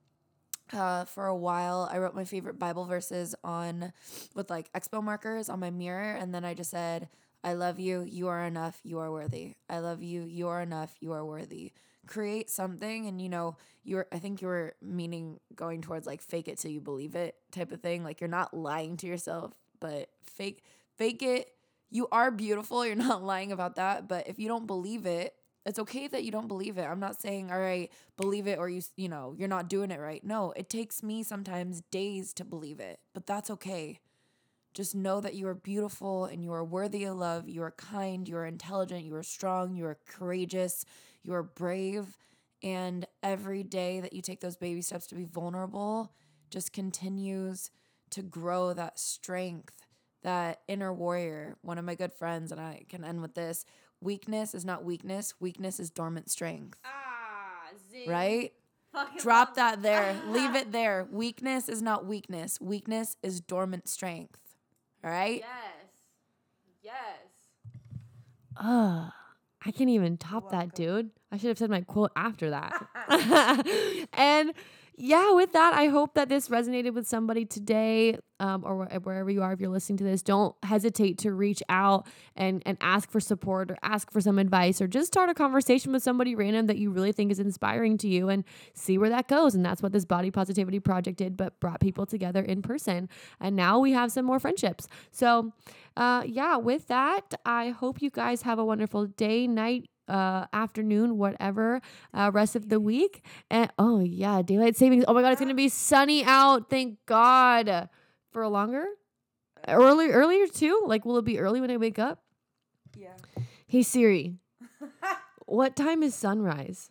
uh, 0.73 1.05
for 1.05 1.27
a 1.27 1.37
while. 1.37 1.89
I 1.93 1.99
wrote 1.99 2.15
my 2.15 2.25
favorite 2.25 2.59
Bible 2.59 2.85
verses 2.85 3.35
on 3.45 3.93
with 4.35 4.51
like 4.51 4.73
expo 4.73 5.03
markers 5.03 5.49
on 5.49 5.61
my 5.61 5.71
mirror, 5.71 6.13
and 6.15 6.35
then 6.35 6.45
I 6.45 6.55
just 6.55 6.71
said, 6.71 7.09
I 7.43 7.55
love 7.55 7.79
you. 7.79 8.03
You 8.03 8.29
are 8.29 8.45
enough. 8.45 8.81
You 8.83 8.99
are 8.99 9.11
worthy. 9.11 9.55
I 9.69 9.79
love 9.79 10.03
you. 10.03 10.23
You 10.23 10.49
are 10.49 10.61
enough. 10.61 10.95
You 11.01 11.13
are 11.13 11.25
worthy. 11.25 11.73
Create 12.07 12.51
something, 12.51 13.07
and 13.07 13.21
you 13.21 13.29
know, 13.29 13.57
you're, 13.85 14.07
I 14.13 14.19
think 14.19 14.43
you 14.43 14.49
were 14.49 14.75
meaning 14.83 15.39
going 15.55 15.83
towards 15.83 16.07
like 16.07 16.21
fake 16.21 16.49
it 16.49 16.59
till 16.59 16.71
you 16.71 16.81
believe 16.81 17.15
it 17.15 17.37
type 17.53 17.73
of 17.73 17.81
thing. 17.81 18.05
Like 18.05 18.21
you're 18.21 18.29
not 18.29 18.55
lying 18.55 18.97
to 18.99 19.07
yourself, 19.07 19.53
but 19.81 20.09
fake, 20.25 20.65
fake 20.97 21.23
it. 21.23 21.53
You 21.91 22.09
are 22.13 22.31
beautiful. 22.31 22.87
You're 22.87 22.95
not 22.97 23.23
lying 23.23 23.53
about 23.53 23.77
that. 23.77 24.09
But 24.09 24.29
if 24.29 24.39
you 24.39 24.49
don't 24.49 24.67
believe 24.67 25.07
it, 25.07 25.35
it's 25.67 25.79
okay 25.79 26.09
that 26.09 26.25
you 26.25 26.31
don't 26.31 26.49
believe 26.49 26.79
it. 26.79 26.85
I'm 26.85 27.01
not 27.01 27.21
saying, 27.21 27.51
all 27.51 27.59
right, 27.61 27.91
believe 28.17 28.47
it 28.47 28.59
or 28.59 28.69
you, 28.69 28.83
you 28.97 29.09
know, 29.09 29.35
you're 29.37 29.49
not 29.49 29.69
doing 29.69 29.91
it 29.91 30.01
right. 30.01 30.25
No, 30.25 30.53
it 30.57 30.71
takes 30.71 31.03
me 31.03 31.23
sometimes 31.23 31.83
days 31.91 32.33
to 32.35 32.45
believe 32.45 32.81
it, 32.81 32.99
but 33.13 33.27
that's 33.27 33.51
okay. 33.51 34.01
Just 34.73 34.95
know 34.95 35.21
that 35.21 35.35
you 35.35 35.49
are 35.49 35.55
beautiful 35.55 36.27
and 36.27 36.43
you 36.45 36.53
are 36.53 36.65
worthy 36.65 37.05
of 37.05 37.17
love. 37.17 37.49
You 37.49 37.63
are 37.63 37.73
kind, 37.73 38.29
you 38.29 38.37
are 38.37 38.47
intelligent, 38.47 39.05
you 39.05 39.15
are 39.17 39.23
strong, 39.23 39.75
you 39.75 39.85
are 39.85 39.99
courageous, 40.07 40.85
you 41.23 41.35
are 41.35 41.43
brave. 41.43 42.17
And 42.63 43.07
every 43.23 43.63
day 43.63 44.01
that 44.01 44.13
you 44.13 44.21
take 44.21 44.41
those 44.41 44.57
baby 44.57 44.83
steps 44.83 45.07
to 45.09 45.15
be 45.15 45.25
vulnerable 45.25 46.13
just 46.51 46.73
continues 46.73 47.71
to 48.11 48.23
grow 48.23 48.75
that 48.75 48.99
strength, 48.99 49.87
that 50.23 50.61
inner 50.69 50.93
warrior. 50.93 51.57
One 51.63 51.79
of 51.79 51.85
my 51.85 51.95
good 51.95 52.13
friends, 52.13 52.53
and 52.53 52.61
I 52.61 52.83
can 52.89 53.05
end 53.05 53.23
with 53.23 53.35
this 53.35 53.65
weakness 54.01 54.55
is 54.55 54.65
not 54.65 54.85
weakness, 54.85 55.35
weakness 55.41 55.79
is 55.79 55.91
dormant 55.91 56.31
strength. 56.31 56.79
Ah, 56.85 57.71
zing. 57.91 58.09
Right? 58.09 58.53
Fucking 58.93 59.19
Drop 59.19 59.55
that 59.55 59.83
there. 59.83 60.21
Leave 60.29 60.55
it 60.55 60.73
there. 60.73 61.07
Weakness 61.11 61.69
is 61.69 61.81
not 61.81 62.07
weakness. 62.07 62.59
Weakness 62.61 63.17
is 63.23 63.41
dormant 63.41 63.89
strength. 63.89 64.41
All 65.05 65.11
right? 65.11 65.43
Yes. 65.43 65.91
Yes. 66.83 66.95
Ugh. 68.57 69.13
I 69.65 69.71
can't 69.71 69.91
even 69.91 70.17
top 70.17 70.51
that, 70.51 70.75
dude. 70.75 71.11
I 71.31 71.37
should 71.37 71.49
have 71.49 71.59
said 71.59 71.71
my 71.71 71.83
quote 71.83 72.13
after 72.17 72.51
that. 72.51 72.87
and 74.15 74.53
yeah, 75.03 75.33
with 75.33 75.53
that, 75.53 75.73
I 75.73 75.87
hope 75.87 76.15
that 76.15 76.29
this 76.29 76.49
resonated 76.49 76.93
with 76.93 77.09
somebody 77.09 77.47
today 77.47 78.19
um, 78.39 78.65
or 78.65 78.87
wherever 79.03 79.31
you 79.31 79.43
are. 79.43 79.53
If 79.53 79.61
you're 79.61 79.71
listening 79.71 79.99
to 79.99 80.05
this, 80.05 80.23
don't 80.23 80.55
hesitate 80.63 81.19
to 81.19 81.33
reach 81.33 81.63
out 81.69 82.07
and, 82.37 82.63
and 82.65 82.79
ask 82.81 83.11
for 83.11 83.21
support 83.21 83.71
or 83.71 83.77
ask 83.83 84.11
for 84.11 84.21
some 84.21 84.39
advice 84.39 84.81
or 84.81 84.87
just 84.87 85.09
start 85.09 85.29
a 85.29 85.35
conversation 85.35 85.93
with 85.93 86.03
somebody 86.03 86.35
random 86.35 86.67
that 86.67 86.79
you 86.79 86.91
really 86.91 87.13
think 87.13 87.31
is 87.31 87.39
inspiring 87.39 87.99
to 87.99 88.09
you 88.09 88.29
and 88.29 88.45
see 88.75 88.99
where 88.99 89.11
that 89.11 89.29
goes. 89.29 89.55
And 89.55 89.65
that's 89.65 89.83
what 89.83 89.93
this 89.93 90.05
Body 90.05 90.31
Positivity 90.31 90.81
Project 90.81 91.19
did, 91.19 91.37
but 91.37 91.59
brought 91.61 91.81
people 91.81 92.07
together 92.07 92.43
in 92.43 92.63
person. 92.63 93.09
And 93.41 93.57
now 93.57 93.79
we 93.79 93.93
have 93.93 94.13
some 94.13 94.25
more 94.25 94.39
friendships. 94.39 94.87
So, 95.11 95.53
uh, 95.97 96.23
yeah, 96.27 96.57
with 96.57 96.89
that, 96.89 97.35
I 97.45 97.71
hope 97.71 98.01
you 98.01 98.11
guys 98.11 98.43
have 98.43 98.59
a 98.59 98.65
wonderful 98.65 99.07
day, 99.07 99.47
night, 99.47 99.90
uh, 100.11 100.47
afternoon, 100.53 101.17
whatever, 101.17 101.81
uh, 102.13 102.31
rest 102.33 102.57
of 102.57 102.69
the 102.69 102.81
week. 102.81 103.25
And 103.51 103.71
oh 103.79 104.01
yeah, 104.01 104.43
daylight 104.43 104.77
savings. 104.77 105.05
Oh 105.07 105.15
my 105.15 105.23
god, 105.23 105.33
it's 105.33 105.41
gonna 105.41 105.55
be 105.55 105.69
sunny 105.69 106.25
out. 106.25 106.69
Thank 106.69 106.99
God 107.07 107.89
for 108.31 108.43
a 108.43 108.49
longer, 108.49 108.85
early, 109.69 110.11
earlier 110.11 110.47
too. 110.47 110.83
Like, 110.85 111.05
will 111.05 111.19
it 111.19 111.25
be 111.25 111.39
early 111.39 111.61
when 111.61 111.71
I 111.71 111.77
wake 111.77 111.99
up? 111.99 112.23
Yeah. 112.97 113.15
Hey 113.67 113.83
Siri, 113.83 114.35
what 115.47 115.77
time 115.77 116.03
is 116.03 116.15
sunrise? 116.15 116.91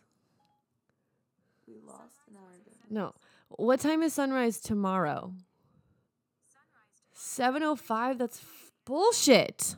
We 1.66 1.74
lost 1.86 2.16
an 2.28 2.36
hour. 2.36 2.56
No. 2.88 3.14
What 3.48 3.80
time 3.80 4.02
is 4.02 4.14
sunrise 4.14 4.60
tomorrow? 4.60 5.34
Seven 7.12 7.62
oh 7.62 7.76
five. 7.76 8.16
That's 8.18 8.38
f- 8.38 8.72
bullshit. 8.86 9.76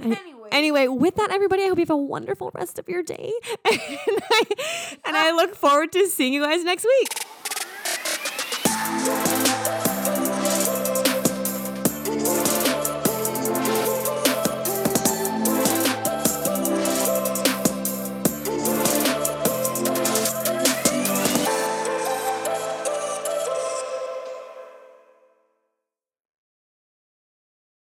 Anyway. 0.00 0.48
anyway, 0.52 0.88
with 0.88 1.16
that, 1.16 1.30
everybody, 1.32 1.64
I 1.64 1.68
hope 1.68 1.78
you 1.78 1.82
have 1.82 1.90
a 1.90 1.96
wonderful 1.96 2.52
rest 2.54 2.78
of 2.78 2.88
your 2.88 3.02
day. 3.02 3.32
and, 3.64 3.80
I, 3.80 4.42
and 5.04 5.16
I 5.16 5.32
look 5.32 5.54
forward 5.54 5.90
to 5.92 6.06
seeing 6.06 6.32
you 6.32 6.42
guys 6.42 6.62
next 6.64 6.84
week. 6.84 7.08